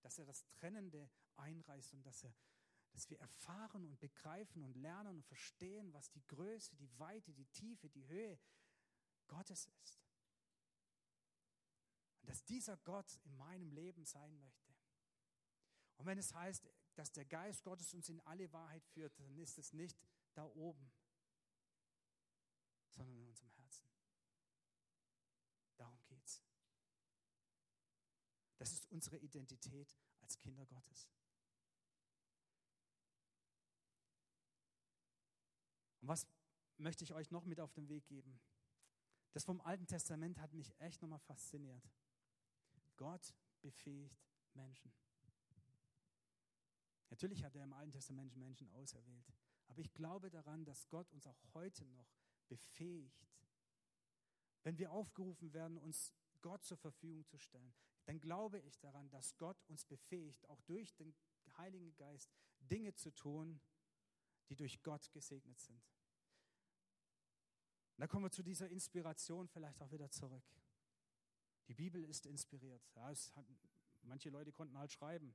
dass 0.00 0.16
er 0.16 0.24
das 0.24 0.46
Trennende 0.46 1.10
einreißt 1.36 1.92
und 1.92 2.02
dass, 2.06 2.24
er, 2.24 2.32
dass 2.96 3.10
wir 3.10 3.20
erfahren 3.20 3.84
und 3.84 4.00
begreifen 4.00 4.64
und 4.64 4.74
lernen 4.74 5.16
und 5.16 5.26
verstehen, 5.26 5.92
was 5.92 6.10
die 6.12 6.26
Größe, 6.28 6.74
die 6.76 6.98
Weite, 6.98 7.34
die 7.34 7.44
Tiefe, 7.44 7.90
die 7.90 8.08
Höhe 8.08 8.38
Gottes 9.26 9.66
ist. 9.66 10.00
Und 12.22 12.30
dass 12.30 12.42
dieser 12.44 12.78
Gott 12.78 13.18
in 13.24 13.36
meinem 13.36 13.70
Leben 13.70 14.06
sein 14.06 14.40
möchte. 14.40 14.74
Und 15.98 16.06
wenn 16.06 16.16
es 16.16 16.32
heißt, 16.32 16.66
dass 16.94 17.12
der 17.12 17.26
Geist 17.26 17.64
Gottes 17.64 17.92
uns 17.92 18.08
in 18.08 18.18
alle 18.20 18.50
Wahrheit 18.54 18.86
führt, 18.86 19.12
dann 19.20 19.36
ist 19.36 19.58
es 19.58 19.74
nicht 19.74 19.98
da 20.32 20.46
oben, 20.46 20.90
sondern 22.88 23.18
in 23.18 23.26
unserem 23.26 23.50
Herzen. 23.50 23.84
Darum 25.76 25.98
Das 28.56 28.72
ist 28.72 28.90
unsere 28.90 29.18
Identität 29.18 29.94
als 30.22 30.38
Kinder 30.38 30.64
Gottes. 30.64 31.10
Und 36.06 36.10
was 36.10 36.24
möchte 36.76 37.02
ich 37.02 37.14
euch 37.14 37.32
noch 37.32 37.46
mit 37.46 37.58
auf 37.58 37.72
den 37.72 37.88
Weg 37.88 38.06
geben? 38.06 38.38
Das 39.32 39.42
vom 39.42 39.60
Alten 39.60 39.88
Testament 39.88 40.38
hat 40.38 40.52
mich 40.52 40.72
echt 40.78 41.02
nochmal 41.02 41.18
fasziniert. 41.18 41.82
Gott 42.96 43.34
befähigt 43.60 44.24
Menschen. 44.54 44.92
Natürlich 47.10 47.42
hat 47.42 47.56
er 47.56 47.64
im 47.64 47.72
Alten 47.72 47.90
Testament 47.90 48.36
Menschen 48.36 48.70
auserwählt. 48.70 49.26
Aber 49.66 49.80
ich 49.80 49.92
glaube 49.94 50.30
daran, 50.30 50.64
dass 50.64 50.88
Gott 50.90 51.10
uns 51.10 51.26
auch 51.26 51.42
heute 51.54 51.84
noch 51.86 52.14
befähigt, 52.46 53.26
wenn 54.62 54.78
wir 54.78 54.92
aufgerufen 54.92 55.52
werden, 55.52 55.76
uns 55.76 56.14
Gott 56.40 56.62
zur 56.62 56.76
Verfügung 56.76 57.26
zu 57.26 57.36
stellen, 57.36 57.74
dann 58.04 58.20
glaube 58.20 58.60
ich 58.60 58.78
daran, 58.78 59.10
dass 59.10 59.36
Gott 59.38 59.60
uns 59.64 59.84
befähigt, 59.84 60.48
auch 60.48 60.62
durch 60.62 60.94
den 60.94 61.16
Heiligen 61.56 61.96
Geist 61.96 62.30
Dinge 62.60 62.94
zu 62.94 63.10
tun, 63.10 63.60
die 64.48 64.54
durch 64.54 64.84
Gott 64.84 65.10
gesegnet 65.10 65.58
sind. 65.58 65.82
Und 67.96 68.02
da 68.02 68.06
kommen 68.06 68.24
wir 68.24 68.30
zu 68.30 68.42
dieser 68.42 68.68
Inspiration 68.68 69.48
vielleicht 69.48 69.80
auch 69.80 69.90
wieder 69.90 70.10
zurück. 70.10 70.44
Die 71.68 71.74
Bibel 71.74 72.04
ist 72.04 72.26
inspiriert. 72.26 72.82
Ja, 72.94 73.08
hat, 73.08 73.46
manche 74.02 74.28
Leute 74.28 74.52
konnten 74.52 74.78
halt 74.78 74.92
schreiben. 74.92 75.34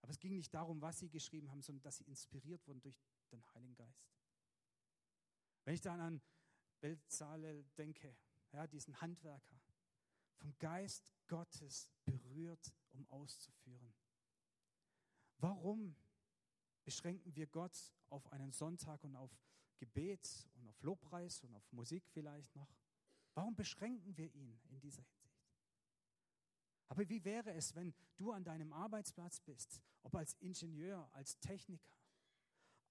Aber 0.00 0.10
es 0.12 0.20
ging 0.20 0.36
nicht 0.36 0.54
darum, 0.54 0.80
was 0.80 1.00
sie 1.00 1.08
geschrieben 1.08 1.50
haben, 1.50 1.62
sondern 1.62 1.82
dass 1.82 1.96
sie 1.96 2.04
inspiriert 2.04 2.66
wurden 2.68 2.80
durch 2.80 3.02
den 3.32 3.44
Heiligen 3.54 3.74
Geist. 3.74 4.08
Wenn 5.64 5.74
ich 5.74 5.80
dann 5.80 6.00
an 6.00 6.22
Belzalel 6.80 7.64
denke, 7.76 8.16
ja, 8.52 8.66
diesen 8.66 9.00
Handwerker, 9.00 9.60
vom 10.36 10.56
Geist 10.58 11.12
Gottes 11.26 11.90
berührt, 12.04 12.72
um 12.92 13.08
auszuführen. 13.08 13.94
Warum 15.38 15.96
beschränken 16.84 17.34
wir 17.34 17.46
Gott 17.46 17.92
auf 18.10 18.30
einen 18.30 18.52
Sonntag 18.52 19.02
und 19.02 19.16
auf 19.16 19.36
Gebet 19.78 20.48
und 20.54 20.68
auf 20.68 20.82
Lobpreis 20.82 21.42
und 21.44 21.54
auf 21.54 21.72
Musik 21.72 22.04
vielleicht 22.08 22.54
noch? 22.54 22.68
Warum 23.34 23.54
beschränken 23.54 24.16
wir 24.16 24.32
ihn 24.34 24.60
in 24.70 24.80
dieser 24.80 25.02
Hinsicht? 25.02 25.34
Aber 26.88 27.08
wie 27.08 27.24
wäre 27.24 27.52
es, 27.52 27.74
wenn 27.74 27.94
du 28.16 28.30
an 28.30 28.44
deinem 28.44 28.72
Arbeitsplatz 28.72 29.40
bist, 29.40 29.82
ob 30.02 30.14
als 30.14 30.34
Ingenieur, 30.34 31.08
als 31.12 31.38
Techniker, 31.40 31.96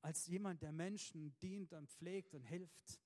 als 0.02 0.28
jemand, 0.28 0.62
der 0.62 0.74
Menschen 0.74 1.38
dient 1.40 1.72
und 1.74 1.90
pflegt 1.90 2.34
und 2.34 2.44
hilft, 2.44 3.00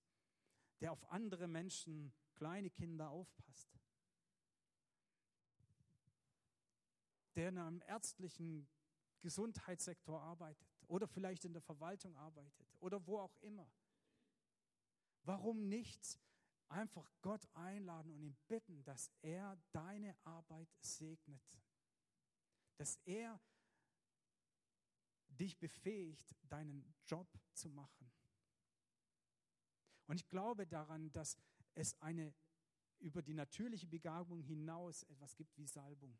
der 0.80 0.92
auf 0.92 1.12
andere 1.12 1.48
Menschen, 1.48 2.14
kleine 2.34 2.70
Kinder 2.70 3.10
aufpasst, 3.10 3.70
der 7.36 7.50
in 7.50 7.58
einem 7.58 7.82
ärztlichen 7.82 8.68
Gesundheitssektor 9.22 10.22
arbeitet 10.22 10.77
oder 10.88 11.08
vielleicht 11.08 11.46
in 11.46 11.54
der 11.54 11.62
Verwaltung 11.62 12.16
arbeitet 12.16 12.68
oder 12.80 13.06
wo 13.06 13.20
auch 13.20 13.36
immer. 13.42 13.70
Warum 15.24 15.68
nicht 15.68 16.20
einfach 16.70 17.12
Gott 17.22 17.48
einladen 17.54 18.12
und 18.12 18.22
ihn 18.22 18.38
bitten, 18.48 18.84
dass 18.84 19.12
er 19.22 19.58
deine 19.72 20.16
Arbeit 20.24 20.70
segnet? 20.80 21.42
Dass 22.78 22.98
er 23.06 23.40
dich 25.28 25.58
befähigt, 25.58 26.36
deinen 26.44 26.96
Job 27.06 27.28
zu 27.54 27.70
machen. 27.70 28.12
Und 30.08 30.16
ich 30.16 30.30
glaube 30.30 30.66
daran, 30.66 31.12
dass 31.12 31.38
es 31.76 32.00
eine 32.02 32.34
über 33.00 33.22
die 33.22 33.34
natürliche 33.34 33.88
Begabung 33.88 34.42
hinaus 34.42 35.04
etwas 35.04 35.36
gibt 35.36 35.56
wie 35.58 35.68
Salbung. 35.68 36.18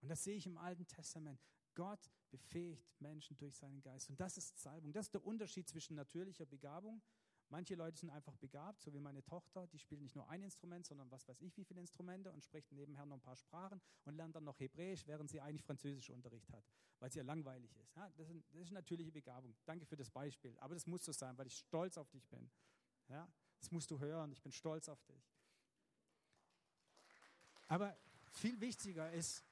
Und 0.00 0.08
das 0.08 0.24
sehe 0.24 0.36
ich 0.36 0.46
im 0.46 0.58
Alten 0.58 0.86
Testament. 0.86 1.40
Gott 1.74 2.10
befähigt 2.30 3.00
Menschen 3.00 3.36
durch 3.36 3.56
seinen 3.56 3.80
Geist. 3.80 4.10
Und 4.10 4.20
das 4.20 4.36
ist 4.36 4.58
Salbung. 4.58 4.92
Das 4.92 5.06
ist 5.06 5.14
der 5.14 5.24
Unterschied 5.24 5.68
zwischen 5.68 5.94
natürlicher 5.94 6.46
Begabung. 6.46 7.02
Manche 7.50 7.74
Leute 7.74 7.98
sind 7.98 8.10
einfach 8.10 8.36
begabt, 8.36 8.80
so 8.80 8.92
wie 8.94 9.00
meine 9.00 9.22
Tochter, 9.22 9.66
die 9.66 9.78
spielt 9.78 10.00
nicht 10.00 10.16
nur 10.16 10.28
ein 10.28 10.42
Instrument, 10.42 10.86
sondern 10.86 11.10
was 11.10 11.28
weiß 11.28 11.40
ich, 11.42 11.56
wie 11.56 11.64
viele 11.64 11.80
Instrumente 11.80 12.32
und 12.32 12.42
spricht 12.42 12.72
nebenher 12.72 13.04
noch 13.06 13.16
ein 13.16 13.20
paar 13.20 13.36
Sprachen 13.36 13.80
und 14.04 14.14
lernt 14.16 14.34
dann 14.34 14.44
noch 14.44 14.58
Hebräisch, 14.58 15.06
während 15.06 15.30
sie 15.30 15.40
eigentlich 15.40 15.62
Französischunterricht 15.62 16.50
hat, 16.52 16.64
weil 16.98 17.10
es 17.10 17.16
ihr 17.16 17.22
langweilig 17.22 17.76
ist. 17.76 17.94
Ja, 17.94 18.10
das, 18.16 18.28
ist 18.30 18.42
das 18.50 18.62
ist 18.62 18.72
natürliche 18.72 19.12
Begabung. 19.12 19.54
Danke 19.66 19.84
für 19.84 19.96
das 19.96 20.10
Beispiel. 20.10 20.56
Aber 20.58 20.74
das 20.74 20.86
muss 20.86 21.04
so 21.04 21.12
sein, 21.12 21.36
weil 21.36 21.46
ich 21.46 21.58
stolz 21.58 21.98
auf 21.98 22.10
dich 22.10 22.26
bin. 22.28 22.50
Ja, 23.08 23.28
das 23.60 23.70
musst 23.70 23.90
du 23.90 24.00
hören. 24.00 24.32
Ich 24.32 24.42
bin 24.42 24.50
stolz 24.50 24.88
auf 24.88 25.04
dich. 25.04 25.30
Aber 27.68 27.96
viel 28.32 28.60
wichtiger 28.60 29.12
ist, 29.12 29.44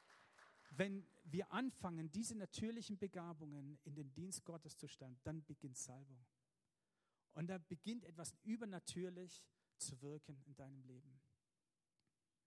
wenn 0.77 1.07
wir 1.25 1.51
anfangen, 1.53 2.11
diese 2.11 2.35
natürlichen 2.35 2.99
Begabungen 2.99 3.79
in 3.85 3.95
den 3.95 4.12
Dienst 4.12 4.45
Gottes 4.45 4.77
zu 4.77 4.89
stellen, 4.89 5.18
dann 5.23 5.45
beginnt 5.45 5.77
Salbung. 5.77 6.25
Und 7.35 7.47
da 7.49 7.59
beginnt 7.59 8.05
etwas 8.05 8.35
übernatürlich 8.43 9.43
zu 9.79 10.01
wirken 10.03 10.43
in 10.45 10.55
deinem 10.55 10.83
Leben. 10.83 11.20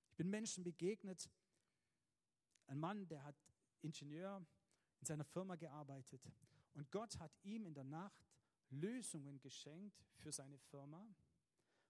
Ich 0.10 0.16
bin 0.16 0.30
Menschen 0.30 0.64
begegnet, 0.64 1.30
ein 2.68 2.80
Mann, 2.80 3.08
der 3.08 3.24
hat 3.24 3.36
Ingenieur 3.82 4.46
in 5.00 5.06
seiner 5.06 5.26
Firma 5.26 5.56
gearbeitet. 5.56 6.22
Und 6.74 6.90
Gott 6.92 7.20
hat 7.20 7.32
ihm 7.44 7.66
in 7.66 7.74
der 7.74 7.84
Nacht 7.84 8.26
Lösungen 8.70 9.40
geschenkt 9.40 10.04
für 10.18 10.32
seine 10.32 10.58
Firma 10.58 11.08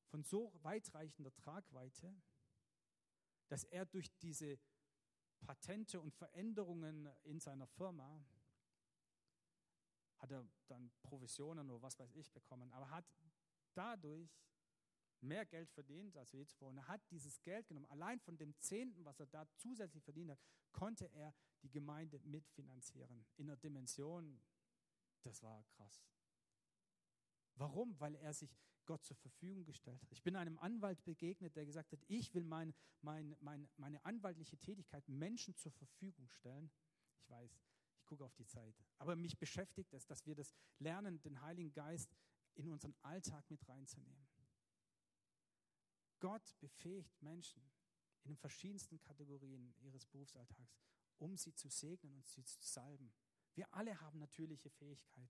von 0.07 0.23
so 0.23 0.53
weitreichender 0.61 1.33
Tragweite, 1.35 2.13
dass 3.47 3.63
er 3.65 3.85
durch 3.85 4.11
diese 4.19 4.59
Patente 5.45 6.01
und 6.01 6.13
Veränderungen 6.13 7.07
in 7.23 7.39
seiner 7.39 7.67
Firma, 7.67 8.23
hat 10.17 10.31
er 10.31 10.47
dann 10.67 10.91
Provisionen 11.03 11.69
oder 11.69 11.81
was 11.81 11.99
weiß 11.99 12.11
ich 12.13 12.31
bekommen, 12.31 12.71
aber 12.73 12.89
hat 12.89 13.05
dadurch 13.73 14.31
mehr 15.21 15.45
Geld 15.45 15.69
verdient 15.71 16.17
als 16.17 16.31
je 16.31 16.45
zuvor. 16.45 16.69
Und 16.69 16.77
er 16.77 16.87
hat 16.87 17.01
dieses 17.11 17.41
Geld 17.43 17.67
genommen. 17.67 17.85
Allein 17.87 18.19
von 18.19 18.37
dem 18.37 18.57
Zehnten, 18.59 19.03
was 19.05 19.19
er 19.19 19.27
da 19.27 19.47
zusätzlich 19.55 20.03
verdient 20.03 20.31
hat, 20.31 20.39
konnte 20.71 21.05
er 21.13 21.33
die 21.61 21.69
Gemeinde 21.69 22.19
mitfinanzieren. 22.19 23.25
In 23.37 23.49
einer 23.49 23.57
Dimension, 23.57 24.39
das 25.21 25.41
war 25.41 25.63
krass. 25.75 26.03
Warum? 27.55 27.99
Weil 27.99 28.15
er 28.15 28.33
sich 28.33 28.57
Gott 28.85 29.03
zur 29.03 29.15
Verfügung 29.17 29.65
gestellt 29.65 30.01
hat. 30.01 30.11
Ich 30.11 30.23
bin 30.23 30.35
einem 30.35 30.57
Anwalt 30.59 31.03
begegnet, 31.03 31.55
der 31.55 31.65
gesagt 31.65 31.91
hat, 31.91 31.99
ich 32.07 32.33
will 32.33 32.43
mein, 32.43 32.73
mein, 33.01 33.35
mein, 33.39 33.67
meine 33.77 34.03
anwaltliche 34.05 34.57
Tätigkeit 34.57 35.07
Menschen 35.07 35.55
zur 35.55 35.71
Verfügung 35.71 36.29
stellen. 36.29 36.71
Ich 37.17 37.29
weiß, 37.29 37.59
ich 37.97 38.05
gucke 38.05 38.23
auf 38.23 38.35
die 38.35 38.45
Zeit. 38.45 38.75
Aber 38.97 39.15
mich 39.15 39.37
beschäftigt 39.37 39.93
es, 39.93 40.05
dass 40.05 40.25
wir 40.25 40.35
das 40.35 40.53
lernen, 40.79 41.21
den 41.21 41.41
Heiligen 41.41 41.73
Geist 41.73 42.15
in 42.55 42.69
unseren 42.69 42.95
Alltag 43.01 43.49
mit 43.49 43.67
reinzunehmen. 43.67 44.27
Gott 46.19 46.55
befähigt 46.59 47.21
Menschen 47.21 47.61
in 48.23 48.29
den 48.29 48.37
verschiedensten 48.37 48.99
Kategorien 48.99 49.73
ihres 49.79 50.05
Berufsalltags, 50.05 50.79
um 51.17 51.37
sie 51.37 51.53
zu 51.53 51.69
segnen 51.69 52.15
und 52.15 52.25
sie 52.25 52.43
zu 52.43 52.61
salben. 52.61 53.13
Wir 53.53 53.71
alle 53.73 53.99
haben 54.01 54.19
natürliche 54.19 54.69
Fähigkeiten. 54.69 55.29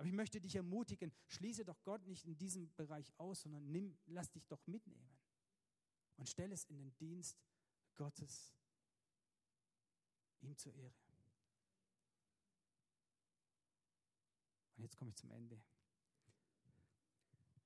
Aber 0.00 0.06
ich 0.06 0.14
möchte 0.14 0.40
dich 0.40 0.56
ermutigen, 0.56 1.12
schließe 1.26 1.62
doch 1.62 1.84
Gott 1.84 2.06
nicht 2.06 2.24
in 2.24 2.34
diesem 2.38 2.74
Bereich 2.74 3.12
aus, 3.18 3.42
sondern 3.42 3.70
nimm, 3.70 3.98
lass 4.06 4.30
dich 4.30 4.46
doch 4.46 4.66
mitnehmen 4.66 5.14
und 6.16 6.26
stell 6.26 6.50
es 6.52 6.64
in 6.64 6.78
den 6.78 6.96
Dienst 6.96 7.36
Gottes, 7.96 8.54
ihm 10.40 10.56
zur 10.56 10.72
Ehre. 10.72 10.94
Und 14.74 14.84
jetzt 14.84 14.96
komme 14.96 15.10
ich 15.10 15.16
zum 15.16 15.30
Ende. 15.32 15.62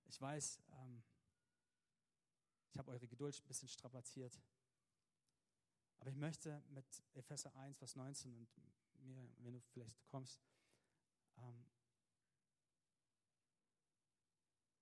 Ich 0.07 0.20
weiß, 0.20 0.61
ähm, 0.72 1.05
ich 2.72 2.78
habe 2.78 2.91
eure 2.91 3.07
Geduld 3.07 3.41
ein 3.41 3.47
bisschen 3.47 3.68
strapaziert. 3.68 4.43
Aber 6.01 6.11
ich 6.11 6.16
möchte 6.16 6.64
mit 6.70 7.05
Epheser 7.12 7.55
1, 7.55 7.78
Vers 7.78 7.95
19 7.95 8.35
und 8.35 8.49
mir, 9.05 9.24
wenn 9.39 9.53
du 9.53 9.61
vielleicht 9.61 10.05
kommst, 10.09 10.43
ähm, 11.37 11.64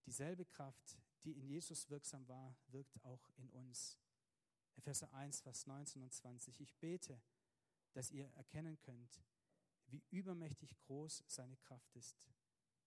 Dieselbe 0.07 0.44
Kraft, 0.44 0.98
die 1.24 1.32
in 1.32 1.46
Jesus 1.46 1.88
wirksam 1.88 2.26
war, 2.28 2.57
wirkt 2.68 3.03
auch 3.05 3.30
in 3.36 3.48
uns. 3.50 3.98
Epheser 4.76 5.12
1, 5.12 5.40
Vers 5.40 5.66
19 5.66 6.03
und 6.03 6.12
20. 6.12 6.61
Ich 6.61 6.74
bete, 6.76 7.20
dass 7.92 8.11
ihr 8.11 8.26
erkennen 8.34 8.78
könnt, 8.80 9.22
wie 9.86 10.03
übermächtig 10.11 10.76
groß 10.80 11.24
seine 11.28 11.57
Kraft 11.57 11.94
ist, 11.94 12.26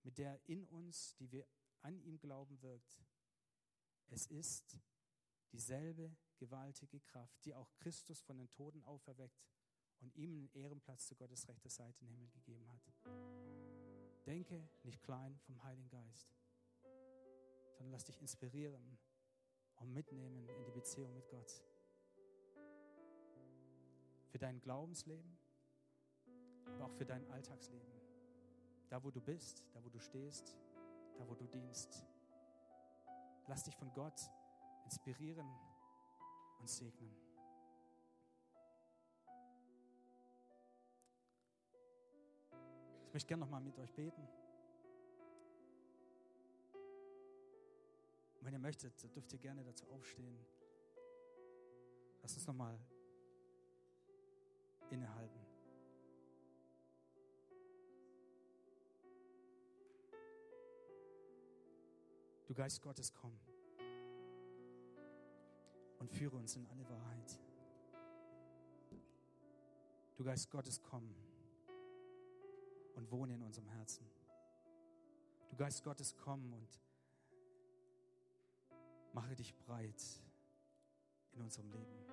mit 0.03 0.17
der 0.17 0.39
in 0.49 0.65
uns, 0.65 1.15
die 1.15 1.31
wir 1.31 1.47
an 1.81 2.01
ihm 2.01 2.19
glauben, 2.19 2.61
wirkt. 2.61 2.99
Es 4.09 4.25
ist 4.25 4.77
dieselbe 5.51 6.15
gewaltige 6.37 6.99
Kraft, 6.99 7.45
die 7.45 7.53
auch 7.53 7.73
Christus 7.75 8.21
von 8.21 8.37
den 8.37 8.49
Toten 8.51 8.83
auferweckt 8.83 9.47
und 9.99 10.15
ihm 10.15 10.35
einen 10.35 10.49
Ehrenplatz 10.53 11.07
zu 11.07 11.15
Gottes 11.15 11.47
rechter 11.47 11.69
Seite 11.69 12.01
im 12.01 12.09
Himmel 12.09 12.29
gegeben 12.31 12.67
hat. 12.69 12.81
Denke 14.25 14.67
nicht 14.83 15.01
klein 15.03 15.37
vom 15.39 15.63
Heiligen 15.63 15.89
Geist 15.89 16.35
sondern 17.75 17.91
lass 17.91 18.05
dich 18.05 18.19
inspirieren 18.19 18.97
und 19.77 19.93
mitnehmen 19.93 20.49
in 20.49 20.65
die 20.65 20.71
Beziehung 20.71 21.13
mit 21.13 21.27
Gott. 21.29 21.61
für 24.35 24.39
dein 24.39 24.59
Glaubensleben, 24.59 25.37
aber 26.65 26.87
auch 26.87 26.91
für 26.91 27.05
dein 27.05 27.25
Alltagsleben. 27.31 28.01
Da, 28.89 29.01
wo 29.01 29.09
du 29.09 29.21
bist, 29.21 29.63
da, 29.73 29.81
wo 29.81 29.87
du 29.87 29.97
stehst, 29.97 30.57
da, 31.17 31.25
wo 31.25 31.35
du 31.35 31.45
dienst. 31.47 32.05
Lass 33.47 33.63
dich 33.63 33.77
von 33.77 33.93
Gott 33.93 34.19
inspirieren 34.83 35.47
und 36.59 36.69
segnen. 36.69 37.15
Ich 43.07 43.13
möchte 43.13 43.29
gerne 43.29 43.45
nochmal 43.45 43.61
mit 43.61 43.79
euch 43.79 43.93
beten. 43.93 44.27
Und 48.45 48.49
wenn 48.49 48.59
ihr 48.59 48.61
möchtet, 48.61 49.15
dürft 49.15 49.33
ihr 49.33 49.39
gerne 49.39 49.63
dazu 49.63 49.87
aufstehen. 49.89 50.37
Lass 52.21 52.35
uns 52.35 52.45
nochmal 52.45 52.79
innehalten. 54.91 55.39
Du 62.45 62.53
Geist 62.53 62.83
Gottes, 62.83 63.11
komm 63.11 63.35
und 65.97 66.11
führe 66.11 66.35
uns 66.35 66.55
in 66.55 66.67
alle 66.67 66.87
Wahrheit. 66.87 67.39
Du 70.17 70.23
Geist 70.23 70.51
Gottes, 70.51 70.79
komm 70.83 71.15
und 72.93 73.09
wohne 73.09 73.33
in 73.33 73.41
unserem 73.41 73.69
Herzen. 73.69 74.05
Du 75.49 75.55
Geist 75.55 75.83
Gottes, 75.83 76.15
komm 76.15 76.53
und 76.53 76.84
mache 79.15 79.33
dich 79.33 79.55
breit 79.55 80.03
in 81.31 81.41
unserem 81.41 81.71
Leben. 81.71 82.05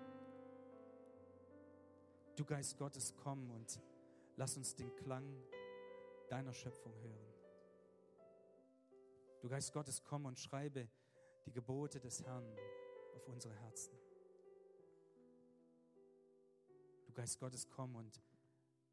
Du 2.36 2.44
Geist 2.44 2.78
Gottes, 2.78 3.12
komm 3.16 3.50
und 3.50 3.82
lass 4.36 4.56
uns 4.56 4.76
den 4.76 4.94
Klang 4.94 5.26
deiner 6.28 6.54
Schöpfung 6.54 6.94
hören. 7.02 7.34
Du 9.40 9.48
Geist 9.48 9.72
Gottes, 9.72 10.02
komm 10.04 10.26
und 10.26 10.38
schreibe 10.38 10.88
die 11.44 11.50
Gebote 11.50 11.98
des 11.98 12.22
Herrn 12.22 12.46
auf 13.16 13.26
unsere 13.26 13.54
Herzen. 13.54 13.92
Du 17.06 17.12
Geist 17.12 17.40
Gottes, 17.40 17.68
komm 17.68 17.96
und 17.96 18.22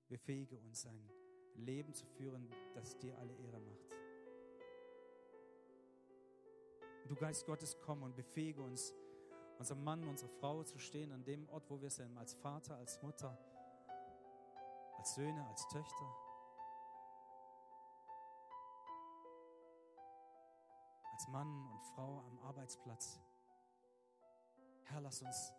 befähige 0.08 0.60
uns, 0.60 0.88
ein 0.88 1.10
Leben 1.54 1.94
zu 1.94 2.08
führen, 2.08 2.50
das 2.74 2.98
dir 2.98 3.16
alle 3.20 3.36
Ehre 3.36 3.60
macht. 3.60 3.89
Du 7.10 7.16
Geist 7.16 7.44
Gottes, 7.48 7.76
komm 7.82 8.04
und 8.04 8.16
befähige 8.16 8.62
uns, 8.62 8.94
unser 9.58 9.74
Mann, 9.74 10.08
unsere 10.08 10.30
Frau 10.30 10.64
zu 10.64 10.78
stehen 10.78 11.12
an 11.12 11.24
dem 11.24 11.50
Ort, 11.50 11.68
wo 11.68 11.82
wir 11.82 11.90
sind, 11.90 12.16
als 12.20 12.36
Vater, 12.36 12.76
als 12.76 13.02
Mutter, 13.02 13.36
als 14.96 15.16
Söhne, 15.16 15.44
als 15.48 15.68
Töchter. 15.70 16.16
Als 21.12 21.28
Mann 21.30 21.72
und 21.72 21.84
Frau 21.96 22.20
am 22.20 22.40
Arbeitsplatz. 22.42 23.20
Herr, 24.84 25.02
lass 25.02 25.24
uns 25.24 25.52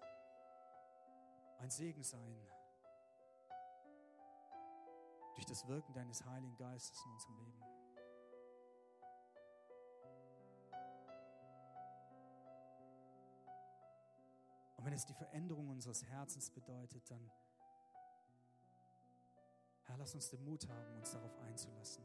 ein 1.58 1.70
Segen 1.70 2.04
sein 2.04 2.46
durch 5.34 5.46
das 5.46 5.66
Wirken 5.66 5.94
deines 5.94 6.24
Heiligen 6.24 6.56
Geistes 6.56 7.04
in 7.04 7.10
unserem 7.10 7.38
Leben. 7.38 7.79
Wenn 14.90 14.96
es 14.96 15.06
die 15.06 15.14
Veränderung 15.14 15.68
unseres 15.68 16.04
Herzens 16.04 16.50
bedeutet, 16.50 17.08
dann, 17.08 17.30
Herr, 19.84 19.96
lass 19.96 20.16
uns 20.16 20.30
den 20.30 20.44
Mut 20.44 20.68
haben, 20.68 20.96
uns 20.96 21.12
darauf 21.12 21.38
einzulassen. 21.42 22.02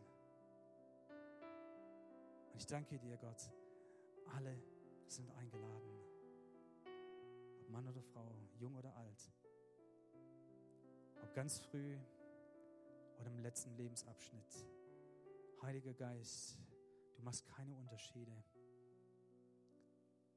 Und 2.53 2.59
ich 2.59 2.67
danke 2.67 2.99
dir, 2.99 3.17
Gott, 3.17 3.49
alle 4.35 4.61
sind 5.07 5.31
eingeladen. 5.31 5.89
Ob 7.61 7.69
Mann 7.71 7.87
oder 7.87 8.03
Frau, 8.03 8.31
jung 8.59 8.75
oder 8.75 8.95
alt. 8.95 9.31
Ob 11.23 11.33
ganz 11.33 11.57
früh 11.57 11.97
oder 13.19 13.31
im 13.31 13.39
letzten 13.39 13.75
Lebensabschnitt. 13.77 14.67
Heiliger 15.63 15.95
Geist, 15.95 16.59
du 17.15 17.23
machst 17.23 17.47
keine 17.47 17.75
Unterschiede, 17.75 18.43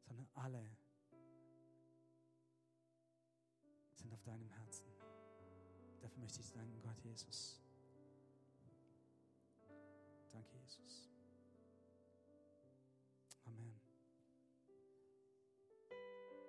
sondern 0.07 0.27
alle 0.33 0.67
sind 3.99 4.13
auf 4.13 4.23
deinem 4.23 4.49
Herzen. 4.51 4.87
Dafür 6.01 6.21
möchte 6.23 6.41
ich 6.41 6.53
danken, 6.53 6.81
Gott 6.83 6.99
Jesus. 7.03 7.61
Danke, 10.33 10.57
Jesus. 10.57 11.08